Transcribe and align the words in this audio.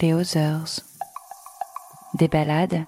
Les 0.00 0.14
Others. 0.14 0.80
Des 2.14 2.28
balades, 2.28 2.84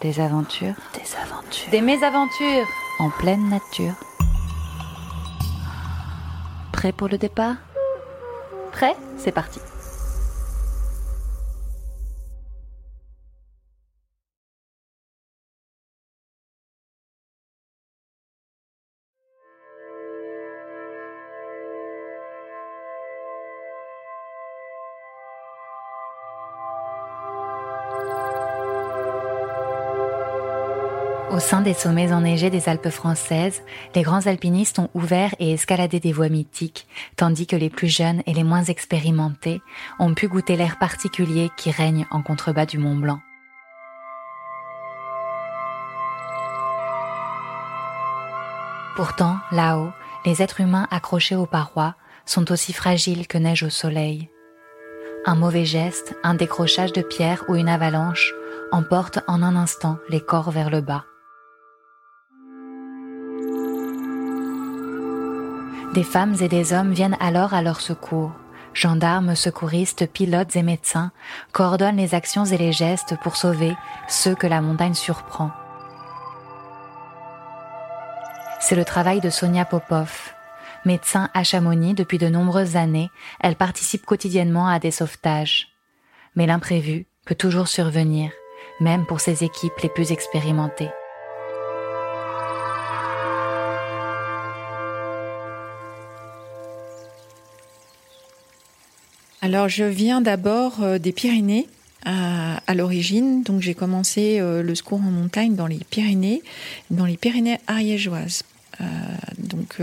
des 0.00 0.20
aventures, 0.20 0.74
Des 0.94 1.16
aventures. 1.16 1.70
des 1.70 1.80
mésaventures 1.80 2.66
en 3.00 3.10
pleine 3.10 3.48
nature. 3.50 3.94
Prêt 6.72 6.92
pour 6.92 7.08
le 7.08 7.18
départ? 7.18 7.56
Prêt? 8.72 8.96
C'est 9.18 9.32
parti. 9.32 9.60
Sein 31.44 31.60
des 31.60 31.74
sommets 31.74 32.10
enneigés 32.10 32.48
des 32.48 32.70
Alpes 32.70 32.88
françaises, 32.88 33.62
les 33.94 34.00
grands 34.00 34.26
alpinistes 34.26 34.78
ont 34.78 34.88
ouvert 34.94 35.34
et 35.38 35.52
escaladé 35.52 36.00
des 36.00 36.10
voies 36.10 36.30
mythiques, 36.30 36.88
tandis 37.16 37.46
que 37.46 37.54
les 37.54 37.68
plus 37.68 37.88
jeunes 37.88 38.22
et 38.24 38.32
les 38.32 38.44
moins 38.44 38.64
expérimentés 38.64 39.60
ont 39.98 40.14
pu 40.14 40.26
goûter 40.26 40.56
l'air 40.56 40.78
particulier 40.78 41.50
qui 41.58 41.70
règne 41.70 42.06
en 42.10 42.22
contrebas 42.22 42.64
du 42.64 42.78
Mont 42.78 42.96
Blanc. 42.96 43.20
Pourtant, 48.96 49.36
là-haut, 49.52 49.90
les 50.24 50.40
êtres 50.40 50.62
humains 50.62 50.88
accrochés 50.90 51.36
aux 51.36 51.46
parois 51.46 51.94
sont 52.24 52.50
aussi 52.52 52.72
fragiles 52.72 53.26
que 53.26 53.36
neige 53.36 53.64
au 53.64 53.70
soleil. 53.70 54.30
Un 55.26 55.34
mauvais 55.34 55.66
geste, 55.66 56.16
un 56.22 56.34
décrochage 56.34 56.94
de 56.94 57.02
pierre 57.02 57.44
ou 57.48 57.54
une 57.54 57.68
avalanche 57.68 58.32
emportent 58.72 59.20
en 59.26 59.42
un 59.42 59.56
instant 59.56 59.98
les 60.08 60.22
corps 60.22 60.50
vers 60.50 60.70
le 60.70 60.80
bas. 60.80 61.04
Des 65.94 66.02
femmes 66.02 66.34
et 66.40 66.48
des 66.48 66.72
hommes 66.72 66.90
viennent 66.90 67.16
alors 67.20 67.54
à 67.54 67.62
leur 67.62 67.80
secours. 67.80 68.32
Gendarmes, 68.72 69.36
secouristes, 69.36 70.08
pilotes 70.08 70.56
et 70.56 70.64
médecins 70.64 71.12
coordonnent 71.52 71.98
les 71.98 72.16
actions 72.16 72.44
et 72.44 72.58
les 72.58 72.72
gestes 72.72 73.14
pour 73.22 73.36
sauver 73.36 73.76
ceux 74.08 74.34
que 74.34 74.48
la 74.48 74.60
montagne 74.60 74.94
surprend. 74.94 75.52
C'est 78.58 78.74
le 78.74 78.84
travail 78.84 79.20
de 79.20 79.30
Sonia 79.30 79.64
Popov. 79.64 80.32
Médecin 80.84 81.30
à 81.32 81.44
Chamonix 81.44 81.94
depuis 81.94 82.18
de 82.18 82.28
nombreuses 82.28 82.74
années, 82.74 83.10
elle 83.38 83.54
participe 83.54 84.04
quotidiennement 84.04 84.66
à 84.66 84.80
des 84.80 84.90
sauvetages. 84.90 85.68
Mais 86.34 86.46
l'imprévu 86.46 87.06
peut 87.24 87.36
toujours 87.36 87.68
survenir, 87.68 88.32
même 88.80 89.06
pour 89.06 89.20
ses 89.20 89.44
équipes 89.44 89.78
les 89.80 89.90
plus 89.90 90.10
expérimentées. 90.10 90.90
Alors, 99.44 99.68
je 99.68 99.84
viens 99.84 100.22
d'abord 100.22 100.82
euh, 100.82 100.96
des 100.96 101.12
Pyrénées 101.12 101.66
à, 102.06 102.74
l'origine. 102.74 103.42
Donc, 103.42 103.60
j'ai 103.60 103.74
commencé 103.74 104.38
euh, 104.40 104.62
le 104.62 104.74
secours 104.74 105.00
en 105.00 105.10
montagne 105.10 105.54
dans 105.54 105.66
les 105.66 105.80
Pyrénées, 105.90 106.42
dans 106.90 107.04
les 107.04 107.18
Pyrénées 107.18 107.58
ariégeoises. 107.66 108.44
Euh, 108.80 108.84
donc, 109.36 109.80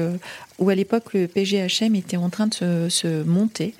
où 0.57 0.69
à 0.71 0.73
l'époque 0.73 1.13
le 1.13 1.27
PGHM 1.27 1.93
était 1.93 2.17
en 2.17 2.31
train 2.31 2.47
de 2.47 2.87
se, 2.89 3.21
monter. 3.21 3.75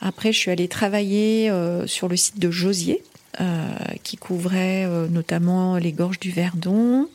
Après, 0.00 0.32
je 0.32 0.38
suis 0.38 0.50
allée 0.50 0.66
travailler 0.66 1.48
sur 1.86 2.08
le 2.08 2.16
site 2.16 2.40
de 2.40 2.50
Josier, 2.50 3.04
qui 4.02 4.16
couvrait 4.16 4.84
notamment 5.10 5.76
les 5.76 5.92
gorges 5.92 6.18
du 6.18 6.32
Verdon. 6.32 7.08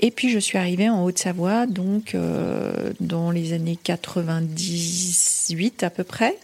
Et 0.00 0.10
puis 0.10 0.30
je 0.30 0.38
suis 0.38 0.58
arrivée 0.58 0.88
en 0.88 1.04
Haute-Savoie, 1.04 1.66
donc 1.66 2.16
dans 3.00 3.30
les 3.30 3.52
années 3.52 3.78
98 3.82 5.82
à 5.82 5.90
peu 5.90 6.04
près. 6.04 6.36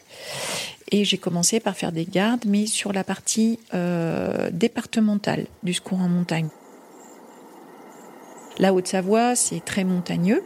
Et 0.95 1.05
j'ai 1.05 1.19
commencé 1.19 1.59
par 1.59 1.75
faire 1.75 1.91
des 1.91 2.05
gardes, 2.05 2.45
mais 2.47 2.67
sur 2.67 2.93
la 2.93 3.03
partie 3.03 3.59
euh, 3.75 4.49
départementale 4.53 5.47
du 5.65 5.75
secours 5.75 6.01
en 6.01 6.09
montagne. 6.09 6.47
La 8.59 8.73
Haute-Savoie, 8.73 9.35
c'est 9.35 9.59
très 9.59 9.83
montagneux, 9.83 10.45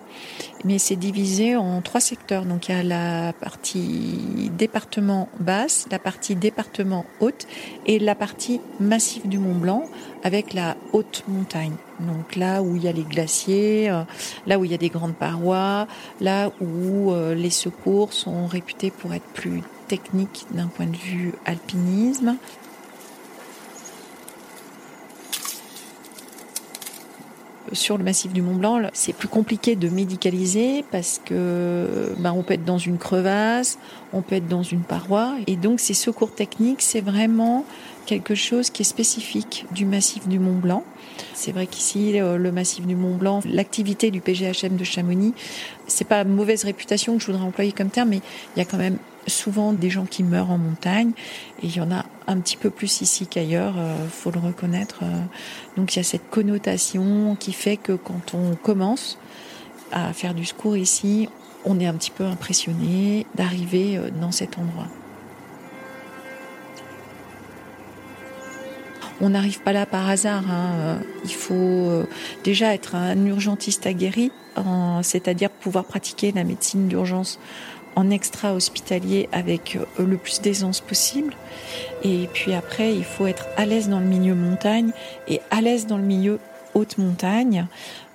mais 0.64 0.78
c'est 0.78 0.96
divisé 0.96 1.54
en 1.54 1.82
trois 1.82 2.00
secteurs. 2.00 2.46
Donc 2.46 2.70
il 2.70 2.74
y 2.74 2.78
a 2.78 2.82
la 2.82 3.34
partie 3.34 4.50
département 4.56 5.28
basse, 5.38 5.86
la 5.90 5.98
partie 5.98 6.34
département 6.34 7.04
haute 7.20 7.46
et 7.84 7.98
la 7.98 8.14
partie 8.14 8.62
massif 8.80 9.26
du 9.26 9.36
Mont 9.36 9.54
Blanc 9.54 9.84
avec 10.24 10.54
la 10.54 10.78
haute 10.94 11.24
montagne. 11.28 11.76
Donc 12.00 12.36
là 12.36 12.62
où 12.62 12.74
il 12.74 12.84
y 12.84 12.88
a 12.88 12.92
les 12.92 13.02
glaciers, 13.02 13.90
euh, 13.90 14.04
là 14.46 14.58
où 14.58 14.64
il 14.64 14.70
y 14.70 14.74
a 14.74 14.78
des 14.78 14.88
grandes 14.88 15.14
parois, 15.14 15.86
là 16.22 16.50
où 16.62 17.12
euh, 17.12 17.34
les 17.34 17.50
secours 17.50 18.14
sont 18.14 18.46
réputés 18.46 18.90
pour 18.90 19.12
être 19.12 19.28
plus 19.34 19.62
techniques 19.88 20.46
d'un 20.52 20.68
point 20.68 20.86
de 20.86 20.96
vue 20.96 21.32
alpinisme. 21.46 22.36
sur 27.72 27.98
le 27.98 28.04
massif 28.04 28.32
du 28.32 28.42
Mont 28.42 28.54
Blanc, 28.54 28.80
c'est 28.92 29.12
plus 29.12 29.28
compliqué 29.28 29.76
de 29.76 29.88
médicaliser 29.88 30.84
parce 30.90 31.20
que 31.24 32.14
ben, 32.18 32.32
on 32.32 32.42
peut 32.42 32.54
être 32.54 32.64
dans 32.64 32.78
une 32.78 32.98
crevasse, 32.98 33.78
on 34.12 34.22
peut 34.22 34.36
être 34.36 34.48
dans 34.48 34.62
une 34.62 34.82
paroi, 34.82 35.36
et 35.46 35.56
donc 35.56 35.80
ces 35.80 35.94
secours 35.94 36.34
techniques, 36.34 36.82
c'est 36.82 37.00
vraiment 37.00 37.64
quelque 38.06 38.34
chose 38.34 38.70
qui 38.70 38.82
est 38.82 38.86
spécifique 38.86 39.66
du 39.72 39.84
massif 39.84 40.28
du 40.28 40.38
Mont 40.38 40.58
Blanc. 40.58 40.84
C'est 41.34 41.52
vrai 41.52 41.66
qu'ici, 41.66 42.18
euh, 42.18 42.36
le 42.36 42.52
massif 42.52 42.86
du 42.86 42.96
Mont 42.96 43.16
Blanc, 43.16 43.40
l'activité 43.44 44.10
du 44.10 44.20
PGHM 44.20 44.76
de 44.76 44.84
Chamonix, 44.84 45.34
c'est 45.86 46.06
pas 46.06 46.24
mauvaise 46.24 46.64
réputation 46.64 47.16
que 47.16 47.22
je 47.22 47.26
voudrais 47.26 47.44
employer 47.44 47.72
comme 47.72 47.90
terme, 47.90 48.10
mais 48.10 48.20
il 48.56 48.58
y 48.58 48.62
a 48.62 48.64
quand 48.64 48.78
même 48.78 48.98
souvent 49.26 49.72
des 49.72 49.90
gens 49.90 50.06
qui 50.06 50.22
meurent 50.22 50.50
en 50.50 50.58
montagne 50.58 51.12
et 51.62 51.66
il 51.66 51.76
y 51.76 51.80
en 51.80 51.90
a 51.90 52.04
un 52.26 52.38
petit 52.40 52.56
peu 52.56 52.70
plus 52.70 53.00
ici 53.00 53.26
qu'ailleurs, 53.26 53.74
euh, 53.78 54.06
faut 54.08 54.30
le 54.30 54.38
reconnaître. 54.38 55.00
euh. 55.02 55.20
Donc 55.76 55.94
il 55.94 55.98
y 55.98 56.00
a 56.00 56.04
cette 56.04 56.28
connotation 56.30 57.36
qui 57.38 57.52
fait 57.52 57.76
que 57.76 57.92
quand 57.92 58.34
on 58.34 58.54
commence 58.54 59.18
à 59.92 60.12
faire 60.12 60.34
du 60.34 60.44
secours 60.44 60.76
ici, 60.76 61.28
on 61.64 61.80
est 61.80 61.86
un 61.86 61.94
petit 61.94 62.10
peu 62.10 62.24
impressionné 62.24 63.26
d'arriver 63.34 63.96
euh, 63.96 64.10
dans 64.10 64.32
cet 64.32 64.58
endroit. 64.58 64.86
On 69.20 69.30
n'arrive 69.30 69.60
pas 69.62 69.72
là 69.72 69.84
par 69.84 70.08
hasard. 70.08 70.44
hein. 70.48 71.00
Il 71.24 71.34
faut 71.34 72.04
déjà 72.44 72.72
être 72.72 72.94
un 72.94 73.26
urgentiste 73.26 73.84
aguerri, 73.84 74.30
c'est-à-dire 75.02 75.50
pouvoir 75.50 75.86
pratiquer 75.86 76.30
la 76.30 76.44
médecine 76.44 76.86
d'urgence 76.86 77.40
en 77.98 78.10
extra-hospitalier 78.10 79.28
avec 79.32 79.76
euh, 79.76 80.04
le 80.04 80.16
plus 80.16 80.40
d'aisance 80.40 80.80
possible. 80.80 81.34
Et 82.04 82.28
puis 82.32 82.54
après, 82.54 82.94
il 82.94 83.02
faut 83.02 83.26
être 83.26 83.48
à 83.56 83.66
l'aise 83.66 83.88
dans 83.88 83.98
le 83.98 84.06
milieu 84.06 84.36
montagne 84.36 84.92
et 85.26 85.40
à 85.50 85.60
l'aise 85.60 85.86
dans 85.88 85.96
le 85.96 86.04
milieu 86.04 86.38
haute 86.74 86.96
montagne 86.98 87.66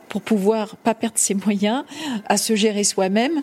pour 0.07 0.21
pouvoir 0.21 0.77
pas 0.77 0.93
perdre 0.93 1.17
ses 1.17 1.33
moyens 1.33 1.83
à 2.27 2.37
se 2.37 2.55
gérer 2.55 2.85
soi-même 2.85 3.41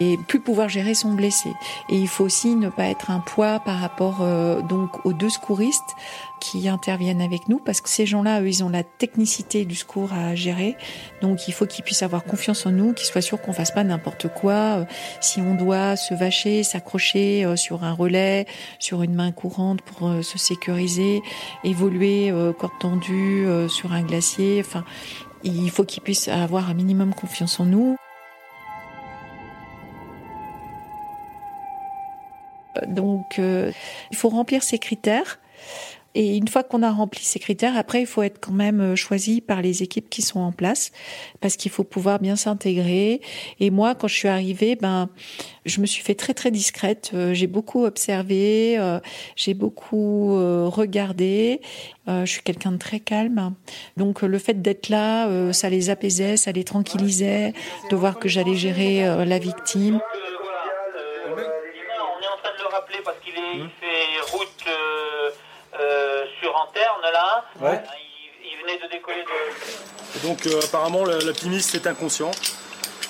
et 0.00 0.16
plus 0.16 0.40
pouvoir 0.40 0.68
gérer 0.68 0.94
son 0.94 1.12
blessé. 1.12 1.50
Et 1.88 1.96
il 1.96 2.08
faut 2.08 2.24
aussi 2.24 2.54
ne 2.54 2.68
pas 2.68 2.86
être 2.86 3.10
un 3.10 3.20
poids 3.20 3.60
par 3.60 3.78
rapport 3.78 4.18
euh, 4.22 4.60
donc 4.62 5.04
aux 5.04 5.12
deux 5.12 5.30
secouristes 5.30 5.94
qui 6.40 6.68
interviennent 6.68 7.20
avec 7.20 7.48
nous 7.48 7.58
parce 7.58 7.80
que 7.80 7.88
ces 7.88 8.06
gens-là, 8.06 8.40
eux, 8.40 8.48
ils 8.48 8.64
ont 8.64 8.68
la 8.68 8.82
technicité 8.82 9.64
du 9.64 9.74
secours 9.74 10.12
à 10.12 10.34
gérer. 10.34 10.76
Donc 11.20 11.48
il 11.48 11.52
faut 11.52 11.66
qu'ils 11.66 11.84
puissent 11.84 12.02
avoir 12.02 12.24
confiance 12.24 12.66
en 12.66 12.70
nous, 12.70 12.92
qu'ils 12.92 13.06
soient 13.06 13.20
sûrs 13.20 13.40
qu'on 13.40 13.52
fasse 13.52 13.72
pas 13.72 13.84
n'importe 13.84 14.28
quoi. 14.28 14.52
Euh, 14.52 14.84
Si 15.20 15.40
on 15.40 15.54
doit 15.54 15.96
se 15.96 16.14
vacher, 16.14 16.62
s'accrocher 16.62 17.44
euh, 17.44 17.56
sur 17.56 17.84
un 17.84 17.92
relais, 17.92 18.46
sur 18.78 19.02
une 19.02 19.14
main 19.14 19.32
courante 19.32 19.82
pour 19.82 20.08
euh, 20.08 20.22
se 20.22 20.38
sécuriser, 20.38 21.22
évoluer 21.64 22.32
corde 22.58 22.72
tendue 22.80 23.46
sur 23.68 23.92
un 23.92 24.02
glacier, 24.02 24.62
enfin, 24.64 24.84
il 25.42 25.70
faut 25.70 25.84
qu'ils 25.84 26.02
puissent 26.02 26.28
avoir 26.28 26.70
un 26.70 26.74
minimum 26.74 27.14
confiance 27.14 27.60
en 27.60 27.64
nous. 27.64 27.96
Donc, 32.86 33.38
il 33.38 34.16
faut 34.16 34.28
remplir 34.28 34.62
ces 34.62 34.78
critères. 34.78 35.38
Et 36.14 36.36
une 36.36 36.48
fois 36.48 36.62
qu'on 36.64 36.82
a 36.82 36.90
rempli 36.90 37.22
ces 37.22 37.38
critères, 37.38 37.76
après, 37.76 38.00
il 38.00 38.06
faut 38.06 38.22
être 38.22 38.40
quand 38.40 38.52
même 38.52 38.80
euh, 38.80 38.96
choisi 38.96 39.40
par 39.40 39.60
les 39.60 39.82
équipes 39.82 40.08
qui 40.08 40.22
sont 40.22 40.40
en 40.40 40.52
place, 40.52 40.90
parce 41.40 41.56
qu'il 41.56 41.70
faut 41.70 41.84
pouvoir 41.84 42.18
bien 42.18 42.34
s'intégrer. 42.34 43.20
Et 43.60 43.70
moi, 43.70 43.94
quand 43.94 44.08
je 44.08 44.14
suis 44.14 44.28
arrivée, 44.28 44.74
ben, 44.74 45.10
je 45.66 45.80
me 45.80 45.86
suis 45.86 46.02
fait 46.02 46.14
très 46.14 46.32
très 46.34 46.50
discrète. 46.50 47.12
Euh, 47.14 47.34
j'ai 47.34 47.46
beaucoup 47.46 47.84
observé, 47.84 48.76
euh, 48.78 49.00
j'ai 49.36 49.54
beaucoup 49.54 50.34
regardé. 50.70 51.60
Je 52.06 52.24
suis 52.24 52.42
quelqu'un 52.42 52.72
de 52.72 52.78
très 52.78 53.00
calme, 53.00 53.52
donc 53.98 54.22
le 54.22 54.38
fait 54.38 54.62
d'être 54.62 54.88
là, 54.88 55.52
ça 55.52 55.68
les 55.68 55.90
apaisait, 55.90 56.38
ça 56.38 56.52
les 56.52 56.64
tranquillisait, 56.64 57.52
de 57.90 57.96
voir 57.96 58.18
que 58.18 58.30
j'allais 58.30 58.54
gérer 58.54 59.26
la 59.26 59.38
victime. 59.38 60.00
Là. 67.02 67.44
Ouais. 67.60 67.82
Il, 68.44 68.62
venait 68.62 68.78
de 68.78 68.90
décoller 68.90 69.22
de. 69.22 70.26
donc, 70.26 70.46
euh, 70.46 70.60
apparemment, 70.64 71.04
l'alpiniste 71.04 71.74
est 71.74 71.86
inconscient. 71.86 72.30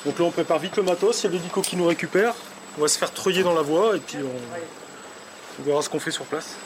Donc 0.05 0.19
là, 0.19 0.25
on 0.25 0.31
prépare 0.31 0.59
vite 0.59 0.77
le 0.77 0.83
matos. 0.83 1.23
Il 1.23 1.27
y 1.27 1.29
a 1.29 1.33
l'hélico 1.33 1.61
qui 1.61 1.77
nous 1.77 1.87
récupère. 1.87 2.35
On 2.77 2.83
va 2.83 2.89
se 2.89 2.99
faire 2.99 3.13
treuiller 3.13 3.43
dans 3.43 3.55
la 3.55 3.63
voie 3.63 3.97
et 3.97 4.01
puis 4.01 4.19
on, 4.19 5.63
verra 5.63 5.83
ce 5.83 5.89
qu'on 5.89 5.99
fait 5.99 6.11
sur 6.11 6.25
place. 6.25 6.57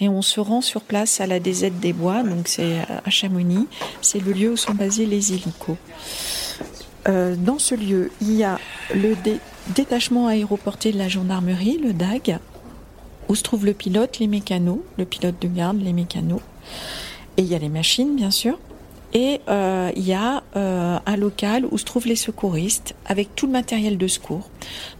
Et 0.00 0.08
on 0.08 0.22
se 0.22 0.38
rend 0.38 0.60
sur 0.60 0.82
place 0.82 1.20
à 1.20 1.26
la 1.26 1.40
DZ 1.40 1.70
des 1.72 1.92
Bois, 1.92 2.22
donc 2.22 2.46
c'est 2.46 2.78
à 3.04 3.10
Chamonix. 3.10 3.66
C'est 4.02 4.20
le 4.20 4.32
lieu 4.32 4.50
où 4.50 4.56
sont 4.56 4.74
basés 4.74 5.06
les 5.06 5.32
hélicos. 5.32 5.76
Euh, 7.08 7.34
dans 7.36 7.58
ce 7.58 7.74
lieu, 7.74 8.10
il 8.20 8.34
y 8.34 8.44
a 8.44 8.58
le 8.94 9.16
détachement 9.68 10.28
aéroporté 10.28 10.92
de 10.92 10.98
la 10.98 11.08
gendarmerie, 11.08 11.78
le 11.78 11.92
DAG, 11.92 12.38
où 13.28 13.34
se 13.34 13.42
trouve 13.42 13.66
le 13.66 13.74
pilote, 13.74 14.18
les 14.18 14.26
mécanos, 14.26 14.80
le 14.96 15.04
pilote 15.04 15.36
de 15.40 15.48
garde, 15.48 15.80
les 15.82 15.92
mécanos. 15.92 16.40
Et 17.36 17.42
il 17.42 17.48
y 17.48 17.54
a 17.54 17.58
les 17.58 17.68
machines, 17.68 18.16
bien 18.16 18.30
sûr. 18.30 18.58
Et 19.14 19.40
euh, 19.48 19.90
il 19.96 20.06
y 20.06 20.12
a 20.12 20.42
euh, 20.56 20.98
un 21.04 21.16
local 21.16 21.66
où 21.70 21.78
se 21.78 21.84
trouvent 21.84 22.06
les 22.06 22.16
secouristes 22.16 22.94
avec 23.06 23.34
tout 23.34 23.46
le 23.46 23.52
matériel 23.52 23.96
de 23.96 24.06
secours. 24.06 24.50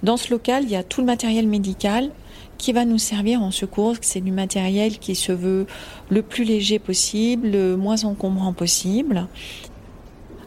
Dans 0.03 0.17
ce 0.17 0.31
local, 0.31 0.65
il 0.65 0.71
y 0.71 0.77
a 0.77 0.83
tout 0.83 1.01
le 1.01 1.07
matériel 1.07 1.47
médical 1.47 2.11
qui 2.57 2.73
va 2.73 2.85
nous 2.85 2.99
servir 2.99 3.43
en 3.43 3.51
secours. 3.51 3.97
C'est 4.01 4.21
du 4.21 4.33
matériel 4.33 4.99
qui 4.99 5.15
se 5.15 5.33
veut 5.33 5.67
le 6.09 6.23
plus 6.23 6.45
léger 6.45 6.79
possible, 6.79 7.51
le 7.51 7.77
moins 7.77 8.03
encombrant 8.05 8.53
possible. 8.53 9.27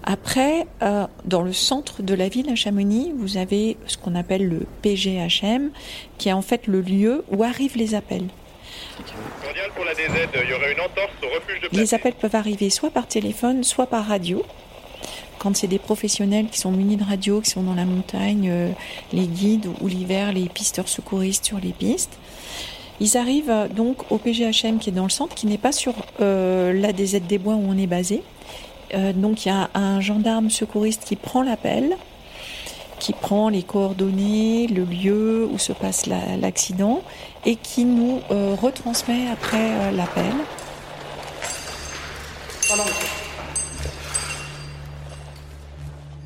Après, 0.03 0.65
euh, 0.81 1.05
dans 1.25 1.41
le 1.41 1.53
centre 1.53 2.01
de 2.01 2.13
la 2.13 2.27
ville 2.27 2.49
à 2.49 2.55
Chamonix, 2.55 3.11
vous 3.15 3.37
avez 3.37 3.77
ce 3.85 3.97
qu'on 3.97 4.15
appelle 4.15 4.47
le 4.47 4.65
PGHM, 4.81 5.69
qui 6.17 6.29
est 6.29 6.33
en 6.33 6.41
fait 6.41 6.67
le 6.67 6.81
lieu 6.81 7.23
où 7.31 7.43
arrivent 7.43 7.77
les 7.77 7.93
appels. 7.93 8.27
Les 11.71 11.93
appels 11.93 12.13
peuvent 12.13 12.35
arriver 12.35 12.69
soit 12.69 12.89
par 12.89 13.07
téléphone, 13.07 13.63
soit 13.63 13.87
par 13.87 14.05
radio. 14.05 14.43
Quand 15.39 15.55
c'est 15.55 15.67
des 15.67 15.79
professionnels 15.79 16.47
qui 16.51 16.59
sont 16.59 16.71
munis 16.71 16.97
de 16.97 17.03
radio, 17.03 17.41
qui 17.41 17.49
sont 17.49 17.63
dans 17.63 17.73
la 17.73 17.85
montagne, 17.85 18.49
euh, 18.51 18.69
les 19.11 19.25
guides 19.25 19.67
ou 19.81 19.87
l'hiver, 19.87 20.33
les 20.33 20.47
pisteurs 20.49 20.87
secouristes 20.87 21.45
sur 21.45 21.59
les 21.59 21.71
pistes. 21.71 22.19
Ils 22.99 23.17
arrivent 23.17 23.49
euh, 23.49 23.67
donc 23.67 24.11
au 24.11 24.19
PGHM 24.19 24.77
qui 24.77 24.89
est 24.89 24.93
dans 24.93 25.03
le 25.03 25.09
centre, 25.09 25.33
qui 25.33 25.47
n'est 25.47 25.57
pas 25.57 25.71
sur 25.71 25.93
euh, 26.21 26.71
l'ADZ 26.73 27.21
des 27.27 27.39
Bois 27.39 27.55
où 27.55 27.65
on 27.67 27.77
est 27.77 27.87
basé. 27.87 28.21
Euh, 28.93 29.13
donc 29.13 29.45
il 29.45 29.49
y 29.49 29.51
a 29.51 29.69
un 29.73 30.01
gendarme 30.01 30.49
secouriste 30.49 31.03
qui 31.05 31.15
prend 31.15 31.43
l'appel, 31.43 31.95
qui 32.99 33.13
prend 33.13 33.49
les 33.49 33.63
coordonnées, 33.63 34.67
le 34.67 34.83
lieu 34.83 35.47
où 35.51 35.57
se 35.57 35.73
passe 35.73 36.05
l'accident 36.05 37.01
et 37.45 37.55
qui 37.55 37.85
nous 37.85 38.19
euh, 38.31 38.55
retransmet 38.59 39.27
après 39.31 39.71
euh, 39.71 39.91
l'appel. 39.91 40.33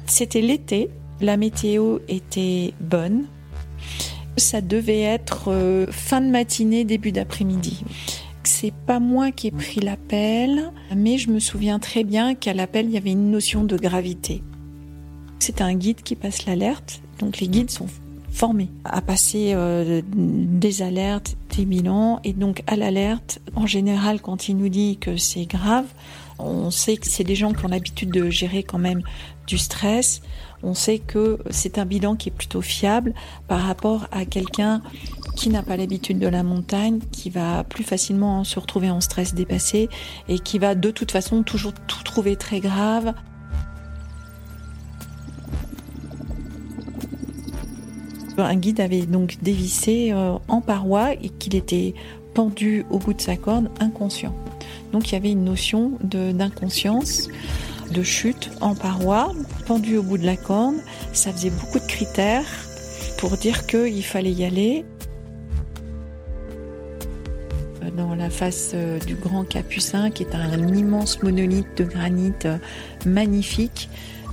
C'était 0.06 0.42
l'été, 0.42 0.90
la 1.22 1.38
météo 1.38 2.00
était 2.08 2.74
bonne. 2.80 3.26
Ça 4.38 4.62
devait 4.62 5.02
être 5.02 5.88
fin 5.92 6.22
de 6.22 6.28
matinée, 6.28 6.84
début 6.84 7.12
d'après-midi 7.12 7.84
c'est 8.56 8.74
pas 8.74 9.02
moi 9.02 9.32
qui 9.32 9.48
ai 9.48 9.52
pris 9.52 9.82
l'appel, 9.82 10.72
mais 10.96 11.18
je 11.18 11.30
me 11.30 11.40
souviens 11.40 11.78
très 11.78 12.06
bien 12.06 12.36
qu'à 12.36 12.54
l'appel, 12.54 12.86
il 12.86 12.92
y 12.92 12.98
avait 12.98 13.12
une 13.12 13.30
notion 13.30 13.66
de 13.66 13.76
gravité. 13.76 14.42
C'est 15.40 15.60
un 15.60 15.74
guide 15.74 16.02
qui 16.04 16.16
passe 16.16 16.46
l'alerte, 16.46 17.02
donc 17.20 17.40
les 17.40 17.50
guides 17.50 17.70
sont 17.70 17.88
formés 18.32 18.70
à 18.86 19.02
passer 19.02 19.52
euh, 19.54 20.02
des 20.08 20.82
alertes, 20.82 21.36
des 21.58 21.66
bilans, 21.66 22.22
et 22.24 22.32
donc 22.32 22.64
à 22.66 22.78
l'alerte, 22.78 23.42
en 23.56 23.68
général, 23.68 24.22
quand 24.22 24.48
il 24.48 24.56
nous 24.56 24.70
dit 24.70 24.98
que 25.02 25.18
c'est 25.18 25.46
grave, 25.46 25.88
on 26.40 26.72
sait 26.72 26.96
que 26.96 27.08
c'est 27.08 27.26
des 27.26 27.36
gens 27.36 27.52
qui 27.52 27.66
ont 27.66 27.70
l'habitude 27.70 28.12
de 28.12 28.30
gérer 28.30 28.64
quand 28.64 28.80
même 28.80 29.02
du 29.48 29.58
stress. 29.58 30.22
On 30.64 30.74
sait 30.74 31.00
que 31.00 31.40
c'est 31.50 31.78
un 31.78 31.86
bilan 31.86 32.16
qui 32.16 32.30
est 32.30 32.32
plutôt 32.32 32.62
fiable 32.62 33.14
par 33.48 33.62
rapport 33.62 34.08
à 34.12 34.26
quelqu'un 34.26 34.82
qui 35.36 35.50
n'a 35.50 35.62
pas 35.62 35.78
l'habitude 35.78 36.20
de 36.20 36.28
la 36.28 36.44
montagne, 36.44 37.00
qui 37.12 37.30
va 37.30 37.64
plus 37.64 37.84
facilement 37.84 38.44
se 38.44 38.60
retrouver 38.60 38.90
en 38.90 39.02
stress 39.02 39.34
dépassé 39.34 39.90
et 40.28 40.40
qui 40.40 40.60
va 40.60 40.76
de 40.76 40.92
toute 40.92 41.12
façon 41.12 41.44
toujours 41.44 41.74
tout 41.74 42.04
trouver 42.04 42.36
très 42.36 42.60
grave. 42.60 43.14
Un 48.38 48.56
guide 48.56 48.82
avait 48.82 49.06
donc 49.06 49.38
dévissé 49.42 50.12
euh, 50.12 50.38
en 50.48 50.62
paroi 50.62 51.14
et 51.14 51.30
qu'il 51.30 51.56
était 51.56 51.94
pendu 52.34 52.86
au 52.90 53.00
bout 53.00 53.14
de 53.14 53.22
sa 53.22 53.38
corde 53.38 53.70
inconscient. 53.80 54.36
Donc 54.92 55.10
il 55.10 55.14
y 55.14 55.16
avait 55.16 55.32
une 55.32 55.44
notion 55.44 55.94
d'inconscience, 56.02 57.30
de, 57.92 58.04
chute 58.04 58.52
en 58.62 58.76
paroi, 58.76 59.32
pendu 59.66 59.98
au 59.98 60.04
bout 60.04 60.18
de 60.18 60.26
la 60.26 60.38
corde. 60.38 60.76
Ça 61.14 61.32
faisait 61.32 61.50
beaucoup 61.50 61.80
de 61.80 61.86
critères 61.86 62.46
pour 63.18 63.38
dire 63.38 63.66
qu'il 63.66 64.04
fallait 64.04 64.32
y 64.32 64.44
aller. 64.46 64.86
Dans 67.96 68.16
la 68.16 68.30
face 68.30 68.72
euh, 68.74 69.00
du 69.00 69.16
Grand 69.16 69.48
Capucin, 69.48 70.10
qui 70.10 70.24
est 70.24 70.36
un 70.36 70.68
immense 70.68 71.24
monolithe 71.24 71.78
de 71.78 71.86
granit 71.86 72.34
euh, 72.44 72.58
magnifique, 73.06 73.90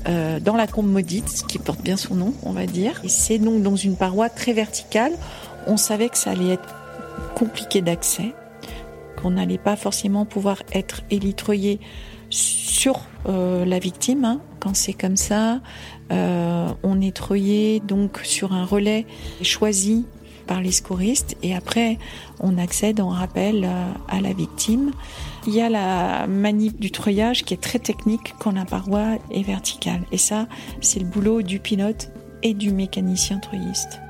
euh, 0.08 0.40
dans 0.40 0.56
la 0.56 0.66
combe 0.66 0.90
maudite, 0.90 1.44
qui 1.46 1.58
porte 1.58 1.80
bien 1.80 1.96
son 1.96 2.16
nom, 2.16 2.34
on 2.42 2.52
va 2.52 2.66
dire. 2.66 3.00
C'est 3.06 3.38
donc 3.38 3.62
dans 3.62 3.76
une 3.76 3.96
paroi 3.96 4.30
très 4.30 4.52
verticale. 4.52 5.12
On 5.66 5.76
savait 5.76 6.08
que 6.08 6.18
ça 6.18 6.30
allait 6.30 6.54
être 6.54 6.74
compliqué 7.36 7.82
d'accès 7.82 8.34
qu'on 9.22 9.30
n'allait 9.30 9.58
pas 9.58 9.76
forcément 9.76 10.24
pouvoir 10.24 10.62
être 10.72 11.02
élitreillé 11.10 11.78
sur 12.32 13.00
euh, 13.28 13.64
la 13.64 13.78
victime. 13.78 14.24
Hein. 14.24 14.40
Quand 14.58 14.74
c'est 14.74 14.94
comme 14.94 15.16
ça, 15.16 15.60
euh, 16.10 16.68
on 16.82 17.00
est 17.00 17.14
treuillé 17.14 17.80
donc 17.80 18.20
sur 18.24 18.52
un 18.52 18.64
relais 18.64 19.06
choisi 19.42 20.06
par 20.46 20.60
les 20.60 20.72
secouristes 20.72 21.36
et 21.42 21.54
après 21.54 21.98
on 22.40 22.58
accède 22.58 23.00
en 23.00 23.10
rappel 23.10 23.64
euh, 23.64 23.92
à 24.08 24.20
la 24.20 24.32
victime. 24.32 24.90
Il 25.46 25.54
y 25.54 25.60
a 25.60 25.68
la 25.68 26.26
manip 26.26 26.80
du 26.80 26.90
treuillage 26.90 27.44
qui 27.44 27.54
est 27.54 27.62
très 27.62 27.78
technique 27.78 28.34
quand 28.40 28.52
la 28.52 28.64
paroi 28.64 29.18
est 29.30 29.42
verticale 29.42 30.02
et 30.10 30.18
ça 30.18 30.48
c'est 30.80 30.98
le 30.98 31.06
boulot 31.06 31.42
du 31.42 31.60
pilote 31.60 32.10
et 32.42 32.54
du 32.54 32.72
mécanicien 32.72 33.38
treuilliste. 33.38 34.00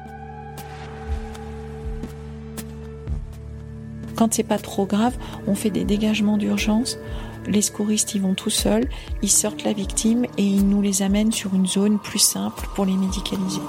Quand 4.16 4.32
c'est 4.32 4.42
pas 4.42 4.58
trop 4.58 4.86
grave, 4.86 5.16
on 5.46 5.54
fait 5.54 5.70
des 5.70 5.84
dégagements 5.84 6.36
d'urgence. 6.36 6.98
Les 7.46 7.62
secouristes 7.62 8.14
y 8.14 8.18
vont 8.18 8.34
tout 8.34 8.50
seuls, 8.50 8.88
ils 9.22 9.30
sortent 9.30 9.64
la 9.64 9.72
victime 9.72 10.24
et 10.38 10.44
ils 10.44 10.68
nous 10.68 10.82
les 10.82 11.02
amènent 11.02 11.32
sur 11.32 11.54
une 11.54 11.66
zone 11.66 11.98
plus 11.98 12.18
simple 12.18 12.68
pour 12.74 12.84
les 12.84 12.94
médicaliser. 12.94 13.60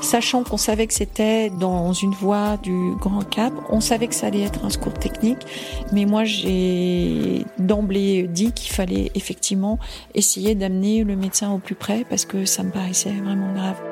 Sachant 0.00 0.44
qu'on 0.44 0.56
savait 0.56 0.86
que 0.86 0.94
c'était 0.94 1.50
dans 1.50 1.92
une 1.92 2.12
voie 2.12 2.56
du 2.56 2.94
Grand 2.98 3.22
Cap, 3.22 3.52
on 3.68 3.80
savait 3.80 4.08
que 4.08 4.14
ça 4.14 4.28
allait 4.28 4.40
être 4.40 4.64
un 4.64 4.70
secours 4.70 4.94
technique, 4.94 5.46
mais 5.92 6.06
moi 6.06 6.24
j'ai 6.24 7.44
d'emblée 7.58 8.26
dit 8.26 8.52
qu'il 8.52 8.72
fallait 8.72 9.10
effectivement 9.14 9.78
essayer 10.14 10.54
d'amener 10.54 11.04
le 11.04 11.16
médecin 11.16 11.52
au 11.52 11.58
plus 11.58 11.74
près 11.74 12.06
parce 12.08 12.24
que 12.24 12.46
ça 12.46 12.62
me 12.62 12.70
paraissait 12.70 13.12
vraiment 13.12 13.52
grave. 13.52 13.89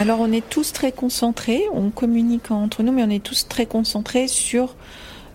Alors 0.00 0.20
on 0.20 0.30
est 0.32 0.48
tous 0.48 0.72
très 0.72 0.92
concentrés, 0.92 1.64
on 1.72 1.90
communique 1.90 2.50
entre 2.50 2.82
nous, 2.82 2.92
mais 2.92 3.02
on 3.02 3.10
est 3.10 3.22
tous 3.22 3.48
très 3.48 3.66
concentrés 3.66 4.28
sur 4.28 4.76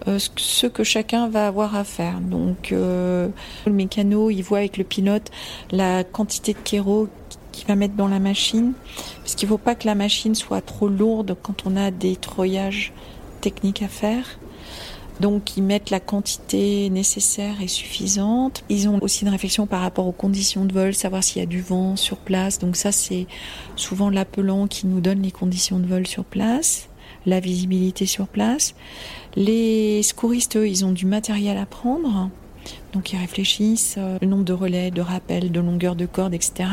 euh, 0.08 0.20
ce 0.38 0.68
que 0.68 0.84
chacun 0.84 1.30
va 1.30 1.48
avoir 1.48 1.76
à 1.76 1.84
faire. 1.84 2.20
Donc 2.20 2.72
euh, 2.72 3.28
le 3.66 3.72
mécano, 3.72 4.30
il 4.30 4.42
voit 4.42 4.60
avec 4.60 4.78
le 4.78 4.84
pilote 4.84 5.32
la 5.72 6.04
quantité 6.04 6.54
de 6.54 6.60
kéro 6.60 7.08
qu'il 7.52 7.68
va 7.68 7.76
mettre 7.76 7.96
dans 7.96 8.08
la 8.08 8.20
machine, 8.20 8.74
parce 9.20 9.36
qu'il 9.36 9.48
ne 9.48 9.52
faut 9.52 9.58
pas 9.58 9.76
que 9.76 9.86
la 9.86 9.96
machine 9.96 10.34
soit 10.34 10.62
trop 10.62 10.88
lourde 10.88 11.38
quand 11.42 11.66
on 11.66 11.78
a 11.78 11.92
des 11.92 12.16
treuillages 12.16 12.94
techniques 13.42 13.82
à 13.82 13.88
faire. 13.88 14.26
Donc 15.20 15.58
ils 15.58 15.64
mettent 15.64 15.90
la 15.90 16.00
quantité 16.00 16.90
nécessaire 16.90 17.62
et 17.62 17.68
suffisante. 17.68 18.64
Ils 18.70 18.90
ont 18.90 19.00
aussi 19.02 19.24
une 19.24 19.30
réflexion 19.30 19.68
par 19.68 19.82
rapport 19.82 20.08
aux 20.08 20.12
conditions 20.12 20.66
de 20.66 20.74
vol, 20.74 20.94
savoir 20.94 21.24
s'il 21.24 21.42
y 21.42 21.44
a 21.44 21.48
du 21.48 21.62
vent 21.62 21.96
sur 21.96 22.18
place. 22.18 22.60
Donc 22.60 22.76
ça 22.76 22.92
c'est 22.92 23.28
souvent 23.76 24.10
l'appelant 24.10 24.68
qui 24.68 24.88
nous 24.88 25.02
donne 25.02 25.22
les 25.22 25.32
conditions 25.32 25.80
de 25.80 25.86
vol 25.86 26.08
sur 26.08 26.26
place, 26.26 26.90
la 27.26 27.40
visibilité 27.40 28.06
sur 28.06 28.28
place. 28.28 28.76
Les 29.36 30.04
secouristes, 30.04 30.58
eux, 30.58 30.68
ils 30.68 30.86
ont 30.86 30.92
du 30.92 31.06
matériel 31.06 31.58
à 31.58 31.66
prendre. 31.66 32.30
Donc 32.94 33.12
ils 33.12 33.18
réfléchissent 33.18 33.96
euh, 33.98 34.18
le 34.22 34.28
nombre 34.28 34.44
de 34.44 34.54
relais, 34.54 34.92
de 34.92 35.02
rappels, 35.02 35.52
de 35.52 35.60
longueur 35.60 35.96
de 35.96 36.06
corde, 36.06 36.34
etc. 36.34 36.70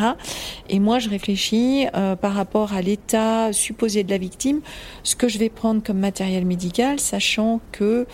Et 0.68 0.78
moi, 0.78 0.98
je 0.98 1.08
réfléchis 1.08 1.86
euh, 1.94 2.14
par 2.14 2.34
rapport 2.34 2.74
à 2.74 2.82
l'état 2.82 3.52
supposé 3.52 4.04
de 4.04 4.10
la 4.10 4.18
victime, 4.18 4.60
ce 5.02 5.16
que 5.16 5.28
je 5.28 5.38
vais 5.38 5.48
prendre 5.48 5.82
comme 5.82 5.98
matériel 5.98 6.44
médical, 6.44 7.00
sachant 7.00 7.60
que 7.72 8.06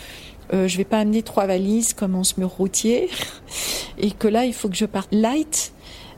euh, 0.55 0.69
je 0.69 0.77
vais 0.77 0.85
pas 0.85 1.01
amener 1.01 1.23
trois 1.23 1.47
valises 1.47 1.93
comme 1.93 2.15
en 2.15 2.23
mur 2.39 2.49
routier, 2.49 3.11
et 3.99 4.13
que 4.13 4.29
là, 4.29 4.45
il 4.45 4.55
faut 4.55 4.69
que 4.69 4.77
je 4.77 4.87
parte 4.87 5.13
light 5.13 5.73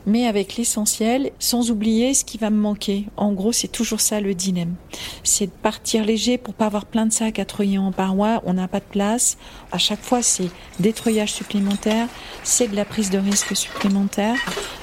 mais 0.05 0.25
avec 0.25 0.55
l'essentiel, 0.55 1.31
sans 1.39 1.71
oublier 1.71 2.13
ce 2.13 2.23
qui 2.23 2.37
va 2.37 2.49
me 2.49 2.57
manquer. 2.57 3.05
En 3.17 3.31
gros, 3.31 3.51
c'est 3.51 3.67
toujours 3.67 4.01
ça 4.01 4.19
le 4.21 4.33
dilemme. 4.33 4.75
C'est 5.23 5.47
de 5.47 5.51
partir 5.51 6.05
léger 6.05 6.37
pour 6.37 6.53
pas 6.53 6.65
avoir 6.65 6.85
plein 6.85 7.05
de 7.05 7.13
sacs 7.13 7.39
à 7.39 7.45
treuiller 7.45 7.77
en 7.77 7.91
paroi. 7.91 8.41
On 8.45 8.53
n'a 8.53 8.67
pas 8.67 8.79
de 8.79 8.85
place. 8.85 9.37
À 9.71 9.77
chaque 9.77 10.01
fois, 10.01 10.21
c'est 10.21 10.49
des 10.79 10.93
treuillages 10.93 11.33
supplémentaires, 11.33 12.07
c'est 12.43 12.67
de 12.67 12.75
la 12.75 12.85
prise 12.85 13.09
de 13.09 13.17
risque 13.17 13.55
supplémentaire. 13.55 14.35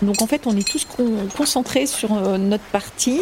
Donc 0.03 0.23
en 0.23 0.27
fait, 0.27 0.47
on 0.47 0.57
est 0.57 0.67
tous 0.67 0.87
concentrés 1.37 1.87
sur 1.87 2.13
euh, 2.13 2.39
notre 2.39 2.65
partie. 2.65 3.21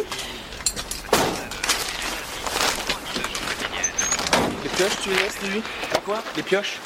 Les 4.62 4.70
pioches, 4.70 4.96
tu 5.02 5.08
les 5.10 5.16
laisses, 5.16 5.64
Quoi? 6.04 6.22
Les 6.36 6.42
pioches? 6.42 6.78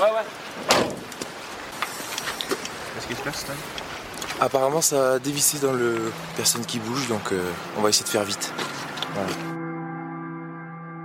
Ouais, 0.00 0.06
ouais. 0.06 0.88
Qu'est-ce 2.94 3.06
qui 3.06 3.14
se 3.14 3.22
passe, 3.22 3.46
là 3.48 3.81
Apparemment, 4.44 4.80
ça 4.80 5.12
a 5.12 5.18
dévissé 5.20 5.64
dans 5.64 5.72
le 5.72 6.10
personne 6.34 6.66
qui 6.66 6.80
bouge, 6.80 7.08
donc 7.08 7.30
euh, 7.30 7.40
on 7.78 7.80
va 7.80 7.90
essayer 7.90 8.02
de 8.02 8.08
faire 8.08 8.24
vite. 8.24 8.52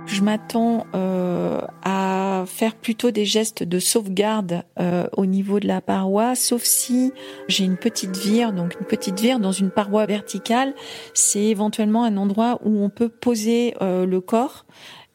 Je 0.06 0.22
m'attends 0.22 0.88
euh, 0.96 1.60
à 1.84 2.42
faire 2.48 2.74
plutôt 2.74 3.12
des 3.12 3.24
gestes 3.24 3.62
de 3.62 3.78
sauvegarde 3.78 4.64
euh, 4.80 5.06
au 5.16 5.24
niveau 5.24 5.60
de 5.60 5.68
la 5.68 5.80
paroi, 5.80 6.34
sauf 6.34 6.64
si 6.64 7.12
j'ai 7.46 7.62
une 7.62 7.76
petite 7.76 8.16
vire. 8.16 8.52
Donc 8.52 8.74
une 8.80 8.86
petite 8.86 9.20
vire 9.20 9.38
dans 9.38 9.52
une 9.52 9.70
paroi 9.70 10.04
verticale, 10.06 10.74
c'est 11.14 11.44
éventuellement 11.44 12.02
un 12.02 12.16
endroit 12.16 12.58
où 12.64 12.82
on 12.82 12.90
peut 12.90 13.08
poser 13.08 13.76
le 13.80 14.18
corps 14.18 14.66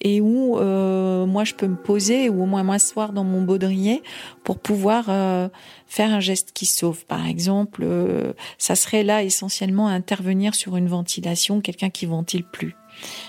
et 0.03 0.21
où 0.21 0.57
euh, 0.57 1.25
moi 1.25 1.43
je 1.43 1.53
peux 1.53 1.67
me 1.67 1.75
poser 1.75 2.29
ou 2.29 2.43
au 2.43 2.45
moins 2.45 2.63
m'asseoir 2.63 3.13
dans 3.13 3.23
mon 3.23 3.41
baudrier 3.41 4.03
pour 4.43 4.59
pouvoir 4.59 5.05
euh, 5.07 5.47
faire 5.87 6.13
un 6.13 6.19
geste 6.19 6.51
qui 6.53 6.65
sauve. 6.65 7.05
Par 7.05 7.25
exemple, 7.25 7.81
euh, 7.83 8.33
ça 8.57 8.75
serait 8.75 9.03
là 9.03 9.23
essentiellement 9.23 9.87
intervenir 9.87 10.53
sur 10.55 10.75
une 10.75 10.87
ventilation, 10.87 11.61
quelqu'un 11.61 11.89
qui 11.89 12.05
ventile 12.05 12.43
plus. 12.43 12.75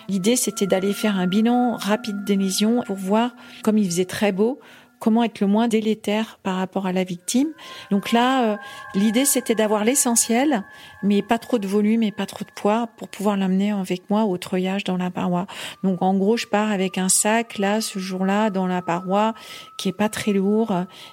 L'idée 0.08 0.36
c'était 0.36 0.66
d'aller 0.66 0.92
faire 0.92 1.16
un 1.16 1.26
bilan 1.26 1.76
rapide 1.76 2.24
des 2.24 2.36
lésions 2.36 2.82
pour 2.86 2.96
voir, 2.96 3.34
comme 3.62 3.78
il 3.78 3.86
faisait 3.86 4.04
très 4.04 4.32
beau, 4.32 4.60
comment 5.04 5.22
être 5.22 5.40
le 5.40 5.46
moins 5.46 5.68
délétère 5.68 6.38
par 6.42 6.56
rapport 6.56 6.86
à 6.86 6.92
la 6.92 7.04
victime. 7.04 7.48
Donc 7.90 8.10
là, 8.10 8.52
euh, 8.52 8.56
l'idée 8.94 9.26
c'était 9.26 9.54
d'avoir 9.54 9.84
l'essentiel, 9.84 10.64
mais 11.02 11.20
pas 11.20 11.36
trop 11.36 11.58
de 11.58 11.68
volume 11.68 12.02
et 12.02 12.10
pas 12.10 12.24
trop 12.24 12.42
de 12.42 12.50
poids 12.50 12.88
pour 12.96 13.08
pouvoir 13.10 13.36
l'amener 13.36 13.70
avec 13.72 14.08
moi 14.08 14.24
au 14.24 14.38
treuillage 14.38 14.82
dans 14.82 14.96
la 14.96 15.10
paroi. 15.10 15.46
Donc 15.82 16.00
en 16.00 16.14
gros, 16.14 16.38
je 16.38 16.46
pars 16.46 16.70
avec 16.70 16.96
un 16.96 17.10
sac 17.10 17.58
là 17.58 17.82
ce 17.82 17.98
jour-là 17.98 18.48
dans 18.48 18.66
la 18.66 18.80
paroi 18.80 19.34
qui 19.76 19.90
est 19.90 19.92
pas 19.92 20.08
très 20.08 20.32
lourd, 20.32 20.72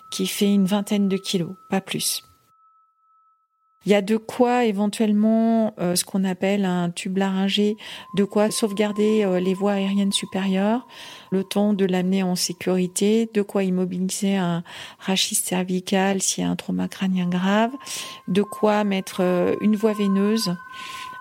qui 0.09 0.25
fait 0.25 0.53
une 0.53 0.65
vingtaine 0.65 1.09
de 1.09 1.17
kilos, 1.17 1.51
pas 1.67 1.81
plus. 1.81 2.23
Il 3.85 3.91
y 3.91 3.95
a 3.95 4.03
de 4.03 4.15
quoi 4.17 4.65
éventuellement 4.65 5.73
euh, 5.79 5.95
ce 5.95 6.03
qu'on 6.03 6.23
appelle 6.23 6.65
un 6.65 6.91
tube 6.91 7.17
laryngé, 7.17 7.77
de 8.15 8.23
quoi 8.23 8.51
sauvegarder 8.51 9.23
euh, 9.23 9.39
les 9.39 9.55
voies 9.55 9.73
aériennes 9.73 10.11
supérieures, 10.11 10.87
le 11.31 11.43
temps 11.43 11.73
de 11.73 11.85
l'amener 11.85 12.21
en 12.21 12.35
sécurité, 12.35 13.27
de 13.33 13.41
quoi 13.41 13.63
immobiliser 13.63 14.37
un 14.37 14.63
rachis 14.99 15.33
cervical 15.33 16.21
s'il 16.21 16.43
y 16.43 16.47
a 16.47 16.49
un 16.51 16.55
trauma 16.55 16.87
crânien 16.87 17.27
grave, 17.27 17.71
de 18.27 18.43
quoi 18.43 18.83
mettre 18.83 19.21
euh, 19.21 19.55
une 19.61 19.75
voie 19.75 19.93
veineuse 19.93 20.55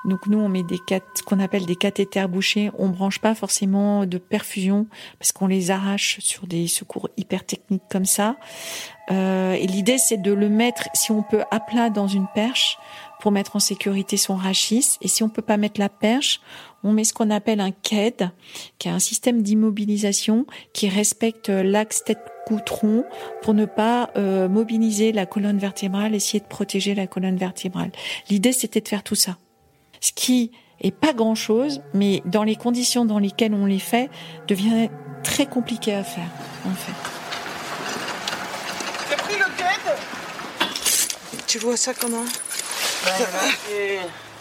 donc 0.05 0.27
nous, 0.27 0.39
on 0.39 0.49
met 0.49 0.63
des 0.63 0.81
ce 1.15 1.23
qu'on 1.23 1.41
appelle 1.41 1.67
des 1.67 1.77
cathéters 1.77 2.29
bouchés. 2.29 2.71
On 2.79 2.89
branche 2.89 3.19
pas 3.19 3.35
forcément 3.35 4.07
de 4.07 4.19
perfusion 4.19 4.87
parce 5.19 5.33
qu'on 5.33 5.47
les 5.47 5.71
arrache 5.71 6.19
sur 6.21 6.47
des 6.47 6.67
secours 6.67 7.09
hyper 7.17 7.45
techniques 7.45 7.83
comme 7.91 8.07
ça. 8.07 8.37
Euh, 9.11 9.53
et 9.53 9.67
l'idée, 9.67 9.99
c'est 9.99 10.17
de 10.17 10.33
le 10.33 10.49
mettre, 10.49 10.89
si 10.95 11.11
on 11.11 11.23
peut, 11.23 11.43
à 11.51 11.61
plat 11.61 11.91
dans 11.91 12.07
une 12.07 12.27
perche 12.35 12.79
pour 13.21 13.33
mettre 13.33 13.57
en 13.57 13.59
sécurité 13.59 14.17
son 14.17 14.37
rachis. 14.37 14.97
Et 15.03 15.09
si 15.09 15.23
on 15.23 15.29
peut 15.29 15.43
pas 15.43 15.57
mettre 15.57 15.81
la 15.81 15.89
perche, 15.89 16.41
on 16.83 16.93
met 16.93 17.05
ce 17.05 17.13
qu'on 17.13 17.29
appelle 17.29 17.61
un 17.61 17.73
KED, 17.73 18.31
qui 18.79 18.89
est 18.89 18.93
un 18.93 19.01
système 19.01 19.43
d'immobilisation 19.43 20.47
qui 20.73 20.89
respecte 20.89 21.51
l'axe 21.51 22.05
tête-cou-tronc 22.05 23.05
pour 23.43 23.53
ne 23.53 23.67
pas 23.67 24.11
euh, 24.17 24.49
mobiliser 24.49 25.13
la 25.13 25.27
colonne 25.27 25.59
vertébrale, 25.59 26.15
essayer 26.15 26.41
de 26.41 26.49
protéger 26.49 26.95
la 26.95 27.07
colonne 27.07 27.37
vertébrale. 27.37 27.91
L'idée, 28.31 28.53
c'était 28.53 28.81
de 28.81 28.89
faire 28.89 29.03
tout 29.03 29.17
ça 29.17 29.37
ce 30.01 30.13
qui 30.13 30.53
est 30.81 30.91
pas 30.91 31.13
grand 31.13 31.35
chose, 31.35 31.83
mais 31.93 32.23
dans 32.25 32.43
les 32.43 32.57
conditions 32.57 33.05
dans 33.05 33.19
lesquelles 33.19 33.55
on 33.55 33.67
les 33.67 33.79
fait, 33.79 34.11
devient 34.49 34.89
très 35.23 35.47
compliqué 35.47 35.95
à 35.95 36.03
faire, 36.03 36.29
en 36.67 36.75
fait. 36.75 36.93
J'ai 39.11 39.17
pris 39.17 39.37
le 39.37 39.45
quête 39.57 39.99
Tu 41.47 41.59
vois 41.59 41.77
ça 41.77 41.93
comment? 41.95 42.25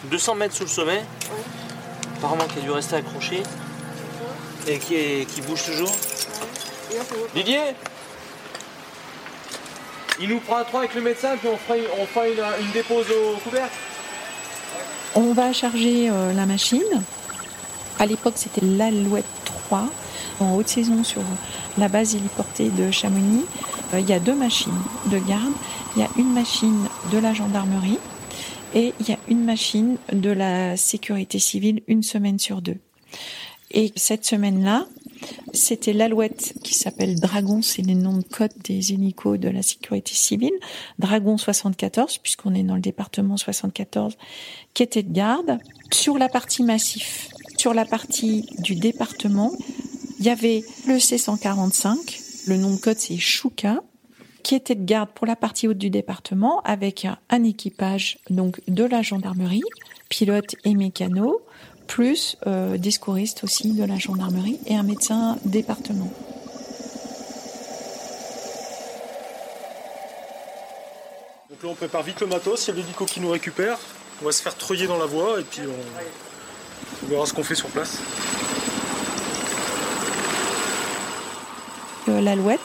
200 0.04 0.34
mètres 0.34 0.54
sous 0.54 0.64
le 0.64 0.68
sommet. 0.68 1.02
Apparemment 2.16 2.46
qui 2.46 2.58
a 2.58 2.62
dû 2.62 2.70
rester 2.70 2.96
accroché. 2.96 3.42
Et 4.66 4.78
qui, 4.78 5.26
qui 5.26 5.40
bouge 5.42 5.64
toujours. 5.64 5.92
Didier 7.34 7.60
Il 10.20 10.28
nous 10.28 10.40
prend 10.40 10.56
un 10.58 10.64
3 10.64 10.80
avec 10.80 10.94
le 10.94 11.00
médecin, 11.02 11.36
puis 11.36 11.48
on 11.48 11.56
fera, 11.56 11.78
on 11.98 12.06
fera 12.06 12.28
une, 12.28 12.64
une 12.64 12.70
dépose 12.72 13.06
au 13.10 13.36
couvercle. 13.38 13.74
On 15.16 15.32
va 15.32 15.52
charger 15.52 16.08
euh, 16.08 16.32
la 16.32 16.46
machine. 16.46 17.02
À 17.98 18.06
l'époque, 18.06 18.34
c'était 18.36 18.64
l'Alouette 18.64 19.24
3 19.44 19.88
en 20.38 20.54
haute 20.54 20.68
saison 20.68 21.02
sur 21.02 21.22
la 21.78 21.88
base 21.88 22.14
héliportée 22.14 22.68
de 22.68 22.92
Chamonix. 22.92 23.44
Euh, 23.92 23.98
il 24.00 24.08
y 24.08 24.12
a 24.12 24.20
deux 24.20 24.36
machines 24.36 24.72
de 25.06 25.18
garde. 25.18 25.52
Il 25.96 26.02
y 26.02 26.04
a 26.04 26.08
une 26.16 26.32
machine 26.32 26.86
de 27.10 27.18
la 27.18 27.34
gendarmerie 27.34 27.98
et 28.72 28.94
il 29.00 29.08
y 29.08 29.12
a 29.12 29.18
une 29.26 29.44
machine 29.44 29.96
de 30.12 30.30
la 30.30 30.76
sécurité 30.76 31.40
civile 31.40 31.82
une 31.88 32.04
semaine 32.04 32.38
sur 32.38 32.62
deux. 32.62 32.76
Et 33.72 33.92
cette 33.96 34.24
semaine-là, 34.24 34.86
c'était 35.52 35.92
l'Alouette 35.92 36.54
qui 36.62 36.74
s'appelle 36.74 37.18
Dragon, 37.18 37.62
c'est 37.62 37.82
les 37.82 37.94
noms 37.94 38.18
de 38.18 38.24
code 38.24 38.52
des 38.64 38.92
hélicos 38.92 39.38
de 39.38 39.48
la 39.48 39.62
sécurité 39.62 40.14
civile. 40.14 40.52
Dragon 40.98 41.36
74, 41.36 42.18
puisqu'on 42.18 42.54
est 42.54 42.62
dans 42.62 42.74
le 42.74 42.80
département 42.80 43.36
74, 43.36 44.16
qui 44.74 44.82
était 44.82 45.02
de 45.02 45.12
garde. 45.12 45.58
Sur 45.92 46.18
la 46.18 46.28
partie 46.28 46.62
massif, 46.62 47.28
sur 47.56 47.74
la 47.74 47.84
partie 47.84 48.46
du 48.58 48.76
département, 48.76 49.52
il 50.18 50.26
y 50.26 50.30
avait 50.30 50.62
le 50.86 50.94
C145, 50.94 52.46
le 52.48 52.56
nom 52.56 52.74
de 52.74 52.80
code 52.80 52.98
c'est 52.98 53.16
Chouka, 53.16 53.82
qui 54.42 54.54
était 54.54 54.74
de 54.74 54.84
garde 54.84 55.10
pour 55.10 55.26
la 55.26 55.36
partie 55.36 55.68
haute 55.68 55.78
du 55.78 55.90
département 55.90 56.60
avec 56.62 57.06
un 57.28 57.44
équipage 57.44 58.18
donc 58.30 58.60
de 58.68 58.84
la 58.84 59.02
gendarmerie, 59.02 59.62
pilote 60.08 60.56
et 60.64 60.74
mécano, 60.74 61.40
plus 61.90 62.36
euh, 62.46 62.78
des 62.78 62.92
secouristes 62.92 63.42
aussi 63.42 63.72
de 63.72 63.84
la 63.84 63.96
gendarmerie 63.96 64.60
et 64.66 64.76
un 64.76 64.84
médecin 64.84 65.36
département. 65.44 66.08
Donc 71.50 71.62
là 71.64 71.68
on 71.68 71.74
prépare 71.74 72.04
vite 72.04 72.20
le 72.20 72.28
matos, 72.28 72.64
il 72.64 72.70
y 72.70 72.72
a 72.74 72.76
l'hélico 72.76 73.04
qui 73.06 73.18
nous 73.18 73.30
récupère, 73.30 73.76
on 74.22 74.24
va 74.24 74.30
se 74.30 74.40
faire 74.40 74.54
treuiller 74.54 74.86
dans 74.86 74.98
la 74.98 75.06
voie 75.06 75.40
et 75.40 75.42
puis 75.42 75.62
on, 75.66 77.08
verra 77.08 77.26
ce 77.26 77.34
qu'on 77.34 77.42
fait 77.42 77.56
sur 77.56 77.68
place. 77.70 77.98
Euh, 82.08 82.20
L'alouette, 82.20 82.60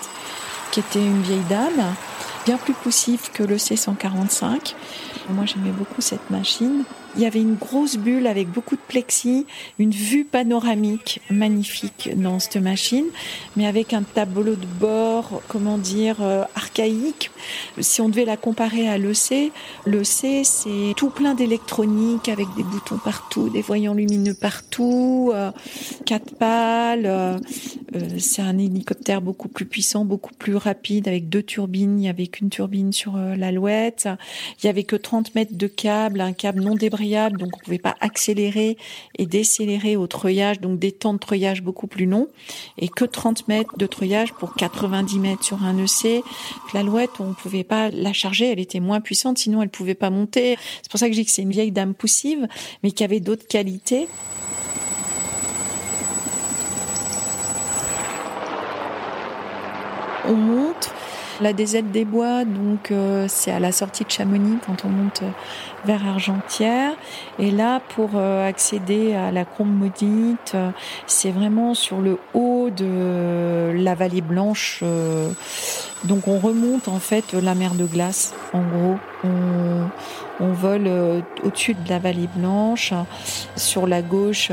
qui 0.72 0.82
était 0.82 1.04
une 1.04 1.24
vieille 1.24 1.46
dame, 1.50 1.96
bien 2.46 2.58
plus 2.58 2.74
poussive 2.74 3.32
que 3.34 3.42
le 3.42 3.58
C145, 3.58 4.76
Moi, 5.30 5.46
j'aimais 5.46 5.72
beaucoup 5.72 6.02
cette 6.02 6.30
machine. 6.30 6.84
Il 7.18 7.22
y 7.22 7.26
avait 7.26 7.40
une 7.40 7.56
grosse 7.56 7.96
bulle 7.98 8.28
avec 8.28 8.50
beaucoup 8.50 8.76
de 8.76 8.82
plexi, 8.86 9.46
une 9.80 9.92
vue 9.92 10.26
panoramique 10.26 11.22
magnifique 11.30 12.10
dans 12.18 12.40
cette 12.40 12.58
machine, 12.58 13.06
mais 13.56 13.66
avec 13.68 13.94
un 13.94 14.02
tableau 14.02 14.56
de 14.56 14.66
bord, 14.80 15.42
comment 15.48 15.78
dire, 15.78 16.18
euh, 16.22 16.44
archaïque. 16.56 17.32
Si 17.80 18.02
on 18.02 18.10
devait 18.10 18.26
la 18.26 18.36
comparer 18.36 18.90
à 18.90 18.98
l'EC, 18.98 19.54
l'EC 19.86 20.44
c'est 20.44 20.94
tout 20.98 21.10
plein 21.10 21.36
d'électronique 21.36 22.28
avec 22.28 22.48
des 22.58 22.64
boutons 22.64 22.98
partout, 22.98 23.48
des 23.48 23.62
voyants 23.62 23.94
lumineux 23.94 24.34
partout, 24.34 25.32
euh, 25.34 25.52
quatre 26.06 26.36
pales. 26.36 27.06
Euh, 27.06 27.38
c'est 28.18 28.42
un 28.42 28.58
hélicoptère 28.58 29.22
beaucoup 29.22 29.48
plus 29.48 29.66
puissant, 29.66 30.04
beaucoup 30.04 30.34
plus 30.34 30.58
rapide, 30.58 31.08
avec 31.08 31.30
deux 31.30 31.44
turbines. 31.44 31.98
Il 31.98 32.02
n'y 32.02 32.10
avait 32.10 32.28
qu'une 32.28 32.50
turbine 32.50 32.92
sur 32.92 33.16
l'alouette. 33.16 34.10
Il 34.62 34.66
y 34.66 34.70
avait 34.70 34.84
que 34.84 34.98
30 34.98 35.34
mètres 35.34 35.56
de 35.56 35.68
câble, 35.68 36.20
un 36.20 36.34
câble 36.34 36.62
non 36.62 36.76
débrayé 36.76 37.05
donc 37.38 37.50
on 37.56 37.60
pouvait 37.64 37.78
pas 37.78 37.96
accélérer 38.00 38.78
et 39.18 39.26
décélérer 39.26 39.96
au 39.96 40.08
treuillage, 40.08 40.60
donc 40.60 40.80
des 40.80 40.92
temps 40.92 41.14
de 41.14 41.20
treuillage 41.20 41.62
beaucoup 41.62 41.88
plus 41.88 42.06
longs, 42.06 42.28
et 42.78 42.88
que 42.88 43.06
30 43.06 43.48
mètres 43.48 43.78
de 43.78 43.86
treuillage 43.86 44.34
pour 44.34 44.56
90 44.56 45.20
mètres 45.20 45.44
sur 45.44 45.64
un 45.64 45.78
EC. 45.78 46.24
L'alouette, 46.74 47.12
on 47.20 47.34
pouvait 47.34 47.64
pas 47.64 47.90
la 47.90 48.14
charger, 48.14 48.52
elle 48.52 48.60
était 48.60 48.80
moins 48.80 49.02
puissante, 49.02 49.38
sinon 49.38 49.62
elle 49.62 49.70
pouvait 49.70 49.96
pas 49.96 50.10
monter. 50.10 50.58
C'est 50.82 50.90
pour 50.90 51.00
ça 51.00 51.08
que 51.08 51.14
je 51.14 51.20
dis 51.20 51.26
que 51.26 51.32
c'est 51.32 51.44
une 51.44 51.52
vieille 51.52 51.72
dame 51.72 51.94
poussive, 51.94 52.48
mais 52.84 52.92
qui 52.92 53.04
avait 53.04 53.20
d'autres 53.20 53.48
qualités. 53.48 54.08
On 60.28 60.34
monte, 60.34 60.92
la 61.42 61.54
DZ 61.54 61.84
des 61.92 62.06
Bois, 62.06 62.46
donc 62.46 62.92
euh, 62.92 63.26
c'est 63.28 63.52
à 63.52 63.60
la 63.60 63.72
sortie 63.72 64.06
de 64.06 64.12
Chamonix 64.12 64.58
quand 64.66 64.86
on 64.86 64.90
monte 64.90 65.22
euh, 65.24 65.30
vers 65.86 66.08
Argentière. 66.08 66.94
Et 67.40 67.52
là, 67.52 67.82
pour 67.96 68.12
euh, 68.16 68.48
accéder 68.48 69.14
à 69.14 69.32
la 69.32 69.44
Combe 69.44 69.76
Maudite, 69.78 70.56
c'est 71.08 71.32
vraiment 71.32 71.74
sur 71.74 72.00
le 72.00 72.18
haut 72.34 72.70
de 72.70 73.74
la 73.76 73.96
vallée 73.96 74.22
Blanche. 74.22 74.84
donc 76.04 76.28
on 76.28 76.40
remonte 76.40 76.88
en 76.88 77.00
fait 77.00 77.34
la 77.34 77.56
mer 77.56 77.76
de 77.76 77.86
glace. 77.86 78.34
En 78.54 78.62
gros, 78.62 78.98
on, 79.24 79.90
on 80.40 80.54
vole 80.54 80.90
au-dessus 81.44 81.74
de 81.74 81.90
la 81.90 82.00
vallée 82.00 82.30
Blanche. 82.36 82.94
Sur 83.56 83.88
la 83.88 84.02
gauche, 84.02 84.52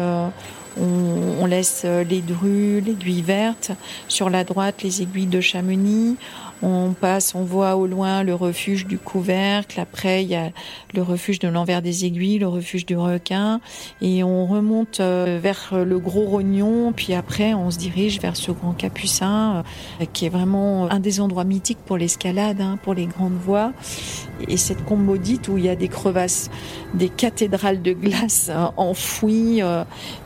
on, 0.81 1.47
laisse 1.47 1.85
les 1.85 2.21
drues, 2.21 2.81
l'aiguille 2.81 3.23
verte. 3.23 3.73
Sur 4.09 4.31
la 4.31 4.45
droite, 4.45 4.83
les 4.83 5.03
aiguilles 5.03 5.27
de 5.27 5.41
Chamonix. 5.41 6.17
On 6.65 6.93
passe, 6.93 7.35
on 7.35 7.43
voit 7.43 7.75
au 7.75 7.89
loin 7.89 8.23
le 8.23 8.37
refuge 8.37 8.87
du 8.87 8.97
couvercle. 8.97 9.81
Après, 9.81 10.23
il 10.23 10.29
y 10.29 10.37
a 10.37 10.51
le 10.95 11.03
refuge 11.03 11.41
de 11.41 11.49
l'envers 11.49 11.83
des 11.83 12.05
aiguilles, 12.05 12.39
le 12.39 12.47
refuge 12.47 12.87
du 12.87 12.97
requin. 12.97 13.61
Et 14.01 14.23
on 14.23 14.47
remonte 14.47 15.01
euh, 15.01 15.41
vers 15.43 15.73
le 15.73 15.99
gros 15.99 16.25
rognon. 16.25 16.93
Puis 16.93 17.15
après, 17.15 17.53
on 17.55 17.73
se 17.73 17.79
dirige 17.79 18.21
vers 18.21 18.37
ce 18.37 18.53
grand 18.53 18.75
capucin, 18.75 19.65
euh, 20.01 20.05
qui 20.13 20.27
est 20.27 20.29
vraiment 20.29 20.89
un 20.89 21.01
des 21.01 21.21
endroits 21.21 21.43
mythiques 21.43 21.81
pour 21.85 21.97
l'escalade, 21.97 22.61
hein, 22.61 22.79
pour 22.81 22.95
les 22.95 23.07
grandes 23.07 23.39
voies. 23.45 23.73
Et 24.47 24.57
cette 24.57 24.85
combe 24.85 25.05
maudite 25.05 25.49
où 25.49 25.59
il 25.59 25.65
y 25.65 25.69
a 25.69 25.77
des 25.77 25.89
crevasses, 25.89 26.49
des 26.95 27.09
cathédrales 27.09 27.83
de 27.83 27.93
glace 27.93 28.51
euh, 28.51 28.67
enfouies 28.77 29.63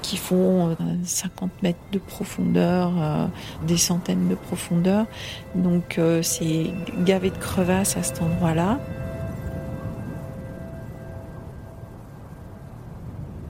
qui 0.03 0.17
font 0.17 0.77
50 1.05 1.63
mètres 1.63 1.79
de 1.93 1.99
profondeur, 1.99 2.93
des 3.67 3.77
centaines 3.77 4.29
de 4.29 4.35
profondeur. 4.35 5.07
Donc 5.55 5.99
c'est 6.27 6.73
gavé 7.05 7.31
de 7.31 7.39
crevasses 7.39 7.97
à 7.97 8.03
cet 8.03 8.21
endroit-là. 8.21 8.79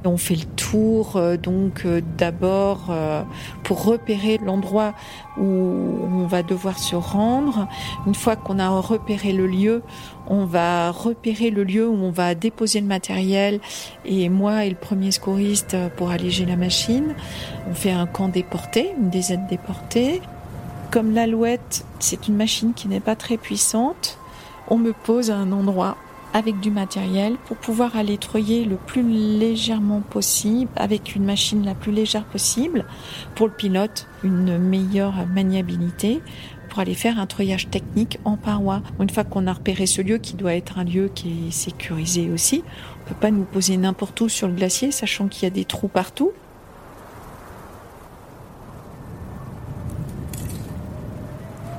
On 0.04 0.18
fait 0.18 0.36
le 0.36 0.44
tour, 0.44 1.16
euh, 1.16 1.36
donc 1.36 1.82
euh, 1.84 2.00
d'abord 2.16 2.86
euh, 2.90 3.24
pour 3.64 3.84
repérer 3.84 4.38
l'endroit 4.38 4.94
où 5.36 5.42
on 5.42 6.26
va 6.28 6.44
devoir 6.44 6.78
se 6.78 6.94
rendre. 6.94 7.66
Une 8.06 8.14
fois 8.14 8.36
qu'on 8.36 8.60
a 8.60 8.68
repéré 8.68 9.32
le 9.32 9.48
lieu, 9.48 9.82
on 10.28 10.44
va 10.44 10.92
repérer 10.92 11.50
le 11.50 11.64
lieu 11.64 11.88
où 11.88 11.94
on 11.94 12.12
va 12.12 12.36
déposer 12.36 12.80
le 12.80 12.86
matériel 12.86 13.58
et 14.04 14.28
moi 14.28 14.64
et 14.64 14.70
le 14.70 14.76
premier 14.76 15.10
secouriste 15.10 15.76
pour 15.96 16.10
alléger 16.10 16.46
la 16.46 16.56
machine. 16.56 17.16
On 17.68 17.74
fait 17.74 17.90
un 17.90 18.06
camp 18.06 18.28
déporté, 18.28 18.94
une 18.96 19.12
aides 19.12 19.48
déportée. 19.48 20.20
Comme 20.96 21.12
l'alouette, 21.12 21.84
c'est 21.98 22.26
une 22.26 22.36
machine 22.36 22.72
qui 22.72 22.88
n'est 22.88 23.00
pas 23.00 23.16
très 23.16 23.36
puissante, 23.36 24.18
on 24.68 24.78
me 24.78 24.94
pose 24.94 25.30
à 25.30 25.36
un 25.36 25.52
endroit 25.52 25.98
avec 26.32 26.58
du 26.60 26.70
matériel 26.70 27.36
pour 27.44 27.58
pouvoir 27.58 27.96
aller 27.96 28.16
treuiller 28.16 28.64
le 28.64 28.76
plus 28.76 29.02
légèrement 29.02 30.00
possible 30.00 30.70
avec 30.74 31.14
une 31.14 31.26
machine 31.26 31.66
la 31.66 31.74
plus 31.74 31.92
légère 31.92 32.24
possible 32.24 32.86
pour 33.34 33.46
le 33.46 33.52
pilote 33.52 34.06
une 34.24 34.56
meilleure 34.56 35.26
maniabilité 35.26 36.22
pour 36.70 36.78
aller 36.78 36.94
faire 36.94 37.20
un 37.20 37.26
treuillage 37.26 37.68
technique 37.68 38.18
en 38.24 38.38
paroi. 38.38 38.80
Une 38.98 39.10
fois 39.10 39.24
qu'on 39.24 39.46
a 39.46 39.52
repéré 39.52 39.84
ce 39.84 40.00
lieu 40.00 40.16
qui 40.16 40.32
doit 40.32 40.54
être 40.54 40.78
un 40.78 40.84
lieu 40.84 41.10
qui 41.14 41.48
est 41.48 41.50
sécurisé 41.50 42.30
aussi, 42.30 42.64
on 43.02 43.08
peut 43.10 43.20
pas 43.20 43.30
nous 43.30 43.44
poser 43.44 43.76
n'importe 43.76 44.18
où 44.22 44.30
sur 44.30 44.48
le 44.48 44.54
glacier 44.54 44.92
sachant 44.92 45.28
qu'il 45.28 45.42
y 45.42 45.46
a 45.46 45.50
des 45.50 45.66
trous 45.66 45.88
partout. 45.88 46.32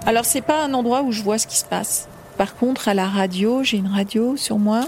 Alors 0.08 0.24
c'est 0.24 0.39
pas 0.41 0.63
un 0.63 0.74
endroit 0.74 1.02
où 1.02 1.12
je 1.12 1.22
vois 1.22 1.38
ce 1.38 1.46
qui 1.48 1.58
se 1.58 1.65
passe. 1.65 2.08
Par 2.38 2.56
contre, 2.56 2.88
à 2.88 2.93
la 2.93 3.10
radio, 3.10 3.62
j'ai 3.62 3.76
une 3.76 3.88
radio 3.88 4.38
sur 4.38 4.58
moi. 4.58 4.88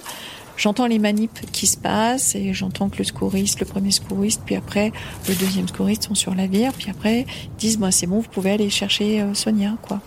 J'entends 0.55 0.87
les 0.87 0.97
manips 0.97 1.41
qui 1.51 1.67
se 1.67 1.75
passent 1.75 2.35
et 2.35 2.53
j'entends 2.53 2.87
que 2.87 2.99
le 2.99 3.03
secouriste, 3.03 3.59
le 3.59 3.65
premier 3.65 3.91
secouriste, 3.91 4.43
puis 4.45 4.55
après 4.55 4.93
le 5.27 5.35
deuxième 5.35 5.67
secouriste 5.67 6.03
sont 6.03 6.15
sur 6.15 6.33
la 6.35 6.47
vire, 6.47 6.71
puis 6.71 6.89
après 6.89 7.25
ils 7.43 7.57
disent 7.57 7.77
bah, 7.77 7.91
c'est 7.91 8.07
bon, 8.07 8.21
vous 8.21 8.29
pouvez 8.29 8.51
aller 8.51 8.69
chercher 8.69 9.21
euh, 9.21 9.33
Sonia, 9.33 9.73
quoi. 9.81 9.99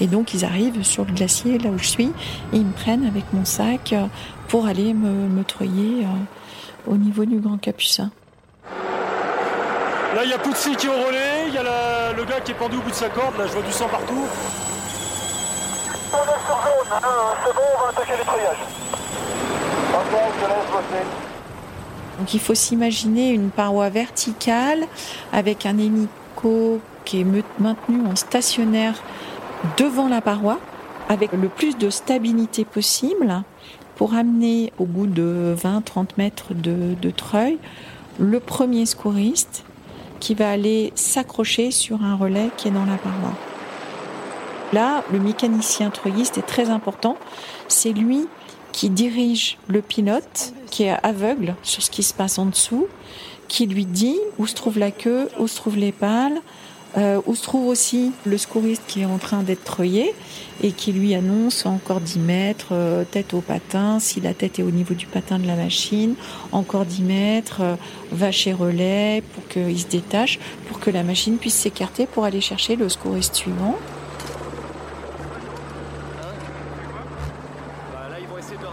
Et 0.00 0.06
donc 0.06 0.32
ils 0.32 0.44
arrivent 0.44 0.84
sur 0.84 1.04
le 1.04 1.12
glacier 1.12 1.58
là 1.58 1.70
où 1.70 1.78
je 1.78 1.88
suis 1.88 2.12
et 2.52 2.56
ils 2.56 2.66
me 2.66 2.72
prennent 2.72 3.04
avec 3.04 3.24
mon 3.32 3.44
sac 3.44 3.92
euh, 3.92 4.06
pour 4.46 4.66
aller 4.66 4.94
me, 4.94 5.26
me 5.26 5.42
euh, 5.60 6.04
au 6.86 6.96
niveau 6.96 7.24
du 7.24 7.40
Grand 7.40 7.58
Capucin. 7.58 8.12
Là, 10.16 10.24
il 10.24 10.30
y 10.30 10.32
a 10.32 10.38
Poutsi 10.38 10.74
qui 10.76 10.86
est 10.86 10.88
au 10.88 10.94
relais, 10.94 11.44
il 11.46 11.52
y 11.52 11.58
a 11.58 12.12
le 12.14 12.24
gars 12.24 12.40
qui 12.40 12.52
est 12.52 12.54
pendu 12.54 12.78
au 12.78 12.80
bout 12.80 12.88
de 12.88 12.94
sa 12.94 13.10
corde, 13.10 13.36
là, 13.36 13.46
je 13.46 13.52
vois 13.52 13.60
du 13.60 13.70
sang 13.70 13.86
partout. 13.86 14.24
On 16.10 16.16
est 16.16 16.46
sur 16.46 16.56
zone, 16.56 16.88
c'est 17.44 17.54
bon, 17.54 17.60
on 17.76 17.82
va 17.82 17.88
attaquer 17.90 18.12
les 18.12 18.24
je 18.24 18.46
laisse. 20.46 20.96
Donc 22.18 22.32
il 22.32 22.40
faut 22.40 22.54
s'imaginer 22.54 23.28
une 23.28 23.50
paroi 23.50 23.90
verticale 23.90 24.86
avec 25.34 25.66
un 25.66 25.76
hélico 25.76 26.80
qui 27.04 27.20
est 27.20 27.26
maintenu 27.58 28.06
en 28.06 28.16
stationnaire 28.16 28.94
devant 29.76 30.08
la 30.08 30.22
paroi 30.22 30.58
avec 31.10 31.32
le 31.32 31.48
plus 31.50 31.76
de 31.76 31.90
stabilité 31.90 32.64
possible 32.64 33.42
pour 33.96 34.14
amener 34.14 34.72
au 34.78 34.86
bout 34.86 35.08
de 35.08 35.54
20-30 35.62 36.06
mètres 36.16 36.54
de, 36.54 36.94
de 36.94 37.10
treuil 37.10 37.58
le 38.18 38.40
premier 38.40 38.86
secouriste 38.86 39.65
qui 40.20 40.34
va 40.34 40.50
aller 40.50 40.92
s'accrocher 40.94 41.70
sur 41.70 42.02
un 42.02 42.14
relais 42.14 42.50
qui 42.56 42.68
est 42.68 42.72
dans 42.72 42.84
la 42.84 42.96
paroi. 42.96 43.32
Là, 44.72 45.04
le 45.12 45.20
mécanicien 45.20 45.90
treuilliste 45.90 46.38
est 46.38 46.46
très 46.46 46.70
important. 46.70 47.16
C'est 47.68 47.92
lui 47.92 48.26
qui 48.72 48.90
dirige 48.90 49.58
le 49.68 49.80
pilote, 49.80 50.52
qui 50.70 50.84
est 50.84 50.96
aveugle 51.02 51.54
sur 51.62 51.82
ce 51.82 51.90
qui 51.90 52.02
se 52.02 52.12
passe 52.12 52.38
en 52.38 52.46
dessous, 52.46 52.86
qui 53.48 53.66
lui 53.66 53.86
dit 53.86 54.18
où 54.38 54.46
se 54.46 54.54
trouve 54.54 54.78
la 54.78 54.90
queue, 54.90 55.28
où 55.38 55.46
se 55.46 55.56
trouvent 55.56 55.78
les 55.78 55.92
pales, 55.92 56.40
euh, 56.96 57.20
où 57.26 57.34
se 57.34 57.42
trouve 57.42 57.68
aussi 57.68 58.12
le 58.24 58.38
secouriste 58.38 58.82
qui 58.86 59.02
est 59.02 59.06
en 59.06 59.18
train 59.18 59.42
d'être 59.42 59.64
treuillé 59.64 60.14
et 60.62 60.72
qui 60.72 60.92
lui 60.92 61.14
annonce 61.14 61.66
encore 61.66 62.00
10 62.00 62.18
mètres, 62.20 62.68
euh, 62.72 63.04
tête 63.04 63.34
au 63.34 63.42
patin, 63.42 64.00
si 64.00 64.22
la 64.22 64.32
tête 64.32 64.58
est 64.58 64.62
au 64.62 64.70
niveau 64.70 64.94
du 64.94 65.06
patin 65.06 65.38
de 65.38 65.46
la 65.46 65.56
machine, 65.56 66.14
encore 66.52 66.86
10 66.86 67.02
mètres, 67.02 67.60
euh, 67.60 67.76
vacher 68.12 68.54
relais 68.54 69.22
pour 69.34 69.46
qu'il 69.48 69.78
se 69.78 69.86
détache, 69.86 70.38
pour 70.68 70.80
que 70.80 70.90
la 70.90 71.02
machine 71.02 71.36
puisse 71.36 71.56
s'écarter 71.56 72.06
pour 72.06 72.24
aller 72.24 72.40
chercher 72.40 72.76
le 72.76 72.88
secouriste 72.88 73.34
suivant. 73.34 73.76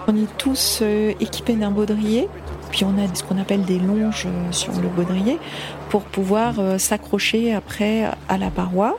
On 0.07 0.15
est 0.15 0.37
tous 0.37 0.83
équipés 1.19 1.55
d'un 1.55 1.71
baudrier 1.71 2.27
puis 2.73 2.85
on 2.85 2.97
a 2.97 3.13
ce 3.13 3.21
qu'on 3.21 3.37
appelle 3.37 3.65
des 3.65 3.77
longes 3.77 4.25
euh, 4.25 4.51
sur 4.51 4.73
le 4.81 4.87
baudrier 4.87 5.37
pour 5.89 6.01
pouvoir 6.01 6.55
euh, 6.57 6.79
s'accrocher 6.79 7.53
après 7.53 8.05
à 8.27 8.39
la 8.39 8.49
paroi. 8.49 8.97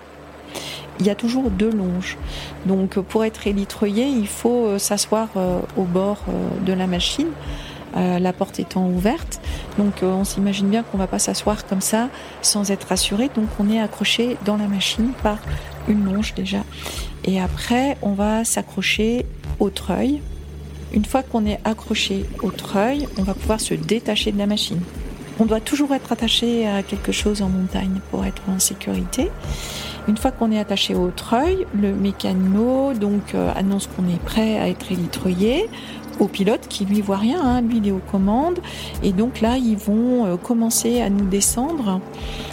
Il 1.01 1.07
y 1.07 1.11
a 1.11 1.17
toujours 1.17 1.51
deux 1.51 1.73
longes. 1.73 2.17
Donc 2.67 3.01
pour 3.01 3.25
être 3.25 3.49
élitreuillé, 3.49 4.07
il 4.07 4.29
faut 4.29 4.67
euh, 4.67 4.79
s'asseoir 4.79 5.27
au 5.77 5.83
bord 5.83 6.19
de 6.65 6.73
la 6.73 6.87
machine 6.87 7.29
la 7.97 8.33
porte 8.33 8.59
étant 8.59 8.89
ouverte. 8.89 9.41
Donc 9.79 10.03
on 10.03 10.25
s'imagine 10.25 10.69
bien 10.69 10.83
qu'on 10.83 10.97
ne 10.97 11.03
va 11.03 11.07
pas 11.07 11.21
s'asseoir 11.21 11.65
comme 11.65 11.81
ça 11.81 12.09
sans 12.43 12.73
être 12.73 12.91
assuré. 12.91 13.31
Donc 13.37 13.49
on 13.61 13.71
est 13.71 13.81
accroché 13.81 14.37
dans 14.45 14.57
la 14.57 14.67
machine 14.67 15.13
par 15.23 15.39
une 15.87 16.05
longe 16.05 16.35
déjà. 16.35 16.65
Et 17.25 17.41
après, 17.41 17.97
on 18.03 18.13
va 18.13 18.45
s'accrocher 18.45 19.27
au 19.61 19.71
treuil. 19.71 20.21
Une 20.95 21.05
fois 21.05 21.25
qu'on 21.25 21.45
est 21.45 21.59
accroché 21.65 22.25
au 22.41 22.53
treuil, 22.53 23.09
on 23.19 23.25
va 23.25 23.35
pouvoir 23.35 23.61
se 23.61 23.75
détacher 23.75 24.31
de 24.31 24.39
la 24.39 24.47
machine. 24.47 24.79
On 25.41 25.45
doit 25.45 25.59
toujours 25.61 25.93
être 25.93 26.13
attaché 26.13 26.69
à 26.69 26.85
quelque 26.85 27.11
chose 27.11 27.43
en 27.43 27.49
montagne 27.49 27.99
pour 28.13 28.25
être 28.25 28.43
en 28.49 28.61
sécurité. 28.61 29.29
Une 30.07 30.17
fois 30.17 30.31
qu'on 30.31 30.53
est 30.53 30.59
attaché 30.61 30.95
au 30.95 31.11
treuil, 31.11 31.67
le 31.75 31.93
mécano 31.93 32.93
donc 32.95 33.35
euh, 33.35 33.51
annonce 33.57 33.89
qu'on 33.89 34.07
est 34.07 34.23
prêt 34.25 34.61
à 34.61 34.69
être 34.69 34.93
élitreuillé 34.93 35.69
au 36.21 36.29
pilote 36.29 36.69
qui 36.69 36.85
lui 36.85 37.01
voit 37.01 37.17
rien, 37.17 37.41
hein, 37.43 37.61
lui 37.61 37.79
il 37.79 37.89
est 37.89 37.91
aux 37.91 38.03
commandes 38.13 38.61
et 39.03 39.11
donc 39.11 39.41
là 39.41 39.57
ils 39.57 39.77
vont 39.77 40.27
euh, 40.27 40.37
commencer 40.37 41.01
à 41.01 41.11
nous 41.11 41.27
descendre. 41.27 42.01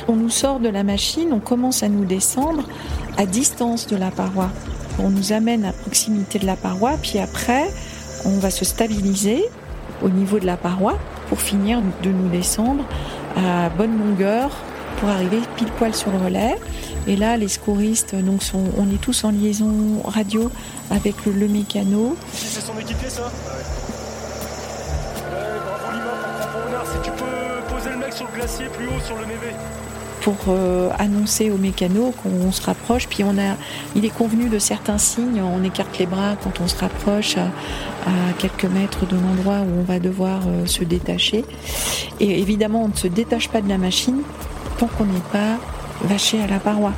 On 0.08 0.16
nous 0.16 0.30
sort 0.30 0.60
de 0.60 0.70
la 0.70 0.84
machine, 0.84 1.32
on 1.32 1.40
commence 1.40 1.84
à 1.84 1.90
nous 1.90 2.06
descendre 2.06 2.68
à 3.18 3.28
distance 3.28 3.86
de 3.86 3.98
la 3.98 4.10
paroi. 4.10 4.50
On 4.98 5.10
nous 5.10 5.32
amène 5.32 5.64
à 5.66 5.74
proximité 5.74 6.40
de 6.40 6.48
la 6.48 6.56
paroi, 6.56 6.94
puis 7.02 7.20
après 7.20 7.70
on 8.26 8.40
va 8.40 8.52
se 8.52 8.66
stabiliser 8.66 9.44
au 10.02 10.10
niveau 10.10 10.40
de 10.40 10.46
la 10.46 10.58
paroi 10.58 10.98
pour 11.30 11.40
finir 11.40 11.82
de 12.04 12.10
nous 12.10 12.30
descendre 12.30 12.84
à 13.38 13.70
bonne 13.70 13.98
longueur 13.98 14.52
pour 15.00 15.10
arriver 15.10 15.40
pile 15.56 15.70
poil 15.78 15.94
sur 15.96 16.12
le 16.12 16.18
relais. 16.18 16.58
Et 17.08 17.16
là, 17.16 17.38
les 17.38 17.48
secouristes, 17.48 18.16
donc 18.16 18.44
sont, 18.44 18.64
on 18.78 18.90
est 18.92 19.02
tous 19.02 19.24
en 19.24 19.32
liaison 19.32 20.02
radio 20.06 20.52
avec 20.92 21.16
le, 21.26 21.48
mécano. 21.48 22.16
C'est 22.34 22.62
son 22.62 22.78
équipier, 22.80 23.10
ça? 23.10 23.32
Bravo 25.66 25.92
Lima, 25.94 26.84
si 26.92 27.02
tu 27.02 27.12
peux 27.12 27.74
poser 27.74 27.90
le 27.90 27.98
mec 27.98 28.14
sur 28.14 28.28
le 28.28 28.34
glacier 28.36 28.66
plus 28.78 28.88
haut 28.88 29.02
sur 29.04 29.16
le 29.16 29.26
pour 30.22 30.36
euh, 30.48 30.90
annoncer 30.98 31.52
au 31.52 31.58
mécano 31.58 32.14
qu'on 32.24 32.52
se 32.52 32.62
rapproche. 32.62 33.08
Puis 33.08 33.24
on 33.24 33.38
a, 33.38 33.56
il 33.96 34.06
est 34.06 34.16
convenu 34.16 34.50
de 34.50 34.60
certains 34.60 34.98
signes. 34.98 35.42
On 35.42 35.64
écarte 35.64 35.98
les 36.00 36.06
bras 36.06 36.36
quand 36.42 36.62
on 36.62 36.68
se 36.68 36.78
rapproche 36.78 37.38
à, 37.38 37.46
à 38.08 38.34
quelques 38.38 38.66
mètres 38.66 39.06
de 39.08 39.16
l'endroit 39.16 39.60
où 39.62 39.80
on 39.80 39.84
va 39.84 40.00
devoir 40.00 40.42
euh, 40.48 40.66
se 40.66 40.84
détacher. 40.84 41.44
Et 42.20 42.40
évidemment, 42.40 42.84
on 42.84 42.90
ne 42.90 42.96
se 42.96 43.08
détache 43.08 43.50
pas 43.50 43.62
de 43.62 43.70
la 43.70 43.78
machine 43.78 44.22
tant 44.78 44.88
qu'on 44.88 45.06
n'est 45.06 45.20
pas 45.32 45.58
vaché 46.04 46.42
à 46.42 46.48
la 46.48 46.60
paroi. 46.60 46.94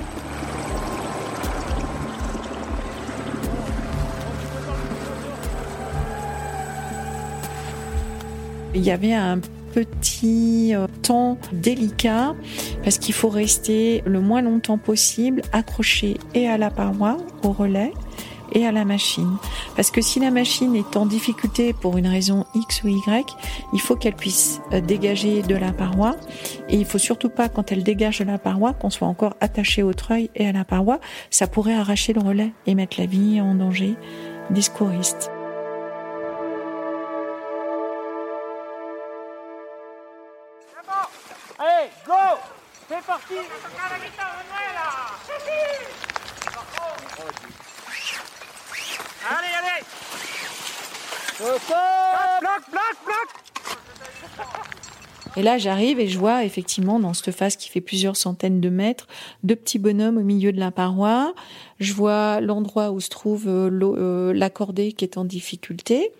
Il 8.75 8.81
y 8.83 8.91
avait 8.91 9.13
un 9.13 9.39
petit 9.73 10.75
euh, 10.75 10.87
temps 11.01 11.37
délicat 11.51 12.35
parce 12.83 12.97
qu'il 12.97 13.13
faut 13.13 13.29
rester 13.29 14.03
le 14.05 14.21
moins 14.21 14.41
longtemps 14.41 14.77
possible 14.77 15.41
accroché 15.51 16.17
et 16.33 16.47
à 16.47 16.57
la 16.57 16.69
paroi, 16.69 17.17
au 17.43 17.51
relais 17.51 17.91
et 18.51 18.67
à 18.67 18.71
la 18.71 18.85
machine. 18.85 19.37
Parce 19.75 19.89
que 19.89 20.01
si 20.01 20.19
la 20.19 20.31
machine 20.31 20.75
est 20.75 20.95
en 20.95 21.05
difficulté 21.05 21.73
pour 21.73 21.97
une 21.97 22.07
raison 22.07 22.45
X 22.53 22.83
ou 22.83 22.89
Y, 22.89 23.35
il 23.73 23.81
faut 23.81 23.95
qu'elle 23.95 24.15
puisse 24.15 24.61
euh, 24.71 24.81
dégager 24.81 25.41
de 25.41 25.55
la 25.55 25.71
paroi. 25.71 26.15
Et 26.69 26.75
il 26.75 26.85
faut 26.85 26.99
surtout 26.99 27.29
pas, 27.29 27.49
quand 27.49 27.71
elle 27.71 27.83
dégage 27.83 28.19
de 28.19 28.25
la 28.25 28.37
paroi, 28.37 28.73
qu'on 28.73 28.91
soit 28.91 29.07
encore 29.07 29.35
attaché 29.41 29.81
au 29.81 29.93
treuil 29.93 30.29
et 30.35 30.47
à 30.47 30.51
la 30.51 30.65
paroi. 30.65 30.99
Ça 31.29 31.47
pourrait 31.47 31.73
arracher 31.73 32.13
le 32.13 32.21
relais 32.21 32.51
et 32.67 32.75
mettre 32.75 32.99
la 32.99 33.07
vie 33.07 33.41
en 33.41 33.55
danger 33.55 33.95
des 34.51 34.61
secouristes. 34.61 35.31
Allez, 41.63 41.89
go! 42.05 42.13
C'est 42.89 43.05
parti! 43.05 43.35
Allez, 49.29 49.53
allez! 49.59 49.85
Bloc, 51.39 51.61
bloc, 52.41 52.95
bloc! 53.05 53.27
Et 55.37 55.41
là, 55.41 55.57
j'arrive 55.57 56.01
et 56.01 56.09
je 56.09 56.19
vois 56.19 56.43
effectivement 56.43 56.99
dans 56.99 57.13
cette 57.13 57.31
phase 57.31 57.55
qui 57.55 57.69
fait 57.69 57.79
plusieurs 57.79 58.17
centaines 58.17 58.59
de 58.59 58.69
mètres, 58.69 59.07
deux 59.43 59.55
petits 59.55 59.79
bonhommes 59.79 60.17
au 60.17 60.23
milieu 60.23 60.51
de 60.51 60.59
la 60.59 60.71
paroi. 60.71 61.33
Je 61.79 61.93
vois 61.93 62.41
l'endroit 62.41 62.91
où 62.91 62.99
se 62.99 63.09
trouve 63.09 63.47
euh, 63.47 63.69
euh, 63.71 64.33
l'accordé 64.33 64.91
qui 64.91 65.05
est 65.05 65.17
en 65.17 65.23
difficulté. 65.23 66.11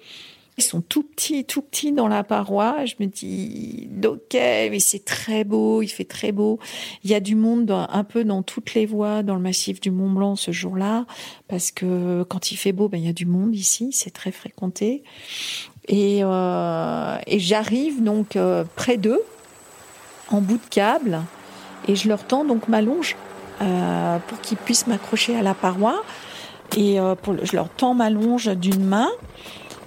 Ils 0.57 0.63
sont 0.63 0.81
tout 0.81 1.03
petits, 1.03 1.45
tout 1.45 1.63
petits 1.63 1.91
dans 1.91 2.07
la 2.07 2.23
paroi. 2.23 2.85
Je 2.85 2.93
me 2.99 3.07
dis, 3.07 3.89
ok, 4.03 4.33
mais 4.33 4.79
c'est 4.79 5.03
très 5.03 5.43
beau, 5.43 5.81
il 5.81 5.87
fait 5.87 6.05
très 6.05 6.31
beau. 6.31 6.59
Il 7.03 7.09
y 7.09 7.15
a 7.15 7.19
du 7.19 7.35
monde 7.35 7.71
un 7.71 8.03
peu 8.03 8.23
dans 8.23 8.43
toutes 8.43 8.75
les 8.75 8.85
voies 8.85 9.23
dans 9.23 9.35
le 9.35 9.41
massif 9.41 9.81
du 9.81 9.89
Mont 9.89 10.11
Blanc 10.11 10.35
ce 10.35 10.51
jour-là, 10.51 11.05
parce 11.47 11.71
que 11.71 12.23
quand 12.23 12.51
il 12.51 12.57
fait 12.57 12.71
beau, 12.71 12.87
ben 12.87 12.97
il 12.97 13.05
y 13.05 13.09
a 13.09 13.13
du 13.13 13.25
monde 13.25 13.55
ici, 13.55 13.89
c'est 13.93 14.11
très 14.11 14.31
fréquenté. 14.31 15.03
Et, 15.87 16.23
euh, 16.23 17.17
j'arrive 17.27 18.03
donc 18.03 18.35
euh, 18.35 18.63
près 18.75 18.97
d'eux, 18.97 19.21
en 20.29 20.39
bout 20.39 20.57
de 20.57 20.69
câble, 20.69 21.21
et 21.87 21.95
je 21.95 22.07
leur 22.07 22.25
tends 22.25 22.45
donc 22.45 22.67
ma 22.67 22.81
longe 22.81 23.17
euh, 23.61 24.19
pour 24.27 24.39
qu'ils 24.41 24.57
puissent 24.57 24.87
m'accrocher 24.87 25.35
à 25.35 25.41
la 25.41 25.53
paroi. 25.53 26.03
Et 26.75 26.95
je 26.95 27.55
leur 27.55 27.69
tends 27.69 27.93
ma 27.93 28.09
longe 28.09 28.47
d'une 28.47 28.83
main. 28.83 29.09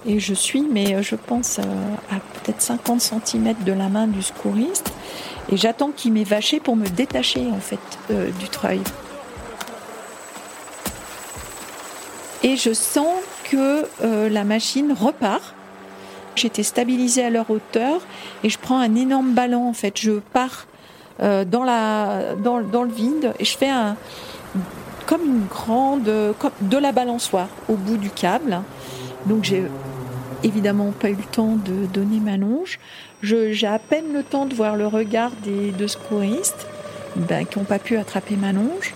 Et 0.07 0.21
je 0.21 0.33
suis, 0.33 0.61
mais 0.61 0.95
euh, 0.95 1.01
je 1.01 1.15
pense, 1.15 1.59
euh, 1.59 1.63
à 2.09 2.15
peut-être 2.15 2.61
50 2.61 3.01
cm 3.01 3.55
de 3.65 3.73
la 3.73 3.89
main 3.89 4.07
du 4.07 4.21
secouriste. 4.21 4.93
Et 5.51 5.57
j'attends 5.57 5.91
qu'il 5.91 6.13
m'ait 6.13 6.23
vaché 6.23 6.61
pour 6.61 6.77
me 6.77 6.87
détacher, 6.87 7.45
en 7.51 7.59
fait, 7.59 7.79
euh, 8.09 8.31
du 8.39 8.47
treuil. 8.47 8.81
Et 12.41 12.55
je 12.55 12.73
sens 12.73 13.13
que 13.43 13.85
la 14.29 14.43
machine 14.43 14.93
repart. 14.97 15.53
J'étais 16.35 16.63
stabilisée 16.63 17.23
à 17.23 17.29
leur 17.29 17.49
hauteur 17.49 17.99
et 18.43 18.49
je 18.49 18.59
prends 18.59 18.79
un 18.79 18.95
énorme 18.95 19.31
ballon, 19.33 19.67
en 19.67 19.73
fait. 19.73 19.99
Je 19.99 20.19
pars 20.33 20.67
dans, 21.19 21.63
la, 21.63 22.35
dans, 22.35 22.59
le 22.59 22.91
vide 22.91 23.33
et 23.39 23.43
je 23.43 23.57
fais 23.57 23.69
un, 23.69 23.97
comme 25.07 25.25
une 25.25 25.45
grande, 25.47 26.03
de 26.03 26.77
la 26.77 26.91
balançoire 26.91 27.49
au 27.67 27.73
bout 27.73 27.97
du 27.97 28.11
câble. 28.11 28.61
Donc 29.25 29.43
j'ai 29.43 29.65
évidemment 30.43 30.91
pas 30.91 31.09
eu 31.09 31.15
le 31.15 31.23
temps 31.23 31.55
de 31.55 31.85
donner 31.93 32.19
ma 32.19 32.37
longe. 32.37 32.79
J'ai 33.23 33.67
à 33.67 33.79
peine 33.79 34.13
le 34.13 34.23
temps 34.23 34.45
de 34.45 34.53
voir 34.53 34.75
le 34.75 34.87
regard 34.87 35.31
des 35.43 35.71
deux 35.71 35.87
secouristes 35.87 36.67
ben, 37.15 37.45
qui 37.45 37.57
n'ont 37.57 37.65
pas 37.65 37.79
pu 37.79 37.97
attraper 37.97 38.35
ma 38.35 38.53
longe. 38.53 38.93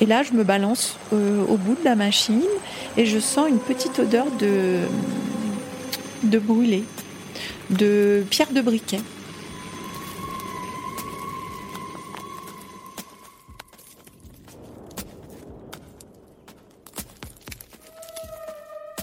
Et 0.00 0.06
là, 0.06 0.22
je 0.22 0.32
me 0.32 0.44
balance 0.44 0.96
euh, 1.12 1.44
au 1.46 1.56
bout 1.56 1.74
de 1.74 1.84
la 1.84 1.94
machine 1.94 2.42
et 2.96 3.04
je 3.04 3.18
sens 3.18 3.48
une 3.48 3.58
petite 3.58 3.98
odeur 3.98 4.26
de, 4.38 4.78
de 6.22 6.38
brûlé, 6.38 6.84
de 7.68 8.24
pierre 8.30 8.50
de 8.52 8.62
briquet. 8.62 9.00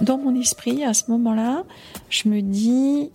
Dans 0.08 0.17
mon 0.17 0.34
esprit, 0.36 0.84
à 0.84 0.93
ce 0.93 1.12
moment-là, 1.12 1.63
je 2.10 2.30
me 2.30 2.41
dis 2.41 3.12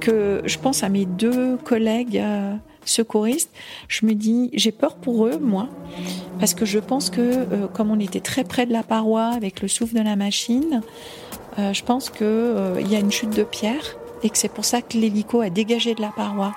que 0.00 0.40
je 0.44 0.58
pense 0.58 0.82
à 0.82 0.88
mes 0.88 1.04
deux 1.04 1.58
collègues 1.58 2.18
euh, 2.18 2.56
secouristes. 2.84 3.50
Je 3.88 4.06
me 4.06 4.14
dis, 4.14 4.50
j'ai 4.54 4.72
peur 4.72 4.96
pour 4.96 5.26
eux, 5.26 5.38
moi, 5.38 5.68
parce 6.40 6.54
que 6.54 6.64
je 6.64 6.78
pense 6.78 7.10
que 7.10 7.20
euh, 7.20 7.66
comme 7.68 7.90
on 7.90 8.00
était 8.00 8.20
très 8.20 8.44
près 8.44 8.64
de 8.66 8.72
la 8.72 8.82
paroi 8.82 9.26
avec 9.26 9.60
le 9.60 9.68
souffle 9.68 9.94
de 9.94 10.02
la 10.02 10.16
machine, 10.16 10.80
euh, 11.58 11.72
je 11.72 11.84
pense 11.84 12.08
que 12.10 12.24
euh, 12.24 12.80
il 12.80 12.90
y 12.90 12.96
a 12.96 13.00
une 13.00 13.12
chute 13.12 13.36
de 13.36 13.44
pierre 13.44 13.96
et 14.22 14.30
que 14.30 14.38
c'est 14.38 14.48
pour 14.48 14.64
ça 14.64 14.80
que 14.80 14.96
l'hélico 14.96 15.40
a 15.40 15.50
dégagé 15.50 15.94
de 15.94 16.00
la 16.00 16.10
paroi. 16.10 16.54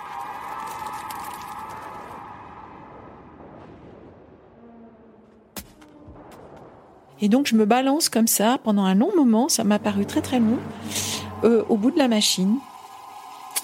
Et 7.22 7.30
donc 7.30 7.48
je 7.48 7.56
me 7.56 7.66
balance 7.66 8.10
comme 8.10 8.28
ça 8.28 8.58
pendant 8.64 8.84
un 8.84 8.96
long 8.96 9.16
moment, 9.16 9.50
ça 9.50 9.64
m'a 9.64 9.80
paru 9.80 10.06
très 10.06 10.22
très 10.22 10.40
long, 10.40 10.60
euh, 11.44 11.64
au 11.70 11.78
bout 11.78 11.92
de 11.92 11.98
la 11.98 12.08
machine. 12.08 12.58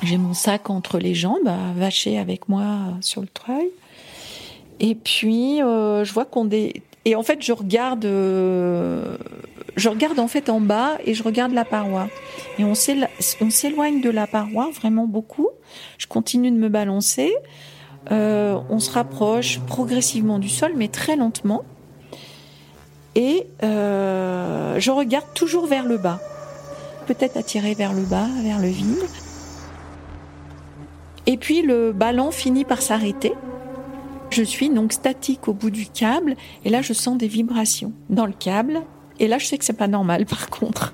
J'ai 0.02 0.18
mon 0.18 0.34
sac 0.34 0.70
entre 0.70 1.00
les 1.00 1.13
jambes, 1.13 1.48
à 1.48 1.74
vacher 1.76 2.18
avec 2.18 2.50
moi 2.50 2.66
sur 3.02 3.22
le 3.22 3.28
treuil. 3.28 3.70
Et 4.80 4.96
puis 4.96 5.62
euh, 5.62 6.04
je 6.04 6.13
vois 6.13 6.26
qu'on 6.26 6.46
dé... 6.46 6.82
et 7.06 7.16
en 7.16 7.24
fait 7.24 7.42
je 7.42 7.54
regarde, 7.54 8.06
euh, 8.06 9.18
je 9.76 9.88
regarde 9.88 10.20
en 10.20 10.28
fait 10.28 10.50
en 10.50 10.60
bas 10.60 10.98
et 11.06 11.13
je 11.13 11.24
regarde 11.24 11.54
la 11.54 11.63
paroi. 11.63 12.10
Et 12.60 12.63
on 12.66 12.76
s'éloigne 12.76 14.02
de 14.02 14.10
la 14.10 14.28
paroi 14.28 14.72
vraiment 14.74 15.06
beaucoup. 15.06 15.50
Je 15.98 16.08
continue 16.08 16.52
de 16.52 16.58
me 16.58 16.70
balancer. 16.70 17.34
Euh, 18.12 18.60
on 18.70 18.80
se 18.80 18.92
rapproche 18.92 19.60
progressivement 19.62 20.39
du 20.39 20.50
sol, 20.50 20.74
mais 20.76 20.88
très 20.88 21.16
lentement. 21.16 21.63
Et 23.15 23.47
euh, 23.63 24.80
je 24.80 24.91
regarde 24.91 25.26
toujours 25.34 25.67
vers 25.67 25.86
le 25.86 25.97
bas, 25.97 26.19
peut-être 27.06 27.38
attiré 27.38 27.76
vers 27.76 27.93
le 27.93 28.04
bas, 28.04 28.28
vers 28.41 28.60
le 28.60 28.67
vide. 28.67 29.04
Et 31.26 31.38
puis 31.38 31.62
le 31.62 31.91
ballon 31.91 32.32
finit 32.32 32.65
par 32.65 32.82
s'arrêter. 32.82 33.34
Je 34.30 34.41
suis 34.41 34.69
donc 34.69 34.93
statique 34.93 35.47
au 35.47 35.54
bout 35.54 35.69
du 35.69 35.86
câble 35.86 36.36
et 36.65 36.69
là 36.69 36.82
je 36.82 36.93
sens 36.93 37.17
des 37.17 37.28
vibrations 37.28 37.93
dans 38.10 38.26
le 38.26 38.34
câble 38.34 38.82
et 39.19 39.28
là 39.28 39.38
je 39.38 39.45
sais 39.45 39.58
que 39.60 39.63
c'est 39.63 39.73
pas 39.73 39.88
normal 39.88 40.26
par 40.30 40.49
contre. 40.49 40.93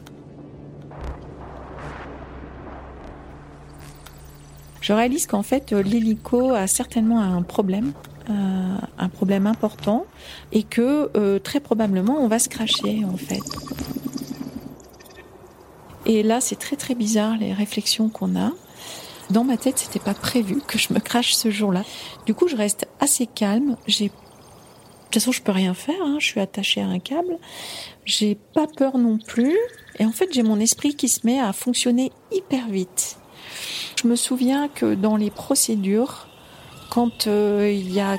Je 4.82 4.91
réalise 4.93 5.25
qu'en 5.25 5.43
fait 5.43 5.71
l'hélico 5.71 6.53
a 6.53 6.67
certainement 6.67 7.21
un 7.21 7.41
problème, 7.41 7.93
un 8.29 9.09
problème 9.09 9.47
important 9.47 10.05
et 10.51 10.63
que 10.63 11.09
euh, 11.15 11.39
très 11.39 11.59
probablement 11.59 12.17
on 12.19 12.27
va 12.27 12.39
se 12.39 12.49
cracher 12.49 13.03
en 13.05 13.17
fait. 13.17 13.41
Et 16.05 16.23
là 16.23 16.41
c'est 16.41 16.57
très 16.57 16.75
très 16.75 16.95
bizarre 16.95 17.37
les 17.37 17.53
réflexions 17.53 18.09
qu'on 18.09 18.35
a. 18.35 18.51
Dans 19.29 19.43
ma 19.43 19.57
tête, 19.57 19.77
c'était 19.77 19.99
pas 19.99 20.15
prévu 20.15 20.59
que 20.59 20.79
je 20.79 20.91
me 20.91 20.99
crache 20.99 21.35
ce 21.35 21.51
jour-là. 21.51 21.83
Du 22.25 22.33
coup, 22.33 22.47
je 22.47 22.55
reste 22.55 22.87
assez 22.99 23.27
calme. 23.27 23.75
De 23.87 24.07
toute 24.07 24.11
façon, 25.13 25.31
je 25.31 25.43
peux 25.43 25.51
rien 25.51 25.75
faire. 25.75 26.01
Hein. 26.03 26.17
Je 26.17 26.25
suis 26.25 26.39
attachée 26.39 26.81
à 26.81 26.87
un 26.87 26.97
câble. 26.97 27.37
J'ai 28.05 28.33
pas 28.33 28.65
peur 28.65 28.97
non 28.97 29.19
plus. 29.19 29.55
Et 29.99 30.05
en 30.05 30.11
fait, 30.11 30.33
j'ai 30.33 30.41
mon 30.41 30.59
esprit 30.59 30.95
qui 30.95 31.09
se 31.09 31.27
met 31.27 31.39
à 31.39 31.53
fonctionner 31.53 32.11
hyper 32.31 32.69
vite. 32.69 33.19
Je 34.01 34.07
me 34.07 34.15
souviens 34.15 34.67
que 34.67 34.95
dans 34.95 35.15
les 35.15 35.29
procédures, 35.29 36.28
quand 36.89 37.28
euh, 37.28 37.71
il 37.71 37.91
y 37.91 37.99
a 37.99 38.17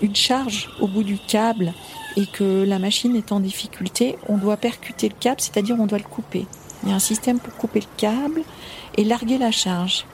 une 0.00 0.16
charge 0.16 0.70
au 0.80 0.86
bout 0.86 1.02
du 1.02 1.18
câble 1.18 1.72
et 2.16 2.26
que 2.26 2.64
la 2.64 2.78
machine 2.78 3.16
est 3.16 3.32
en 3.32 3.40
difficulté, 3.40 4.16
on 4.28 4.36
doit 4.36 4.56
percuter 4.56 5.08
le 5.08 5.14
câble, 5.18 5.40
c'est-à-dire 5.40 5.76
on 5.78 5.86
doit 5.86 5.98
le 5.98 6.04
couper. 6.04 6.46
Il 6.82 6.88
y 6.88 6.92
a 6.92 6.94
un 6.94 7.00
système 7.00 7.38
pour 7.38 7.54
couper 7.56 7.80
le 7.80 7.86
câble 7.96 8.42
et 8.96 9.04
larguer 9.04 9.38
la 9.38 9.50
charge. 9.50 10.06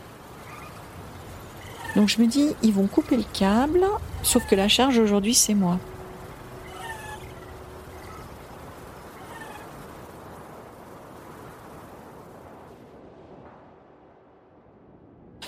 Donc 1.97 2.09
je 2.09 2.21
me 2.21 2.27
dis, 2.27 2.55
ils 2.63 2.73
vont 2.73 2.87
couper 2.87 3.17
le 3.17 3.25
câble, 3.33 3.85
sauf 4.23 4.47
que 4.47 4.55
la 4.55 4.69
charge 4.69 4.99
aujourd'hui, 4.99 5.35
c'est 5.35 5.55
moi. 5.55 5.79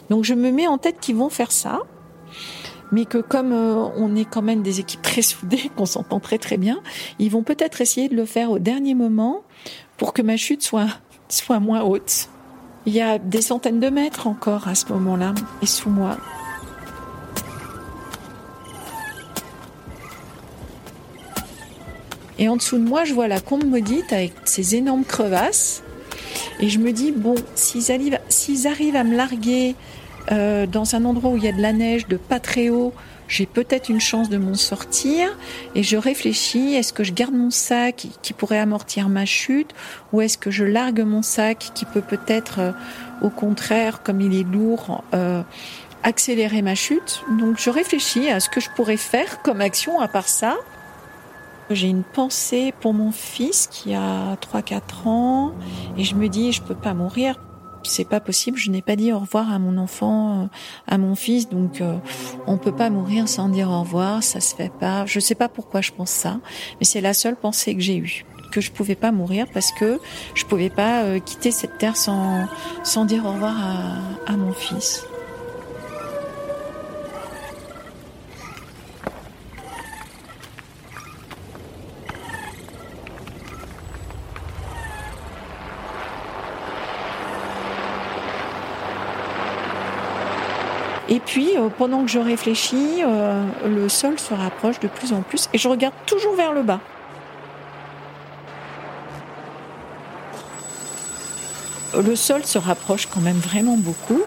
Donc 0.09 0.25
je 0.25 0.35
me 0.35 0.51
mets 0.51 0.67
en 0.67 0.77
tête 0.77 0.99
qu'ils 1.01 1.15
vont 1.15 1.31
faire 1.31 1.53
ça, 1.53 1.83
mais 2.93 3.05
que 3.05 3.19
comme 3.19 3.53
euh, 3.53 3.89
on 3.97 4.17
est 4.17 4.25
quand 4.25 4.43
même 4.43 4.63
des 4.63 4.81
équipes 4.81 5.03
très 5.03 5.23
soudées, 5.23 5.71
qu'on 5.77 5.87
s'entend 5.87 6.21
très 6.21 6.39
très 6.39 6.57
bien, 6.57 6.81
ils 7.19 7.31
vont 7.31 7.43
peut-être 7.43 7.81
essayer 7.81 8.09
de 8.09 8.17
le 8.17 8.25
faire 8.25 8.51
au 8.51 8.59
dernier 8.59 8.95
moment 8.95 9.43
pour 9.97 10.13
que 10.13 10.23
ma 10.23 10.37
chute 10.37 10.63
soit, 10.63 10.89
soit 11.29 11.61
moins 11.61 11.83
haute. 11.83 12.29
Il 12.87 12.95
y 12.95 13.01
a 13.01 13.19
des 13.19 13.43
centaines 13.43 13.81
de 13.81 13.91
mètres 13.91 14.27
encore 14.27 14.67
à 14.67 14.75
ce 14.75 14.87
moment-là, 14.93 15.35
et 15.63 15.67
sous 15.67 15.91
moi. 15.91 16.17
Et 22.39 22.49
en 22.49 22.57
dessous 22.57 22.79
de 22.79 22.89
moi, 22.89 23.05
je 23.05 23.13
vois 23.13 23.29
la 23.29 23.39
combe 23.39 23.65
maudite 23.65 24.15
avec 24.15 24.33
ses 24.47 24.75
énormes 24.75 25.05
crevasses. 25.05 25.83
Et 26.59 26.71
je 26.71 26.79
me 26.79 26.91
dis, 26.91 27.13
bon, 27.13 27.35
s'ils 27.55 27.93
arrivent, 27.93 28.19
s'ils 28.31 28.67
arrivent 28.67 28.97
à 28.97 29.05
me 29.05 29.15
larguer 29.15 29.77
euh, 30.31 30.67
dans 30.67 30.95
un 30.95 31.05
endroit 31.05 31.31
où 31.31 31.37
il 31.37 31.45
y 31.45 31.49
a 31.49 31.53
de 31.53 31.61
la 31.61 31.73
neige, 31.73 32.07
de 32.07 32.17
pas 32.17 32.41
très 32.41 32.69
haut, 32.69 32.93
j'ai 33.29 33.47
peut-être 33.47 33.89
une 33.89 34.01
chance 34.01 34.29
de 34.29 34.37
m'en 34.37 34.55
sortir. 34.55 35.29
Et 35.75 35.83
je 35.83 35.97
réfléchis, 35.97 36.75
est-ce 36.75 36.93
que 36.93 37.05
je 37.05 37.13
garde 37.13 37.35
mon 37.35 37.51
sac 37.51 38.09
qui, 38.23 38.33
pourrait 38.33 38.59
amortir 38.59 39.09
ma 39.09 39.25
chute 39.25 39.73
ou 40.13 40.21
est-ce 40.21 40.39
que 40.39 40.51
je 40.51 40.65
largue 40.65 41.01
mon 41.01 41.23
sac 41.23 41.71
qui 41.75 41.85
peut 41.85 42.03
peut-être, 42.03 42.59
euh, 42.59 42.73
au 43.23 43.31
contraire, 43.31 44.03
comme 44.03 44.21
il 44.21 44.35
est 44.35 44.45
lourd, 44.51 45.05
euh, 45.15 45.43
accélérer 46.03 46.63
ma 46.63 46.75
chute. 46.75 47.23
Donc 47.39 47.59
je 47.59 47.71
réfléchis 47.71 48.29
à 48.31 48.41
ce 48.41 48.49
que 48.49 48.61
je 48.61 48.69
pourrais 48.75 48.97
faire 48.97 49.43
comme 49.43 49.61
action 49.61 50.01
à 50.01 50.09
part 50.09 50.29
ça. 50.29 50.57
J'ai 51.71 51.89
une 51.89 52.03
pensée 52.03 52.75
pour 52.81 52.95
mon 52.95 53.13
fils 53.13 53.69
qui 53.69 53.95
a 53.95 54.37
3-4 54.37 55.07
ans 55.07 55.53
et 55.97 56.03
je 56.03 56.17
me 56.17 56.29
dis 56.29 56.53
je 56.53 56.63
peux 56.63 56.75
pas 56.75 56.95
mourir. 56.95 57.37
C'est 57.83 58.09
pas 58.09 58.21
possible, 58.21 58.59
je 58.59 58.71
n'ai 58.71 58.83
pas 58.83 58.97
dit 58.97 59.13
au 59.13 59.19
revoir 59.19 59.53
à 59.53 59.59
mon 59.59 59.79
enfant, 59.79 60.49
à 60.87 60.99
mon 60.99 61.15
fils, 61.15 61.49
donc 61.49 61.81
euh, 61.81 61.97
on 62.47 62.59
peut 62.59 62.75
pas 62.75 62.91
mourir 62.91 63.29
sans 63.29 63.49
dire 63.49 63.71
au 63.71 63.81
revoir, 63.81 64.23
ça 64.23 64.41
se 64.41 64.55
fait 64.55 64.73
pas. 64.73 65.07
Je 65.07 65.19
sais 65.21 65.35
pas 65.35 65.49
pourquoi 65.49 65.81
je 65.81 65.91
pense 65.93 66.11
ça, 66.11 66.39
mais 66.79 66.85
c'est 66.85 67.01
la 67.01 67.15
seule 67.15 67.37
pensée 67.37 67.75
que 67.75 67.81
j'ai 67.81 67.97
eue 67.97 68.25
que 68.51 68.61
je 68.61 68.73
pouvais 68.73 68.97
pas 68.97 69.13
mourir 69.13 69.47
parce 69.55 69.71
que 69.71 70.01
je 70.35 70.45
pouvais 70.45 70.71
pas 70.71 71.05
euh, 71.05 71.21
quitter 71.21 71.53
cette 71.53 71.79
terre 71.79 71.97
sans, 71.97 72.47
sans 72.83 73.05
dire 73.05 73.25
au 73.25 73.33
revoir 73.33 73.57
à, 73.57 74.33
à 74.33 74.37
mon 74.37 74.53
fils. 74.53 75.05
Et 91.11 91.19
puis, 91.19 91.49
euh, 91.57 91.69
pendant 91.77 92.05
que 92.05 92.11
je 92.11 92.21
réfléchis, 92.21 93.03
euh, 93.05 93.45
le 93.67 93.89
sol 93.89 94.19
se 94.19 94.33
rapproche 94.33 94.79
de 94.79 94.87
plus 94.87 95.13
en 95.13 95.23
plus 95.23 95.49
et 95.53 95.59
je 95.59 95.69
regarde 95.69 95.95
toujours 96.07 96.37
vers 96.37 96.53
le 96.53 96.63
bas. 96.63 96.81
Le 102.01 102.15
sol 102.15 102.45
se 102.45 102.59
rapproche 102.59 103.07
quand 103.07 103.21
même 103.21 103.39
vraiment 103.39 103.77
beaucoup. 103.77 104.23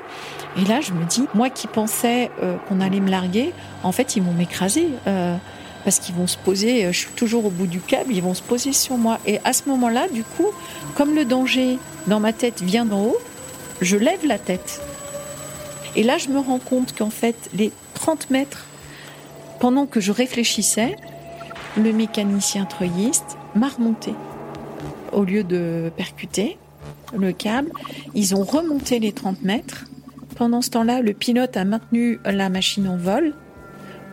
Et 0.57 0.65
là, 0.65 0.81
je 0.81 0.91
me 0.91 1.05
dis, 1.05 1.25
moi 1.33 1.49
qui 1.49 1.67
pensais 1.67 2.29
euh, 2.43 2.57
qu'on 2.67 2.81
allait 2.81 2.99
me 2.99 3.09
larguer, 3.09 3.53
en 3.83 3.93
fait, 3.93 4.17
ils 4.17 4.21
vont 4.21 4.33
m'écraser. 4.33 4.89
parce 5.85 5.99
qu'ils 5.99 6.15
vont 6.15 6.27
se 6.27 6.37
poser, 6.37 6.87
je 6.93 6.97
suis 6.97 7.11
toujours 7.11 7.45
au 7.45 7.49
bout 7.49 7.67
du 7.67 7.81
câble, 7.81 8.13
ils 8.13 8.23
vont 8.23 8.33
se 8.33 8.41
poser 8.41 8.71
sur 8.71 8.97
moi. 8.97 9.19
Et 9.25 9.39
à 9.43 9.51
ce 9.53 9.67
moment-là, 9.67 10.07
du 10.09 10.23
coup, 10.23 10.47
comme 10.95 11.15
le 11.15 11.25
danger 11.25 11.77
dans 12.07 12.19
ma 12.19 12.31
tête 12.33 12.61
vient 12.61 12.85
d'en 12.85 13.03
haut, 13.03 13.17
je 13.81 13.97
lève 13.97 14.25
la 14.25 14.37
tête. 14.37 14.81
Et 15.95 16.03
là, 16.03 16.17
je 16.17 16.29
me 16.29 16.39
rends 16.39 16.59
compte 16.59 16.95
qu'en 16.97 17.09
fait, 17.09 17.49
les 17.53 17.71
30 17.93 18.29
mètres, 18.29 18.65
pendant 19.59 19.85
que 19.85 19.99
je 19.99 20.11
réfléchissais, 20.11 20.95
le 21.77 21.93
mécanicien 21.93 22.65
treuilliste 22.65 23.37
m'a 23.55 23.69
remonté. 23.69 24.13
Au 25.11 25.23
lieu 25.23 25.43
de 25.43 25.91
percuter 25.95 26.57
le 27.15 27.31
câble, 27.31 27.71
ils 28.15 28.35
ont 28.35 28.43
remonté 28.43 28.99
les 28.99 29.11
30 29.11 29.43
mètres. 29.43 29.85
Pendant 30.35 30.61
ce 30.61 30.71
temps-là, 30.71 31.01
le 31.01 31.13
pilote 31.13 31.55
a 31.57 31.65
maintenu 31.65 32.19
la 32.25 32.49
machine 32.49 32.87
en 32.87 32.97
vol 32.97 33.35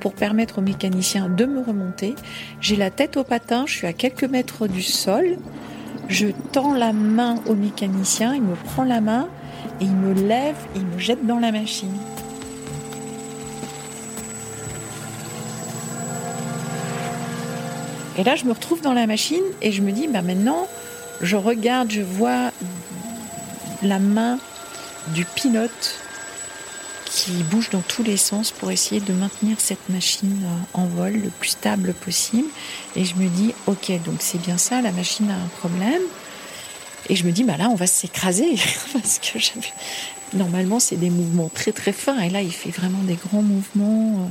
pour 0.01 0.13
permettre 0.15 0.59
au 0.59 0.63
mécanicien 0.63 1.29
de 1.29 1.45
me 1.47 1.63
remonter. 1.63 2.15
J'ai 2.61 2.77
la 2.77 2.91
tête 2.91 3.17
au 3.17 3.25
patin, 3.25 3.65
je 3.67 3.75
suis 3.75 3.87
à 3.87 3.93
quelques 3.93 4.25
mètres 4.25 4.67
du 4.67 4.83
sol. 4.83 5.39
Je 6.09 6.29
tends 6.53 6.75
la 6.75 6.93
main 6.93 7.37
au 7.47 7.55
mécanicien, 7.55 8.35
il 8.35 8.43
me 8.43 8.55
prend 8.55 8.85
la 8.85 9.01
main 9.01 9.29
et 9.81 9.85
il 9.85 9.95
me 9.95 10.13
lève 10.13 10.57
et 10.75 10.79
il 10.79 10.87
me 10.87 10.99
jette 10.99 11.27
dans 11.27 11.39
la 11.39 11.53
machine. 11.53 11.97
Et 18.19 18.25
là, 18.25 18.37
je 18.37 18.45
me 18.45 18.53
retrouve 18.53 18.83
dans 18.83 18.93
la 18.93 19.07
machine 19.07 19.45
et 19.63 19.73
je 19.73 19.81
me 19.81 19.93
dis, 19.93 20.07
bah 20.07 20.21
maintenant, 20.21 20.69
je 21.23 21.37
regarde, 21.37 21.91
je 21.91 22.03
vois 22.03 22.51
la 23.83 23.99
main 23.99 24.39
du 25.15 25.25
pilote 25.25 25.97
qui 27.07 27.33
bouge 27.45 27.71
dans 27.71 27.81
tous 27.81 28.03
les 28.03 28.17
sens 28.17 28.51
pour 28.51 28.71
essayer 28.71 29.01
de 29.01 29.13
maintenir 29.13 29.57
cette 29.59 29.89
machine 29.89 30.47
en 30.75 30.85
vol 30.85 31.15
le 31.15 31.31
plus 31.31 31.51
stable 31.51 31.93
possible. 31.95 32.49
Et 32.95 33.05
je 33.05 33.15
me 33.17 33.29
dis, 33.29 33.55
ok, 33.67 33.91
donc 34.05 34.17
c'est 34.21 34.41
bien 34.41 34.59
ça, 34.59 34.81
la 34.81 34.93
machine 34.93 35.31
a 35.31 35.35
un 35.35 35.49
problème. 35.59 36.03
Et 37.09 37.17
je 37.17 37.25
me 37.25 37.33
dis, 37.33 37.45
bah 37.45 37.57
là, 37.57 37.69
on 37.71 37.75
va 37.75 37.87
s'écraser. 37.87 38.55
Parce 38.93 39.19
que 39.19 39.39
normalement, 40.37 40.81
c'est 40.81 40.97
des 40.97 41.11
mouvements 41.11 41.51
très 41.53 41.73
très 41.73 41.93
fins. 41.93 42.19
Et 42.21 42.31
là, 42.31 42.43
il 42.43 42.53
fait 42.53 42.71
vraiment 42.71 43.03
des 43.03 43.15
grands 43.15 43.43
mouvements. 43.43 44.27
Euh. 44.27 44.31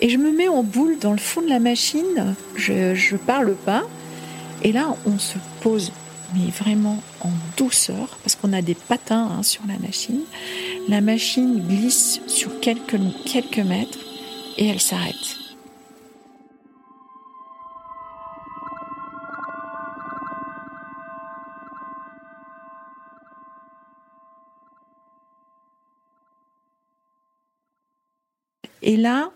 Et 0.00 0.08
je 0.08 0.18
me 0.18 0.30
mets 0.30 0.48
en 0.48 0.62
boule 0.62 0.98
dans 0.98 1.12
le 1.12 1.18
fond 1.18 1.42
de 1.42 1.48
la 1.48 1.58
machine. 1.58 2.34
Je, 2.56 2.94
je 2.94 3.16
parle 3.16 3.54
pas. 3.54 3.84
Et 4.62 4.72
là, 4.72 4.96
on 5.06 5.18
se 5.18 5.38
pose, 5.60 5.92
mais 6.34 6.50
vraiment 6.50 7.00
en 7.20 7.30
douceur, 7.56 8.18
parce 8.22 8.34
qu'on 8.34 8.52
a 8.52 8.62
des 8.62 8.74
patins 8.74 9.30
hein, 9.38 9.42
sur 9.42 9.62
la 9.68 9.78
machine. 9.78 10.20
La 10.88 11.00
machine 11.00 11.62
glisse 11.66 12.20
sur 12.26 12.60
quelques, 12.60 12.98
quelques 13.24 13.58
mètres 13.58 13.98
et 14.56 14.66
elle 14.66 14.80
s'arrête. 14.80 15.37
Et 28.88 28.96
là, 28.96 29.30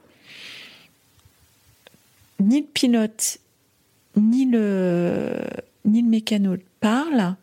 ni 2.41 2.62
le 2.62 2.67
pilote, 2.67 3.37
ni 4.17 4.47
le, 4.47 5.31
ni 5.85 6.01
le 6.01 6.09
mécano 6.09 6.57
parlent. 6.81 7.37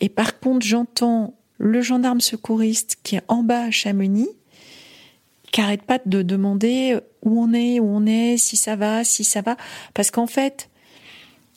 Et 0.00 0.08
par 0.08 0.40
contre, 0.40 0.66
j'entends 0.66 1.32
le 1.58 1.80
gendarme 1.80 2.20
secouriste 2.20 2.98
qui 3.04 3.14
est 3.14 3.22
en 3.28 3.44
bas 3.44 3.66
à 3.66 3.70
Chamonix, 3.70 4.30
qui 5.52 5.60
arrête 5.60 5.82
pas 5.82 6.00
de 6.04 6.22
demander 6.22 6.98
où 7.22 7.40
on 7.40 7.52
est, 7.52 7.78
où 7.78 7.86
on 7.86 8.04
est, 8.04 8.36
si 8.36 8.56
ça 8.56 8.74
va, 8.74 9.04
si 9.04 9.22
ça 9.22 9.40
va, 9.40 9.56
parce 9.94 10.10
qu'en 10.10 10.26
fait, 10.26 10.68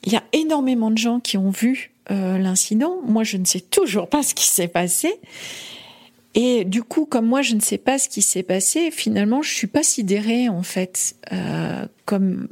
il 0.03 0.13
y 0.13 0.15
a 0.15 0.23
énormément 0.31 0.91
de 0.91 0.99
gens 0.99 1.19
qui 1.19 1.39
ont 1.39 1.49
vu 1.49 1.91
euh, 2.12 2.38
l'incident. 2.38 2.97
Moi, 3.03 3.23
je 3.23 3.38
ne 3.38 3.45
sais 3.45 3.62
toujours 3.62 4.10
pas 4.10 4.21
ce 4.21 4.36
qui 4.36 4.45
s'est 4.45 4.67
passé. 4.67 5.19
Et 6.39 6.65
du 6.65 6.84
coup, 6.84 7.08
comme 7.08 7.26
moi, 7.26 7.41
je 7.41 7.56
ne 7.56 7.60
sais 7.60 7.80
pas 7.80 7.97
ce 7.97 8.08
qui 8.08 8.21
s'est 8.21 8.43
passé, 8.43 8.91
finalement, 8.91 9.41
je 9.41 9.52
suis 9.52 9.65
pas 9.65 9.82
sidérée 9.82 10.50
en 10.50 10.62
fait. 10.62 11.15
Euh, 11.34 11.88
comme 12.06 12.47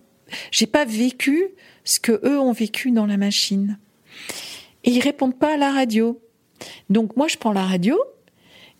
j'ai 0.49 0.65
pas 0.65 0.85
vécu 0.85 1.49
ce 1.83 1.99
que 1.99 2.19
eux 2.27 2.39
ont 2.39 2.51
vécu 2.51 2.89
dans 2.89 3.05
la 3.05 3.17
machine. 3.17 3.77
Et 4.85 4.89
ils 4.89 5.01
répondent 5.01 5.37
pas 5.37 5.53
à 5.53 5.57
la 5.57 5.71
radio. 5.71 6.19
Donc 6.89 7.15
moi, 7.15 7.27
je 7.27 7.37
prends 7.37 7.51
la 7.53 7.63
radio 7.63 7.95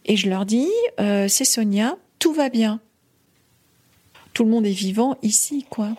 et 0.05 0.17
je 0.17 0.27
leur 0.27 0.43
dis 0.43 0.71
euh, 0.99 1.27
c'est 1.27 1.45
Sonia, 1.45 1.99
tout 2.17 2.33
va 2.33 2.49
bien. 2.49 2.81
Tout 4.33 4.43
le 4.43 4.49
monde 4.49 4.65
est 4.65 4.71
vivant 4.71 5.17
ici, 5.21 5.67
quoi. 5.69 5.89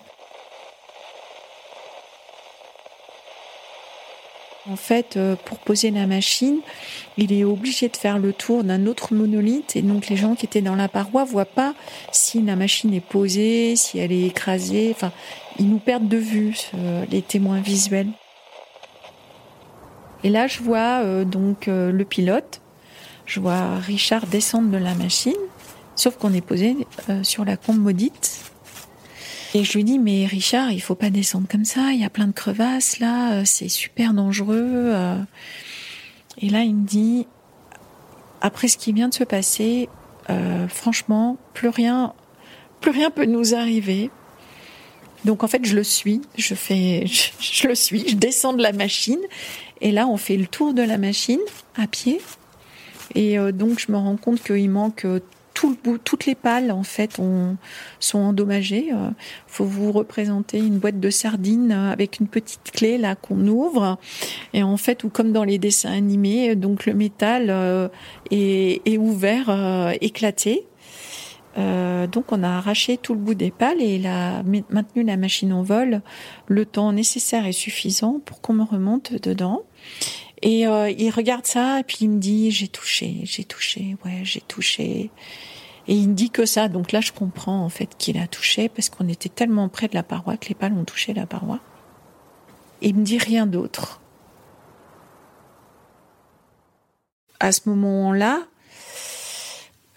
En 4.68 4.76
fait, 4.76 5.16
euh, 5.16 5.36
pour 5.44 5.58
poser 5.58 5.92
la 5.92 6.06
machine, 6.06 6.58
il 7.16 7.32
est 7.32 7.44
obligé 7.44 7.88
de 7.88 7.96
faire 7.96 8.18
le 8.18 8.32
tour 8.32 8.64
d'un 8.64 8.86
autre 8.86 9.14
monolithe 9.14 9.76
et 9.76 9.82
donc 9.82 10.08
les 10.08 10.16
gens 10.16 10.34
qui 10.34 10.46
étaient 10.46 10.60
dans 10.60 10.74
la 10.74 10.88
paroi 10.88 11.24
voient 11.24 11.44
pas 11.44 11.74
si 12.10 12.42
la 12.42 12.56
machine 12.56 12.92
est 12.92 13.00
posée, 13.00 13.76
si 13.76 13.98
elle 13.98 14.10
est 14.10 14.26
écrasée. 14.26 14.90
Enfin, 14.90 15.12
ils 15.58 15.68
nous 15.68 15.78
perdent 15.78 16.08
de 16.08 16.16
vue 16.16 16.56
les 17.10 17.22
témoins 17.22 17.60
visuels. 17.60 18.08
Et 20.24 20.30
là, 20.30 20.48
je 20.48 20.60
vois 20.60 21.02
euh, 21.04 21.24
donc 21.24 21.68
euh, 21.68 21.92
le 21.92 22.04
pilote, 22.04 22.60
je 23.26 23.38
vois 23.38 23.76
Richard 23.76 24.26
descendre 24.26 24.70
de 24.70 24.76
la 24.76 24.94
machine, 24.94 25.32
sauf 25.94 26.16
qu'on 26.16 26.32
est 26.32 26.40
posé 26.40 26.76
sur 27.22 27.44
la 27.44 27.56
combe 27.56 27.78
maudite. 27.78 28.45
Et 29.56 29.64
je 29.64 29.72
lui 29.72 29.84
dis, 29.84 29.98
mais 29.98 30.26
Richard, 30.26 30.70
il 30.70 30.82
faut 30.82 30.94
pas 30.94 31.08
descendre 31.08 31.48
comme 31.50 31.64
ça, 31.64 31.92
il 31.92 31.98
y 31.98 32.04
a 32.04 32.10
plein 32.10 32.26
de 32.26 32.32
crevasses 32.32 32.98
là, 32.98 33.32
euh, 33.38 33.42
c'est 33.46 33.70
super 33.70 34.12
dangereux. 34.12 34.90
Euh. 34.92 35.16
Et 36.36 36.50
là, 36.50 36.60
il 36.60 36.74
me 36.74 36.86
dit, 36.86 37.26
après 38.42 38.68
ce 38.68 38.76
qui 38.76 38.92
vient 38.92 39.08
de 39.08 39.14
se 39.14 39.24
passer, 39.24 39.88
euh, 40.28 40.68
franchement, 40.68 41.38
plus 41.54 41.70
rien, 41.70 42.12
plus 42.82 42.90
rien 42.90 43.10
peut 43.10 43.24
nous 43.24 43.54
arriver. 43.54 44.10
Donc 45.24 45.42
en 45.42 45.48
fait, 45.48 45.64
je 45.64 45.74
le 45.74 45.84
suis, 45.84 46.20
je 46.36 46.54
fais, 46.54 47.06
je, 47.40 47.66
le 47.66 47.74
suis, 47.74 48.06
je 48.06 48.14
descends 48.14 48.52
de 48.52 48.62
la 48.62 48.72
machine, 48.72 49.20
et 49.80 49.90
là, 49.90 50.06
on 50.06 50.18
fait 50.18 50.36
le 50.36 50.46
tour 50.46 50.74
de 50.74 50.82
la 50.82 50.98
machine 50.98 51.40
à 51.76 51.86
pied. 51.86 52.20
Et 53.14 53.38
donc, 53.52 53.78
je 53.78 53.90
me 53.90 53.96
rends 53.96 54.18
compte 54.18 54.42
qu'il 54.42 54.68
manque 54.68 55.06
toutes 56.04 56.26
les 56.26 56.34
pales 56.34 56.70
en 56.70 56.82
fait 56.82 57.16
sont 58.00 58.18
endommagées. 58.18 58.90
Euh, 58.92 59.10
faut 59.46 59.64
vous 59.64 59.92
représenter 59.92 60.58
une 60.58 60.78
boîte 60.78 61.00
de 61.00 61.10
sardines 61.10 61.72
avec 61.72 62.20
une 62.20 62.28
petite 62.28 62.70
clé 62.72 62.98
là 62.98 63.14
qu'on 63.14 63.46
ouvre 63.46 63.98
et 64.52 64.62
en 64.62 64.76
fait 64.76 65.04
ou 65.04 65.08
comme 65.08 65.32
dans 65.32 65.44
les 65.44 65.58
dessins 65.58 65.92
animés, 65.92 66.54
donc 66.56 66.86
le 66.86 66.94
métal 66.94 67.46
euh, 67.50 67.88
est, 68.30 68.98
ouvert, 68.98 69.50
euh, 69.50 69.92
éclaté. 70.00 70.66
donc 71.56 72.32
on 72.32 72.42
a 72.42 72.48
arraché 72.48 72.98
tout 72.98 73.14
le 73.14 73.20
bout 73.20 73.34
des 73.34 73.50
pales 73.50 73.80
et 73.80 73.96
il 73.96 74.06
a 74.06 74.42
maintenu 74.70 75.04
la 75.04 75.16
machine 75.16 75.52
en 75.52 75.62
vol 75.62 76.02
le 76.48 76.66
temps 76.66 76.92
nécessaire 76.92 77.46
et 77.46 77.52
suffisant 77.52 78.20
pour 78.24 78.40
qu'on 78.40 78.52
me 78.52 78.62
remonte 78.62 79.14
dedans. 79.14 79.62
Et 80.42 80.66
euh, 80.66 80.90
il 80.90 81.10
regarde 81.10 81.46
ça 81.46 81.80
et 81.80 81.82
puis 81.82 81.98
il 82.02 82.10
me 82.10 82.18
dit 82.18 82.50
j'ai 82.50 82.68
touché, 82.68 83.20
j'ai 83.24 83.44
touché, 83.44 83.96
ouais 84.04 84.20
j'ai 84.22 84.42
touché. 84.42 85.10
Et 85.88 85.94
il 85.94 86.10
me 86.10 86.14
dit 86.14 86.30
que 86.30 86.44
ça. 86.44 86.68
Donc 86.68 86.92
là 86.92 87.00
je 87.00 87.12
comprends 87.12 87.64
en 87.64 87.68
fait 87.68 87.96
qu'il 87.96 88.18
a 88.18 88.26
touché 88.26 88.68
parce 88.68 88.90
qu'on 88.90 89.08
était 89.08 89.28
tellement 89.28 89.68
près 89.68 89.88
de 89.88 89.94
la 89.94 90.02
paroi 90.02 90.36
que 90.36 90.48
les 90.48 90.54
pales 90.54 90.74
ont 90.74 90.84
touché 90.84 91.14
la 91.14 91.26
paroi. 91.26 91.60
Et 92.82 92.88
il 92.88 92.96
me 92.96 93.04
dit 93.04 93.18
rien 93.18 93.46
d'autre. 93.46 94.02
À 97.40 97.52
ce 97.52 97.68
moment-là, 97.68 98.42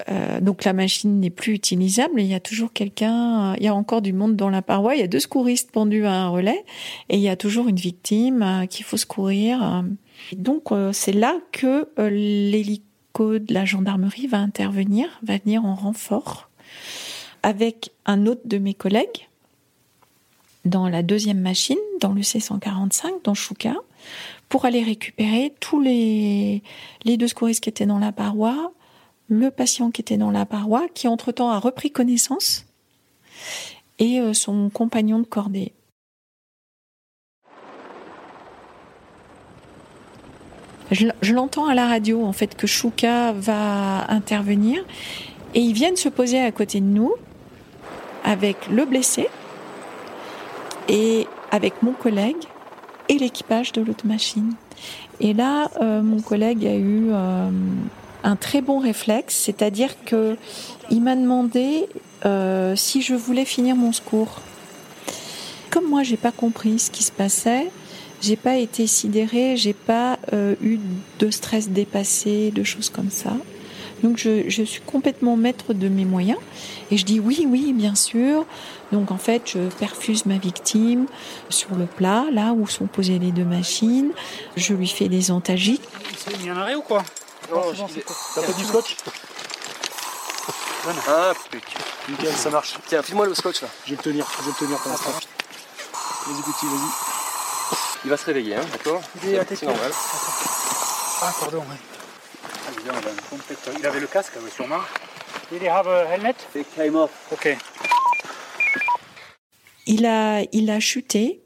euh, 0.09 0.39
donc 0.39 0.63
la 0.63 0.73
machine 0.73 1.19
n'est 1.19 1.29
plus 1.29 1.53
utilisable. 1.53 2.21
Il 2.21 2.27
y 2.27 2.33
a 2.33 2.39
toujours 2.39 2.71
quelqu'un, 2.71 3.55
il 3.55 3.63
y 3.63 3.67
a 3.67 3.75
encore 3.75 4.01
du 4.01 4.13
monde 4.13 4.35
dans 4.35 4.49
la 4.49 4.61
paroi. 4.61 4.95
Il 4.95 5.01
y 5.01 5.03
a 5.03 5.07
deux 5.07 5.19
secouristes 5.19 5.71
pendus 5.71 6.05
à 6.05 6.13
un 6.13 6.29
relais 6.29 6.63
et 7.09 7.15
il 7.15 7.21
y 7.21 7.29
a 7.29 7.35
toujours 7.35 7.67
une 7.67 7.75
victime 7.75 8.41
euh, 8.41 8.65
qu'il 8.65 8.85
faut 8.85 8.97
secourir. 8.97 9.83
Donc 10.33 10.71
euh, 10.71 10.91
c'est 10.93 11.13
là 11.13 11.35
que 11.51 11.87
euh, 11.97 12.09
l'hélico 12.09 13.39
de 13.39 13.53
la 13.53 13.65
gendarmerie 13.65 14.27
va 14.27 14.39
intervenir, 14.39 15.19
va 15.23 15.37
venir 15.37 15.65
en 15.65 15.75
renfort 15.75 16.49
avec 17.43 17.91
un 18.05 18.25
autre 18.25 18.41
de 18.45 18.57
mes 18.57 18.73
collègues 18.73 19.27
dans 20.65 20.87
la 20.87 21.03
deuxième 21.03 21.39
machine, 21.39 21.77
dans 22.01 22.13
le 22.13 22.21
C145, 22.21 23.23
dans 23.23 23.33
Chouka, 23.33 23.75
pour 24.49 24.65
aller 24.65 24.83
récupérer 24.83 25.53
tous 25.59 25.81
les, 25.81 26.61
les 27.05 27.17
deux 27.17 27.27
secouristes 27.27 27.63
qui 27.63 27.69
étaient 27.69 27.85
dans 27.85 27.99
la 27.99 28.11
paroi, 28.11 28.73
le 29.29 29.51
patient 29.51 29.91
qui 29.91 30.01
était 30.01 30.17
dans 30.17 30.31
la 30.31 30.45
paroi, 30.45 30.87
qui 30.93 31.07
entre-temps 31.07 31.49
a 31.49 31.59
repris 31.59 31.91
connaissance, 31.91 32.65
et 33.99 34.19
euh, 34.19 34.33
son 34.33 34.69
compagnon 34.69 35.19
de 35.19 35.25
cordée. 35.25 35.73
Je, 40.91 41.33
l'entends 41.33 41.67
à 41.67 41.75
la 41.75 41.87
radio, 41.87 42.23
en 42.23 42.33
fait, 42.33 42.55
que 42.55 42.67
Chouka 42.67 43.31
va 43.33 44.09
intervenir. 44.09 44.83
Et 45.53 45.61
ils 45.61 45.73
viennent 45.73 45.95
se 45.95 46.09
poser 46.09 46.39
à 46.39 46.51
côté 46.51 46.79
de 46.79 46.85
nous 46.85 47.13
avec 48.23 48.67
le 48.69 48.85
blessé 48.85 49.27
et 50.87 51.27
avec 51.51 51.81
mon 51.81 51.93
collègue 51.93 52.43
et 53.07 53.17
l'équipage 53.17 53.71
de 53.71 53.81
l'autre 53.81 54.05
machine. 54.05 54.53
Et 55.19 55.33
là, 55.33 55.69
euh, 55.81 56.01
mon 56.01 56.21
collègue 56.21 56.65
a 56.65 56.75
eu 56.75 57.09
euh, 57.11 57.49
un 58.23 58.35
très 58.35 58.61
bon 58.61 58.79
réflexe, 58.79 59.35
c'est-à-dire 59.35 60.03
que 60.05 60.37
il 60.91 61.01
m'a 61.01 61.15
demandé 61.15 61.87
euh, 62.25 62.75
si 62.75 63.01
je 63.01 63.15
voulais 63.15 63.45
finir 63.45 63.75
mon 63.75 63.91
secours. 63.91 64.41
Comme 65.71 65.85
moi, 65.85 66.03
j'ai 66.03 66.17
pas 66.17 66.31
compris 66.31 66.79
ce 66.79 66.91
qui 66.91 67.03
se 67.03 67.11
passait, 67.11 67.69
j'ai 68.21 68.35
pas 68.35 68.57
été 68.57 68.87
sidérée, 68.87 69.55
j'ai 69.57 69.73
pas 69.73 70.19
euh, 70.33 70.55
eu 70.61 70.79
de 71.19 71.29
stress 71.31 71.69
dépassé, 71.69 72.51
de 72.51 72.63
choses 72.63 72.89
comme 72.89 73.11
ça. 73.11 73.33
Donc 74.03 74.17
je, 74.17 74.49
je, 74.49 74.63
suis 74.63 74.81
complètement 74.81 75.35
maître 75.35 75.73
de 75.73 75.89
mes 75.89 76.05
moyens 76.05 76.39
et 76.89 76.97
je 76.97 77.05
dis 77.05 77.19
oui, 77.19 77.45
oui, 77.47 77.73
bien 77.73 77.95
sûr. 77.95 78.45
Donc 78.91 79.11
en 79.11 79.17
fait, 79.17 79.43
je 79.45 79.59
perfuse 79.77 80.25
ma 80.25 80.37
victime 80.37 81.05
sur 81.49 81.75
le 81.75 81.85
plat, 81.85 82.25
là 82.31 82.53
où 82.53 82.67
sont 82.67 82.87
posées 82.87 83.19
les 83.19 83.31
deux 83.31 83.43
machines. 83.43 84.11
Je 84.55 84.73
lui 84.73 84.87
fais 84.87 85.09
des 85.09 85.31
antagiques. 85.31 85.83
Il 86.39 86.45
y 86.45 86.51
en 86.51 86.57
arrêt 86.57 86.75
ou 86.75 86.81
quoi? 86.81 87.03
Non, 87.51 87.61
t'as 88.35 88.41
pas 88.41 88.53
du 88.53 88.63
scotch? 88.63 88.95
Ah 91.07 91.33
putain. 91.51 92.31
ça 92.35 92.49
marche. 92.49 92.75
Tiens, 92.87 93.03
file-moi 93.03 93.27
le 93.27 93.35
scotch 93.35 93.61
là. 93.61 93.67
Je 93.85 93.91
vais 93.91 93.97
le 93.97 94.03
tenir, 94.03 94.25
je 94.37 94.45
vais 94.45 94.51
le 94.51 94.65
tenir 94.65 94.79
pour 94.79 94.91
l'instant. 94.91 95.11
Vas-y 95.11 96.41
petit, 96.41 96.65
vas-y. 96.65 97.08
Il 98.03 98.09
va 98.09 98.17
se 98.17 98.25
réveiller, 98.25 98.55
hein, 98.55 98.65
d'accord 98.71 99.01
C'est 99.21 99.63
normal. 99.63 99.91
Ah, 101.21 101.33
pardon, 101.39 101.63
oui. 101.69 101.75
Ah, 102.45 102.71
il 103.77 103.85
avait 103.85 103.99
le 103.99 104.07
casque, 104.07 104.33
sûrement. 104.55 104.79
Did 105.51 105.63
he 105.63 105.67
have 105.67 105.87
a 105.87 106.05
helmet? 106.05 106.35
It 106.55 106.67
came 106.75 106.95
off. 106.95 107.11
Ok. 107.31 107.57
Il 109.87 110.05
a, 110.05 110.41
il 110.51 110.69
a 110.69 110.79
chuté 110.79 111.41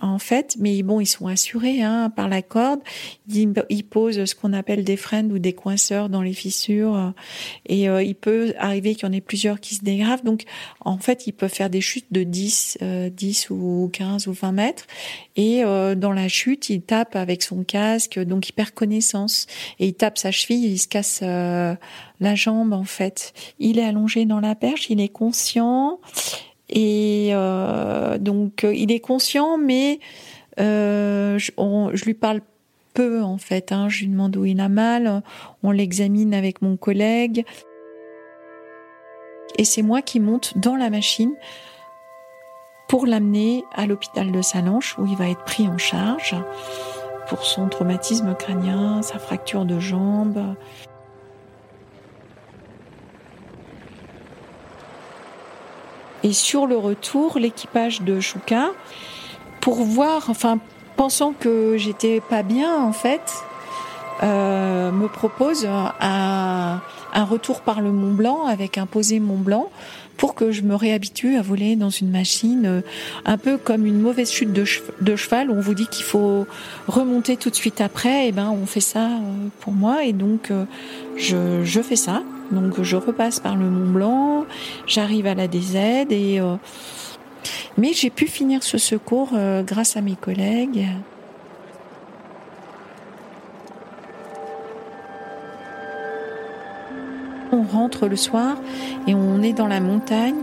en 0.00 0.18
fait, 0.18 0.56
mais 0.58 0.82
bon, 0.82 1.00
ils 1.00 1.06
sont 1.06 1.26
assurés 1.26 1.82
hein, 1.82 2.10
par 2.14 2.28
la 2.28 2.42
corde. 2.42 2.80
Ils, 3.28 3.84
posent 3.84 4.24
ce 4.24 4.34
qu'on 4.34 4.52
appelle 4.52 4.84
des 4.84 4.96
freins 4.96 5.24
ou 5.30 5.38
des 5.38 5.54
coinceurs 5.54 6.08
dans 6.08 6.22
les 6.22 6.34
fissures, 6.34 7.14
et 7.66 7.88
euh, 7.88 8.02
il 8.02 8.14
peut 8.14 8.54
arriver 8.58 8.94
qu'il 8.94 9.08
y 9.08 9.10
en 9.10 9.12
ait 9.12 9.20
plusieurs 9.20 9.58
qui 9.58 9.74
se 9.74 9.84
dégravent. 9.84 10.22
Donc, 10.22 10.44
en 10.80 10.98
fait, 10.98 11.26
ils 11.26 11.32
peuvent 11.32 11.52
faire 11.52 11.70
des 11.70 11.80
chutes 11.80 12.12
de 12.12 12.24
10, 12.24 12.78
10 13.10 13.46
euh, 13.50 13.54
ou 13.54 13.90
15 13.92 14.26
ou 14.26 14.32
20 14.32 14.52
mètres, 14.52 14.86
et 15.36 15.64
euh, 15.64 15.94
dans 15.94 16.12
la 16.12 16.28
chute, 16.28 16.68
il 16.68 16.82
tape 16.82 17.16
avec 17.16 17.42
son 17.42 17.64
casque, 17.64 18.18
donc 18.18 18.48
il 18.48 18.52
perd 18.52 18.70
connaissance, 18.72 19.46
et 19.78 19.88
il 19.88 19.94
tape 19.94 20.18
sa 20.18 20.30
cheville, 20.30 20.66
il 20.66 20.78
se 20.78 20.88
casse 20.88 21.22
la 22.20 22.34
jambe 22.34 22.72
en 22.72 22.84
fait. 22.84 23.32
Il 23.58 23.78
est 23.78 23.84
allongé 23.84 24.24
dans 24.24 24.40
la 24.40 24.54
perche, 24.54 24.88
il 24.90 25.00
est 25.00 25.08
conscient 25.08 26.00
et 26.68 27.30
euh, 27.32 28.18
donc, 28.18 28.64
euh, 28.64 28.74
il 28.74 28.90
est 28.90 29.00
conscient, 29.00 29.58
mais 29.58 30.00
euh, 30.58 31.38
je, 31.38 32.04
lui 32.04 32.14
parle 32.14 32.40
peu 32.94 33.22
en 33.22 33.38
fait. 33.38 33.72
Hein. 33.72 33.88
Je 33.88 34.00
lui 34.00 34.08
demande 34.08 34.36
où 34.36 34.44
il 34.44 34.60
a 34.60 34.68
mal. 34.68 35.22
On 35.62 35.70
l'examine 35.70 36.34
avec 36.34 36.62
mon 36.62 36.76
collègue. 36.76 37.44
Et 39.58 39.64
c'est 39.64 39.82
moi 39.82 40.02
qui 40.02 40.20
monte 40.20 40.58
dans 40.58 40.76
la 40.76 40.90
machine 40.90 41.32
pour 42.88 43.06
l'amener 43.06 43.64
à 43.72 43.86
l'hôpital 43.86 44.30
de 44.30 44.42
Salanches 44.42 44.98
où 44.98 45.06
il 45.06 45.16
va 45.16 45.28
être 45.28 45.44
pris 45.44 45.66
en 45.66 45.78
charge 45.78 46.36
pour 47.28 47.44
son 47.44 47.68
traumatisme 47.68 48.34
crânien, 48.34 49.02
sa 49.02 49.18
fracture 49.18 49.64
de 49.64 49.80
jambe. 49.80 50.56
Et 56.22 56.32
sur 56.32 56.66
le 56.66 56.76
retour, 56.76 57.38
l'équipage 57.38 58.02
de 58.02 58.20
Chouka, 58.20 58.70
pour 59.60 59.82
voir, 59.82 60.26
enfin, 60.28 60.58
pensant 60.96 61.32
que 61.38 61.76
j'étais 61.76 62.20
pas 62.20 62.42
bien 62.42 62.82
en 62.82 62.92
fait, 62.92 63.44
euh, 64.22 64.90
me 64.92 65.08
propose 65.08 65.66
un, 65.66 66.80
un, 67.12 67.24
retour 67.24 67.60
par 67.60 67.80
le 67.82 67.92
Mont 67.92 68.14
Blanc 68.14 68.46
avec 68.46 68.78
un 68.78 68.86
posé 68.86 69.20
Mont 69.20 69.36
Blanc 69.36 69.70
pour 70.16 70.34
que 70.34 70.50
je 70.50 70.62
me 70.62 70.74
réhabitue 70.74 71.36
à 71.36 71.42
voler 71.42 71.76
dans 71.76 71.90
une 71.90 72.10
machine 72.10 72.66
euh, 72.66 72.80
un 73.24 73.38
peu 73.38 73.58
comme 73.58 73.86
une 73.86 74.00
mauvaise 74.00 74.30
chute 74.30 74.52
de, 74.52 74.64
cheval. 75.16 75.50
On 75.50 75.60
vous 75.60 75.74
dit 75.74 75.86
qu'il 75.86 76.04
faut 76.04 76.46
remonter 76.88 77.36
tout 77.36 77.50
de 77.50 77.54
suite 77.54 77.80
après. 77.80 78.26
Et 78.26 78.28
eh 78.28 78.32
ben 78.32 78.50
on 78.50 78.66
fait 78.66 78.80
ça 78.80 79.06
euh, 79.06 79.48
pour 79.60 79.72
moi 79.72 80.04
et 80.04 80.12
donc 80.12 80.52
je, 81.16 81.62
je 81.64 81.80
fais 81.80 81.96
ça. 81.96 82.22
Donc 82.50 82.82
je 82.82 82.96
repasse 82.96 83.40
par 83.40 83.56
le 83.56 83.68
Mont 83.68 83.90
Blanc, 83.90 84.46
j'arrive 84.86 85.26
à 85.26 85.34
la 85.34 85.48
DZ 85.48 85.76
et 86.10 86.40
mais 87.76 87.92
j'ai 87.92 88.10
pu 88.10 88.26
finir 88.26 88.62
ce 88.62 88.78
secours 88.78 89.30
grâce 89.64 89.96
à 89.96 90.00
mes 90.00 90.14
collègues. 90.14 90.86
On 97.56 97.62
rentre 97.62 98.06
le 98.06 98.16
soir 98.16 98.58
et 99.06 99.14
on 99.14 99.40
est 99.40 99.54
dans 99.54 99.66
la 99.66 99.80
montagne 99.80 100.36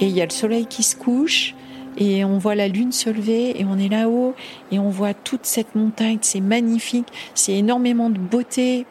et 0.00 0.06
il 0.06 0.12
y 0.12 0.20
a 0.20 0.24
le 0.24 0.30
soleil 0.30 0.66
qui 0.66 0.82
se 0.82 0.96
couche 0.96 1.54
et 1.96 2.24
on 2.24 2.38
voit 2.38 2.56
la 2.56 2.66
lune 2.66 2.90
se 2.90 3.08
lever 3.08 3.60
et 3.60 3.64
on 3.64 3.78
est 3.78 3.88
là-haut 3.88 4.34
et 4.72 4.80
on 4.80 4.90
voit 4.90 5.14
toute 5.14 5.46
cette 5.46 5.76
montagne, 5.76 6.18
c'est 6.22 6.40
magnifique, 6.40 7.06
c'est 7.34 7.54
énormément 7.54 8.10
de 8.10 8.18
beauté. 8.18 8.84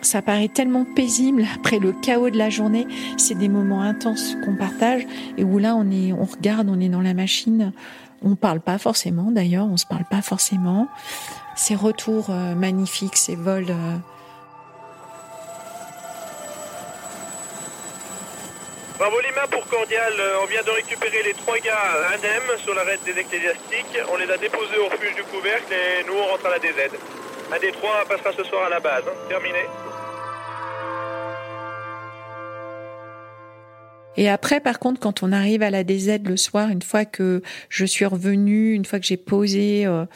Ça 0.00 0.22
paraît 0.22 0.48
tellement 0.48 0.86
paisible 0.96 1.44
après 1.54 1.78
le 1.78 1.92
chaos 1.92 2.30
de 2.30 2.38
la 2.38 2.50
journée. 2.50 2.86
C'est 3.18 3.36
des 3.36 3.48
moments 3.48 3.82
intenses 3.82 4.36
qu'on 4.44 4.56
partage 4.56 5.06
et 5.36 5.44
où 5.44 5.58
là 5.58 5.76
on 5.76 5.90
est, 5.90 6.12
on 6.12 6.24
regarde, 6.24 6.68
on 6.70 6.80
est 6.80 6.88
dans 6.88 7.02
la 7.02 7.14
machine. 7.14 7.72
On 8.22 8.36
parle 8.36 8.60
pas 8.60 8.78
forcément 8.78 9.30
d'ailleurs, 9.30 9.66
on 9.66 9.76
se 9.76 9.86
parle 9.86 10.04
pas 10.10 10.22
forcément. 10.22 10.88
Ces 11.56 11.74
retours 11.74 12.30
euh, 12.30 12.54
magnifiques, 12.54 13.16
ces 13.16 13.36
vols 13.36 13.70
Bravo 18.98 19.20
Lima 19.20 19.46
pour 19.46 19.64
Cordial, 19.68 20.12
euh, 20.18 20.42
on 20.42 20.46
vient 20.46 20.64
de 20.64 20.70
récupérer 20.70 21.22
les 21.22 21.32
trois 21.32 21.56
gars 21.58 22.10
indemnes 22.12 22.58
sur 22.64 22.74
l'arrêt 22.74 22.98
des 23.06 23.12
ecclésiastiques. 23.12 23.96
On 24.12 24.16
les 24.16 24.28
a 24.28 24.36
déposés 24.36 24.76
au 24.76 24.88
refuge 24.88 25.14
du 25.14 25.22
couvercle 25.22 25.72
et 25.72 26.04
nous 26.04 26.14
on 26.14 26.26
rentre 26.26 26.46
à 26.46 26.50
la 26.50 26.58
DZ. 26.58 26.98
Un 27.52 27.60
des 27.60 27.70
trois 27.70 28.04
passera 28.08 28.32
ce 28.36 28.42
soir 28.42 28.64
à 28.66 28.68
la 28.68 28.80
base. 28.80 29.04
Hein. 29.06 29.28
Terminé. 29.28 29.60
Et 34.16 34.28
après, 34.28 34.58
par 34.58 34.80
contre, 34.80 34.98
quand 34.98 35.22
on 35.22 35.30
arrive 35.30 35.62
à 35.62 35.70
la 35.70 35.84
DZ 35.84 36.18
le 36.24 36.36
soir, 36.36 36.68
une 36.68 36.82
fois 36.82 37.04
que 37.04 37.40
je 37.68 37.84
suis 37.84 38.04
revenue, 38.04 38.72
une 38.72 38.84
fois 38.84 38.98
que 38.98 39.06
j'ai 39.06 39.16
posé 39.16 39.86
euh, 39.86 40.06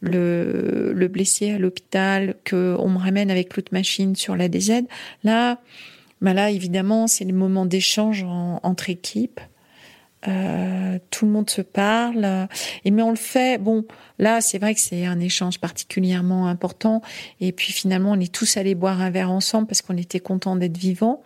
le, 0.00 0.92
le 0.92 1.06
blessé 1.06 1.52
à 1.52 1.58
l'hôpital, 1.58 2.34
qu'on 2.50 2.88
me 2.88 2.98
ramène 2.98 3.30
avec 3.30 3.54
l'autre 3.54 3.72
machine 3.72 4.16
sur 4.16 4.34
la 4.34 4.48
DZ, 4.48 4.82
là, 5.22 5.60
bah 6.20 6.32
là, 6.32 6.50
évidemment, 6.50 7.06
c'est 7.06 7.24
le 7.24 7.34
moment 7.34 7.66
d'échange 7.66 8.24
entre 8.62 8.90
équipes. 8.90 9.40
Euh, 10.26 10.98
tout 11.10 11.26
le 11.26 11.32
monde 11.32 11.50
se 11.50 11.60
parle. 11.60 12.48
Et 12.84 12.90
mais 12.90 13.02
on 13.02 13.10
le 13.10 13.16
fait. 13.16 13.58
Bon, 13.60 13.84
là, 14.18 14.40
c'est 14.40 14.58
vrai 14.58 14.74
que 14.74 14.80
c'est 14.80 15.04
un 15.04 15.20
échange 15.20 15.60
particulièrement 15.60 16.46
important. 16.46 17.02
Et 17.40 17.52
puis 17.52 17.72
finalement, 17.72 18.12
on 18.12 18.20
est 18.20 18.32
tous 18.32 18.56
allés 18.56 18.74
boire 18.74 19.00
un 19.00 19.10
verre 19.10 19.30
ensemble 19.30 19.66
parce 19.66 19.82
qu'on 19.82 19.96
était 19.96 20.20
contents 20.20 20.56
d'être 20.56 20.78
vivants. 20.78 21.22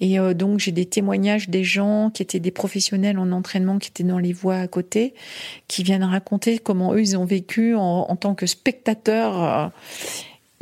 Et 0.00 0.18
euh, 0.18 0.34
donc, 0.34 0.60
j'ai 0.60 0.72
des 0.72 0.86
témoignages 0.86 1.48
des 1.48 1.64
gens 1.64 2.10
qui 2.10 2.22
étaient 2.22 2.40
des 2.40 2.50
professionnels 2.50 3.18
en 3.18 3.32
entraînement, 3.32 3.78
qui 3.78 3.90
étaient 3.90 4.02
dans 4.04 4.18
les 4.18 4.32
voies 4.32 4.56
à 4.56 4.68
côté, 4.68 5.14
qui 5.68 5.82
viennent 5.82 6.04
raconter 6.04 6.58
comment 6.58 6.94
eux 6.94 7.00
ils 7.00 7.16
ont 7.16 7.24
vécu 7.24 7.74
en, 7.74 8.06
en 8.08 8.16
tant 8.16 8.34
que 8.34 8.46
spectateurs. 8.46 9.42
Euh, 9.42 9.68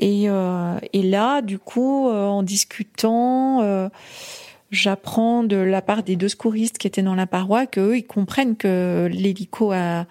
et, 0.01 0.30
euh, 0.30 0.78
et 0.94 1.03
là, 1.03 1.42
du 1.42 1.59
coup, 1.59 2.09
euh, 2.09 2.26
en 2.26 2.42
discutant, 2.42 3.61
euh, 3.61 3.90
j'apprends 4.70 5.44
de 5.44 5.57
la 5.57 5.82
part 5.82 6.03
des 6.03 6.16
deux 6.16 6.30
secouristes 6.30 6.78
qui 6.78 6.86
étaient 6.86 7.03
dans 7.03 7.14
la 7.14 7.26
paroi 7.26 7.66
qu'eux, 7.66 7.98
ils 7.98 8.07
comprennent 8.07 8.57
que 8.57 9.11
l'hélico 9.12 9.72
a, 9.72 10.07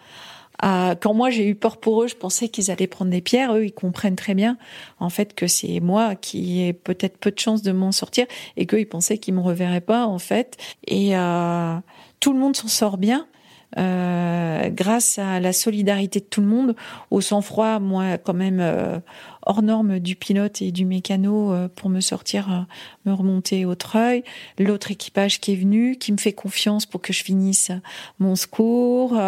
a, 0.62 0.96
quand 0.96 1.16
moi 1.16 1.32
j'ai 1.32 1.48
eu 1.48 1.56
peur 1.56 1.78
pour 1.78 2.04
eux, 2.04 2.08
je 2.08 2.16
pensais 2.16 2.50
qu'ils 2.50 2.70
allaient 2.70 2.86
prendre 2.86 3.10
des 3.10 3.22
pierres. 3.22 3.56
Eux, 3.56 3.66
ils 3.66 3.74
comprennent 3.74 4.16
très 4.16 4.36
bien, 4.36 4.58
en 5.00 5.10
fait, 5.10 5.34
que 5.34 5.48
c'est 5.48 5.80
moi 5.80 6.14
qui 6.14 6.62
ai 6.62 6.74
peut-être 6.74 7.18
peu 7.18 7.32
de 7.32 7.40
chance 7.40 7.64
de 7.64 7.72
m'en 7.72 7.92
sortir 7.92 8.28
et 8.58 8.68
qu'eux, 8.68 8.82
ils 8.82 8.86
pensaient 8.86 9.18
qu'ils 9.18 9.34
me 9.34 9.42
reverraient 9.42 9.82
pas, 9.82 10.06
en 10.06 10.20
fait. 10.20 10.58
Et 10.86 11.18
euh, 11.18 11.76
tout 12.20 12.32
le 12.32 12.40
monde 12.40 12.56
s'en 12.56 12.68
sort 12.68 13.00
bien. 13.00 13.26
Euh, 13.78 14.70
grâce 14.70 15.20
à 15.20 15.40
la 15.40 15.54
solidarité 15.54 16.20
de 16.20 16.26
tout 16.26 16.42
le 16.42 16.48
monde, 16.48 16.76
au 17.12 17.22
sang-froid, 17.22 17.80
moi 17.80 18.18
quand 18.18 18.34
même 18.34 18.60
euh, 18.60 19.00
hors 19.44 19.62
norme 19.62 20.00
du 20.00 20.16
pilote 20.16 20.62
et 20.62 20.72
du 20.72 20.86
mécano 20.86 21.54
euh, 21.54 21.68
pour 21.68 21.90
me 21.90 22.00
sortir, 22.00 22.66
me 23.06 23.14
remonter 23.14 23.66
au 23.66 23.76
treuil, 23.76 24.24
l'autre 24.58 24.90
équipage 24.92 25.40
qui 25.40 25.54
est 25.54 25.56
venu, 25.56 25.98
qui 25.98 26.12
me 26.12 26.18
fait 26.18 26.34
confiance 26.34 26.88
pour 26.88 27.02
que 27.02 27.14
je 27.14 27.24
finisse 27.24 27.72
mon 28.18 28.36
secours. 28.36 29.20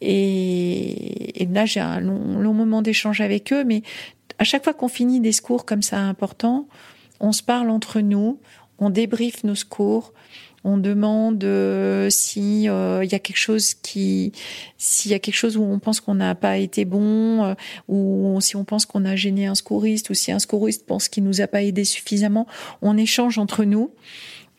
Et, 0.00 1.42
et, 1.42 1.46
là, 1.46 1.64
j'ai 1.64 1.80
un 1.80 2.00
long, 2.00 2.38
long 2.38 2.52
moment 2.52 2.82
d'échange 2.82 3.20
avec 3.20 3.52
eux, 3.52 3.64
mais 3.64 3.82
à 4.38 4.44
chaque 4.44 4.64
fois 4.64 4.74
qu'on 4.74 4.88
finit 4.88 5.20
des 5.20 5.32
secours 5.32 5.64
comme 5.64 5.82
ça 5.82 5.98
importants, 5.98 6.66
on 7.20 7.32
se 7.32 7.42
parle 7.42 7.70
entre 7.70 8.00
nous, 8.00 8.40
on 8.78 8.90
débriefe 8.90 9.44
nos 9.44 9.54
secours, 9.54 10.12
on 10.64 10.76
demande 10.76 11.42
euh, 11.44 12.08
si 12.10 12.68
euh, 12.68 13.04
il 13.04 13.10
y 13.10 13.14
a 13.14 13.18
quelque 13.18 13.38
chose 13.38 13.74
qui, 13.74 14.32
s'il 14.78 15.10
y 15.10 15.14
a 15.14 15.18
quelque 15.18 15.34
chose 15.34 15.56
où 15.56 15.62
on 15.62 15.78
pense 15.78 16.00
qu'on 16.00 16.14
n'a 16.14 16.34
pas 16.34 16.58
été 16.58 16.84
bon, 16.84 17.44
euh, 17.44 17.54
ou 17.88 18.38
si 18.40 18.56
on 18.56 18.64
pense 18.64 18.86
qu'on 18.86 19.04
a 19.04 19.16
gêné 19.16 19.46
un 19.46 19.54
secouriste, 19.54 20.10
ou 20.10 20.14
si 20.14 20.30
un 20.32 20.38
secouriste 20.38 20.86
pense 20.86 21.08
qu'il 21.08 21.24
nous 21.24 21.40
a 21.40 21.46
pas 21.46 21.62
aidé 21.62 21.84
suffisamment, 21.84 22.46
on 22.80 22.96
échange 22.96 23.38
entre 23.38 23.64
nous. 23.64 23.90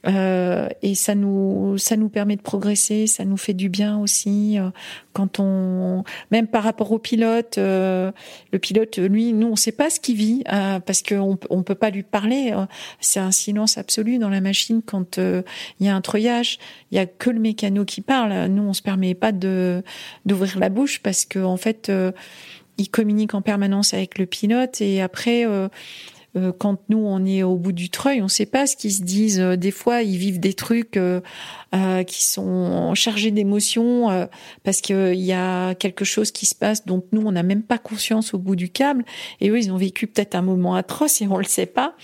Euh, 0.05 0.67
et 0.81 0.95
ça 0.95 1.15
nous 1.15 1.77
ça 1.77 1.95
nous 1.95 2.09
permet 2.09 2.35
de 2.35 2.41
progresser, 2.41 3.07
ça 3.07 3.23
nous 3.23 3.37
fait 3.37 3.53
du 3.53 3.69
bien 3.69 3.97
aussi 3.99 4.59
euh, 4.59 4.69
quand 5.13 5.39
on 5.39 6.03
même 6.29 6.47
par 6.47 6.63
rapport 6.63 6.91
au 6.91 6.99
pilote, 6.99 7.57
euh, 7.57 8.11
le 8.51 8.59
pilote 8.59 8.97
lui 8.97 9.31
nous 9.31 9.47
on 9.47 9.55
sait 9.55 9.71
pas 9.71 9.89
ce 9.89 9.99
qu'il 9.99 10.17
vit 10.17 10.43
parce 10.45 11.01
qu'on 11.03 11.37
on 11.49 11.63
peut 11.63 11.75
pas 11.75 11.89
lui 11.89 12.03
parler, 12.03 12.53
c'est 12.99 13.19
un 13.19 13.31
silence 13.31 13.77
absolu 13.77 14.17
dans 14.17 14.29
la 14.29 14.41
machine 14.41 14.81
quand 14.85 15.17
il 15.17 15.85
y 15.85 15.87
a 15.87 15.95
un 15.95 16.01
treuillage, 16.01 16.59
il 16.91 16.97
y 16.97 16.99
a 16.99 17.05
que 17.05 17.29
le 17.29 17.39
mécano 17.39 17.85
qui 17.85 18.01
parle, 18.01 18.47
nous 18.47 18.63
on 18.63 18.73
se 18.73 18.81
permet 18.81 19.13
pas 19.15 19.31
de 19.31 19.83
d'ouvrir 20.25 20.59
la 20.59 20.69
bouche 20.69 20.99
parce 21.01 21.25
que 21.25 21.39
en 21.39 21.57
fait 21.57 21.91
il 22.77 22.89
communique 22.89 23.33
en 23.33 23.41
permanence 23.41 23.93
avec 23.93 24.17
le 24.17 24.25
pilote 24.25 24.81
et 24.81 25.01
après 25.01 25.45
euh, 25.45 25.67
quand 26.57 26.79
nous 26.89 26.97
on 26.97 27.25
est 27.25 27.43
au 27.43 27.55
bout 27.55 27.73
du 27.73 27.89
treuil, 27.89 28.21
on 28.21 28.25
ne 28.25 28.29
sait 28.29 28.47
pas 28.47 28.65
ce 28.65 28.75
qu'ils 28.75 28.93
se 28.93 29.03
disent. 29.03 29.39
Euh, 29.39 29.55
des 29.55 29.71
fois, 29.71 30.01
ils 30.01 30.17
vivent 30.17 30.39
des 30.39 30.53
trucs 30.53 30.97
euh, 30.97 31.21
qui 32.07 32.23
sont 32.23 32.93
chargés 32.95 33.31
d'émotions 33.31 34.27
parce 34.63 34.81
qu'il 34.81 35.15
y 35.15 35.33
a 35.33 35.73
quelque 35.75 36.05
chose 36.05 36.31
qui 36.31 36.45
se 36.45 36.53
passe 36.55 36.85
dont 36.85 37.03
nous 37.11 37.21
on 37.25 37.31
n'a 37.31 37.43
même 37.43 37.63
pas 37.63 37.77
conscience 37.77 38.33
au 38.33 38.37
bout 38.37 38.55
du 38.55 38.69
câble. 38.69 39.05
Et 39.41 39.49
eux, 39.49 39.57
ils 39.57 39.71
ont 39.71 39.77
vécu 39.77 40.07
peut-être 40.07 40.35
un 40.35 40.41
moment 40.41 40.75
atroce 40.75 41.21
et 41.21 41.27
on 41.27 41.37
le 41.37 41.43
sait 41.43 41.65
pas. 41.65 41.95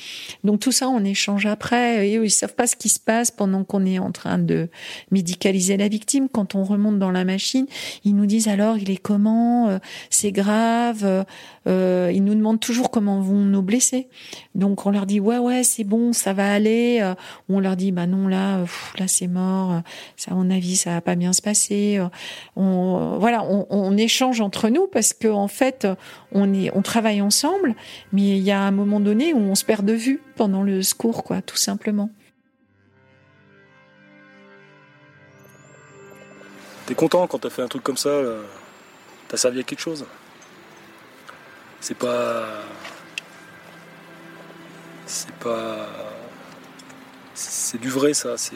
Donc 0.43 0.59
tout 0.59 0.71
ça, 0.71 0.89
on 0.89 1.03
échange 1.03 1.45
après. 1.45 2.09
Et 2.09 2.17
eux, 2.17 2.25
ils 2.25 2.32
savent 2.32 2.55
pas 2.55 2.67
ce 2.67 2.75
qui 2.75 2.89
se 2.89 2.99
passe 2.99 3.32
pendant 3.32 3.63
qu'on 3.63 3.86
est 3.86 3.99
en 3.99 4.11
train 4.11 4.38
de 4.38 4.69
médicaliser 5.11 5.77
la 5.77 5.88
victime. 5.88 6.30
Quand 6.30 6.55
on 6.55 6.63
remonte 6.63 6.99
dans 6.99 7.11
la 7.11 7.25
machine, 7.25 7.67
ils 8.05 8.15
nous 8.15 8.25
disent 8.25 8.47
alors 8.47 8.77
il 8.77 8.89
est 8.89 8.97
comment, 8.97 9.80
c'est 10.09 10.32
grave. 10.32 11.25
ils 11.67 12.23
nous 12.23 12.36
demandent 12.36 12.59
toujours 12.59 12.89
comment 12.89 13.21
vont 13.21 13.45
nos 13.45 13.61
blessés. 13.61 14.07
Donc 14.55 14.86
on 14.86 14.91
leur 14.91 15.05
dit 15.05 15.20
ouais 15.20 15.38
ouais 15.38 15.63
c'est 15.63 15.84
bon 15.84 16.13
ça 16.13 16.34
va 16.34 16.51
aller. 16.51 16.99
Euh, 17.01 17.15
on 17.49 17.59
leur 17.59 17.76
dit 17.76 17.91
bah 17.91 18.07
non 18.07 18.28
là 18.28 18.63
là 18.97 19.07
c'est 19.07 19.28
mort. 19.28 19.82
Ça 20.15 20.32
à 20.32 20.36
mon 20.36 20.49
avis 20.49 20.76
ça 20.76 20.91
va 20.91 21.01
pas 21.01 21.15
bien 21.15 21.34
se 21.34 21.41
passer. 21.41 21.97
Euh, 21.99 22.07
on 22.55 23.17
voilà 23.20 23.43
on, 23.43 23.67
on 23.70 23.97
échange 23.97 24.41
entre 24.41 24.70
nous 24.70 24.88
parce 24.88 25.13
que 25.13 25.28
en 25.28 25.47
fait 25.47 25.88
on 26.32 26.53
est 26.53 26.72
on 26.76 26.82
travaille 26.82 27.22
ensemble, 27.22 27.76
mais 28.11 28.38
il 28.38 28.43
y 28.43 28.51
a 28.51 28.61
un 28.61 28.72
moment 28.72 28.99
donné 28.99 29.34
où 29.34 29.39
on 29.39 29.55
se 29.55 29.65
perd 29.65 29.86
de 29.86 29.93
vue 29.93 30.22
pendant 30.36 30.63
le 30.63 30.82
secours 30.82 31.24
quoi 31.24 31.41
tout 31.41 31.57
simplement. 31.57 32.09
T'es 36.86 36.95
content 36.95 37.28
quand 37.28 37.39
t'as 37.39 37.51
fait 37.51 37.61
un 37.61 37.67
truc 37.67 37.84
comme 37.84 37.97
ça, 37.97 38.09
t'as 39.28 39.38
servi 39.38 39.59
à 39.59 39.63
quelque 39.63 39.80
chose? 39.80 40.07
C'est 41.82 41.97
pas 41.97 42.45
c'est 45.10 45.32
pas. 45.34 45.88
C'est 47.34 47.80
du 47.80 47.89
vrai, 47.89 48.14
ça. 48.14 48.38
C'est. 48.38 48.55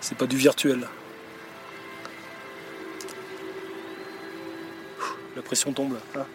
C'est 0.00 0.16
pas 0.16 0.26
du 0.26 0.36
virtuel. 0.36 0.86
La 5.34 5.42
pression 5.42 5.72
tombe. 5.72 5.98
Hein 6.16 6.26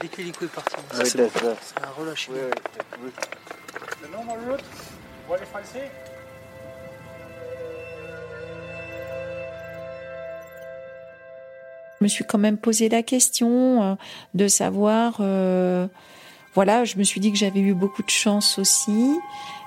Dès 0.00 0.08
que 0.08 0.18
l'hélico 0.18 0.44
est 0.44 0.48
parti, 0.48 0.76
ah, 0.92 1.04
c'est 1.04 1.18
bon. 1.18 1.30
ça 1.30 1.82
a 1.82 1.90
relâché. 1.90 2.30
Oui, 2.32 2.40
oui, 3.02 4.08
normal 4.10 4.38
route, 4.48 4.64
pour 5.26 5.36
les 5.36 5.46
Français 5.46 5.90
Je 11.98 12.04
me 12.04 12.08
suis 12.08 12.24
quand 12.24 12.38
même 12.38 12.58
posé 12.58 12.88
la 12.88 13.02
question 13.02 13.82
euh, 13.82 13.94
de 14.34 14.46
savoir, 14.46 15.16
euh, 15.20 15.88
voilà, 16.54 16.84
je 16.84 16.96
me 16.96 17.02
suis 17.02 17.20
dit 17.20 17.30
que 17.30 17.38
j'avais 17.38 17.60
eu 17.60 17.74
beaucoup 17.74 18.02
de 18.02 18.10
chance 18.10 18.58
aussi 18.58 19.18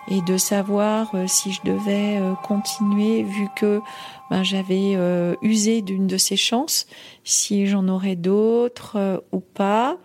et 0.10 0.22
de 0.22 0.38
savoir 0.38 1.14
euh, 1.14 1.26
si 1.28 1.52
je 1.52 1.62
devais 1.64 2.20
continuer 2.44 3.24
vu 3.24 3.48
que 3.56 3.82
ben, 4.30 4.44
j'avais 4.44 4.98
usé 5.42 5.82
d'une 5.82 6.08
de 6.08 6.18
ces 6.18 6.38
chances, 6.38 6.88
si 7.24 7.68
j'en 7.68 7.88
aurais 7.88 8.16
d'autres 8.16 9.24
ou 9.32 9.40
pas. 9.42 9.98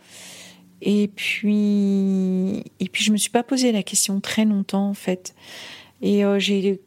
Et 0.82 1.08
puis, 1.08 2.64
et 2.80 2.88
puis 2.90 3.04
je 3.04 3.12
me 3.12 3.16
suis 3.16 3.30
pas 3.30 3.42
posé 3.42 3.72
la 3.72 3.82
question 3.82 4.20
très 4.20 4.44
longtemps 4.44 4.88
en 4.88 4.94
fait. 4.94 5.34
Et 6.02 6.22
j'ai 6.38 6.80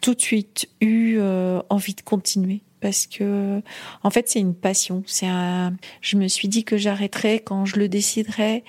tout 0.00 0.14
de 0.14 0.20
suite 0.20 0.68
eu 0.80 1.20
envie 1.68 1.94
de 1.94 2.00
continuer 2.00 2.62
parce 2.80 3.06
que 3.06 3.62
en 4.02 4.10
fait 4.10 4.28
c'est 4.28 4.40
une 4.40 4.54
passion. 4.54 5.02
C'est 5.06 5.26
un. 5.26 5.74
Je 6.00 6.16
me 6.16 6.28
suis 6.28 6.48
dit 6.48 6.64
que 6.64 6.76
j'arrêterais 6.76 7.40
quand 7.40 7.64
je 7.64 7.76
le 7.76 7.88
déciderais 7.88 8.64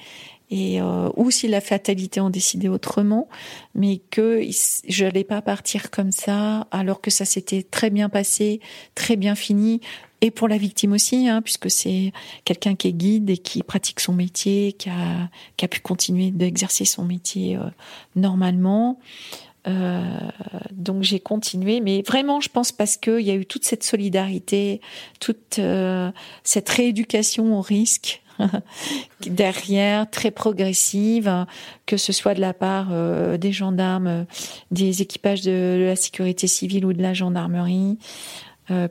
et 0.52 0.82
euh, 0.82 1.10
ou 1.16 1.30
si 1.32 1.48
la 1.48 1.62
fatalité 1.62 2.20
en 2.20 2.30
décidait 2.30 2.70
autrement, 2.70 3.28
mais 3.76 4.02
que 4.10 4.42
je 4.88 5.06
n'allais 5.06 5.24
pas 5.24 5.42
partir 5.42 5.92
comme 5.92 6.12
ça 6.12 6.68
alors 6.72 7.02
que 7.02 7.12
ça 7.12 7.26
s'était 7.26 7.64
très 7.64 7.90
bien 7.90 8.10
passé, 8.10 8.60
très 8.96 9.16
bien 9.16 9.36
fini. 9.36 9.82
Et 10.22 10.32
pour 10.32 10.50
la 10.50 10.58
victime 10.58 10.92
aussi, 10.92 11.30
hein, 11.30 11.42
puisque 11.42 11.72
c'est 11.72 12.12
quelqu'un 12.44 12.76
qui 12.76 12.90
est 12.90 12.94
guide 12.94 13.30
et 13.30 13.38
qui 13.38 13.64
pratique 13.64 14.02
son 14.02 14.12
métier, 14.12 14.74
qui 14.74 14.90
a, 14.90 15.68
pu 15.70 15.80
continuer 15.80 16.32
d'exercer 16.32 16.84
son 16.84 17.06
métier 17.06 17.56
euh, 17.56 17.70
normalement. 18.16 19.00
Euh, 19.70 20.02
donc 20.72 21.04
j'ai 21.04 21.20
continué, 21.20 21.82
mais 21.82 22.02
vraiment, 22.02 22.42
je 22.42 22.50
pense 22.50 22.72
parce 22.72 22.98
qu'il 22.98 23.22
y 23.22 23.32
a 23.32 23.36
eu 23.36 23.46
toute 23.46 23.66
cette 23.66 23.84
solidarité, 23.84 24.82
toute 25.20 25.60
euh, 25.60 26.12
cette 26.44 26.70
rééducation 26.70 27.58
au 27.58 27.62
risque 27.62 28.22
derrière, 29.22 30.10
très 30.10 30.32
progressive, 30.32 31.46
que 31.86 31.98
ce 31.98 32.14
soit 32.14 32.34
de 32.34 32.42
la 32.42 32.54
part 32.54 32.88
euh, 32.92 33.38
des 33.38 33.52
gendarmes, 33.52 34.26
des 34.72 35.02
équipages 35.02 35.42
de, 35.42 35.86
la 35.88 35.96
sécurité 35.96 36.48
civile 36.48 36.86
ou 36.86 36.94
de 36.94 37.02
la 37.02 37.14
gendarmerie, 37.14 37.98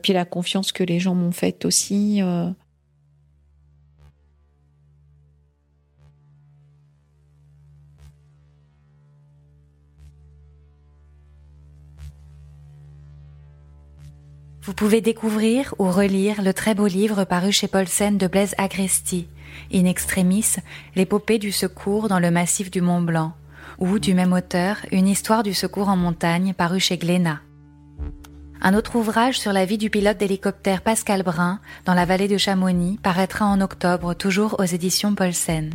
puis 0.01 0.11
la 0.11 0.25
confiance 0.25 0.73
que 0.73 0.83
les 0.83 0.99
gens 0.99 1.15
m'ont 1.15 1.31
faite 1.31 1.63
aussi. 1.63 2.21
Vous 14.61 14.73
pouvez 14.73 14.99
découvrir 14.99 15.73
ou 15.79 15.89
relire 15.89 16.41
le 16.41 16.53
très 16.53 16.75
beau 16.75 16.87
livre 16.87 17.23
paru 17.23 17.51
chez 17.51 17.67
Paulsen 17.67 18.17
de 18.17 18.27
Blaise 18.27 18.55
Agresti, 18.57 19.27
In 19.73 19.85
Extremis, 19.85 20.57
l'épopée 20.95 21.39
du 21.39 21.51
secours 21.51 22.09
dans 22.09 22.19
le 22.19 22.29
massif 22.29 22.69
du 22.69 22.81
Mont 22.81 23.01
Blanc, 23.01 23.33
ou 23.77 23.99
du 23.99 24.13
même 24.13 24.33
auteur, 24.33 24.77
une 24.91 25.07
histoire 25.07 25.43
du 25.43 25.53
secours 25.53 25.87
en 25.87 25.95
montagne 25.95 26.53
paru 26.53 26.79
chez 26.81 26.97
Glénat. 26.97 27.39
Un 28.61 28.73
autre 28.73 28.97
ouvrage 28.97 29.39
sur 29.39 29.53
la 29.53 29.63
vie 29.63 29.77
du 29.77 29.89
pilote 29.89 30.17
d'hélicoptère 30.17 30.81
Pascal 30.81 31.23
Brun 31.23 31.61
dans 31.85 31.93
la 31.93 32.03
vallée 32.03 32.27
de 32.27 32.37
Chamonix 32.37 32.99
paraîtra 33.01 33.45
en 33.45 33.61
octobre, 33.61 34.13
toujours 34.13 34.59
aux 34.59 34.65
éditions 34.65 35.15
Paulsen. 35.15 35.69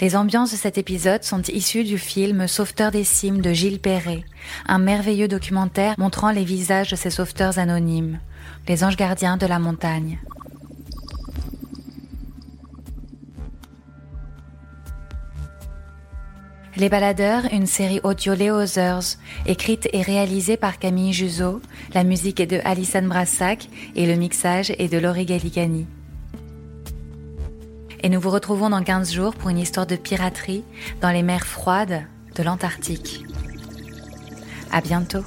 Les 0.00 0.14
ambiances 0.14 0.52
de 0.52 0.56
cet 0.56 0.78
épisode 0.78 1.24
sont 1.24 1.42
issues 1.42 1.82
du 1.82 1.98
film 1.98 2.46
Sauveteur 2.46 2.92
des 2.92 3.02
cimes 3.02 3.40
de 3.40 3.52
Gilles 3.52 3.80
Perret, 3.80 4.22
un 4.66 4.78
merveilleux 4.78 5.26
documentaire 5.26 5.96
montrant 5.98 6.30
les 6.30 6.44
visages 6.44 6.90
de 6.92 6.94
ces 6.96 7.10
sauveteurs 7.10 7.58
anonymes, 7.58 8.20
les 8.68 8.84
anges 8.84 8.96
gardiens 8.96 9.36
de 9.36 9.46
la 9.46 9.58
montagne. 9.58 10.20
Les 16.76 16.88
Baladeurs, 16.88 17.52
une 17.52 17.66
série 17.66 17.98
audio 18.04 18.34
Léo 18.34 18.60
écrite 19.46 19.88
et 19.92 20.02
réalisée 20.02 20.56
par 20.56 20.78
Camille 20.78 21.12
Juzo, 21.12 21.60
la 21.92 22.04
musique 22.04 22.38
est 22.38 22.46
de 22.46 22.60
Alison 22.64 23.02
Brassac 23.02 23.68
et 23.96 24.06
le 24.06 24.14
mixage 24.14 24.70
est 24.78 24.86
de 24.86 24.98
Laurie 24.98 25.26
Gallicani. 25.26 25.88
Et 28.00 28.08
nous 28.08 28.20
vous 28.20 28.30
retrouvons 28.30 28.70
dans 28.70 28.82
15 28.82 29.12
jours 29.12 29.34
pour 29.34 29.50
une 29.50 29.58
histoire 29.58 29.86
de 29.86 29.96
piraterie 29.96 30.64
dans 31.00 31.10
les 31.10 31.22
mers 31.22 31.46
froides 31.46 32.04
de 32.36 32.42
l'Antarctique. 32.42 33.24
À 34.70 34.80
bientôt. 34.80 35.24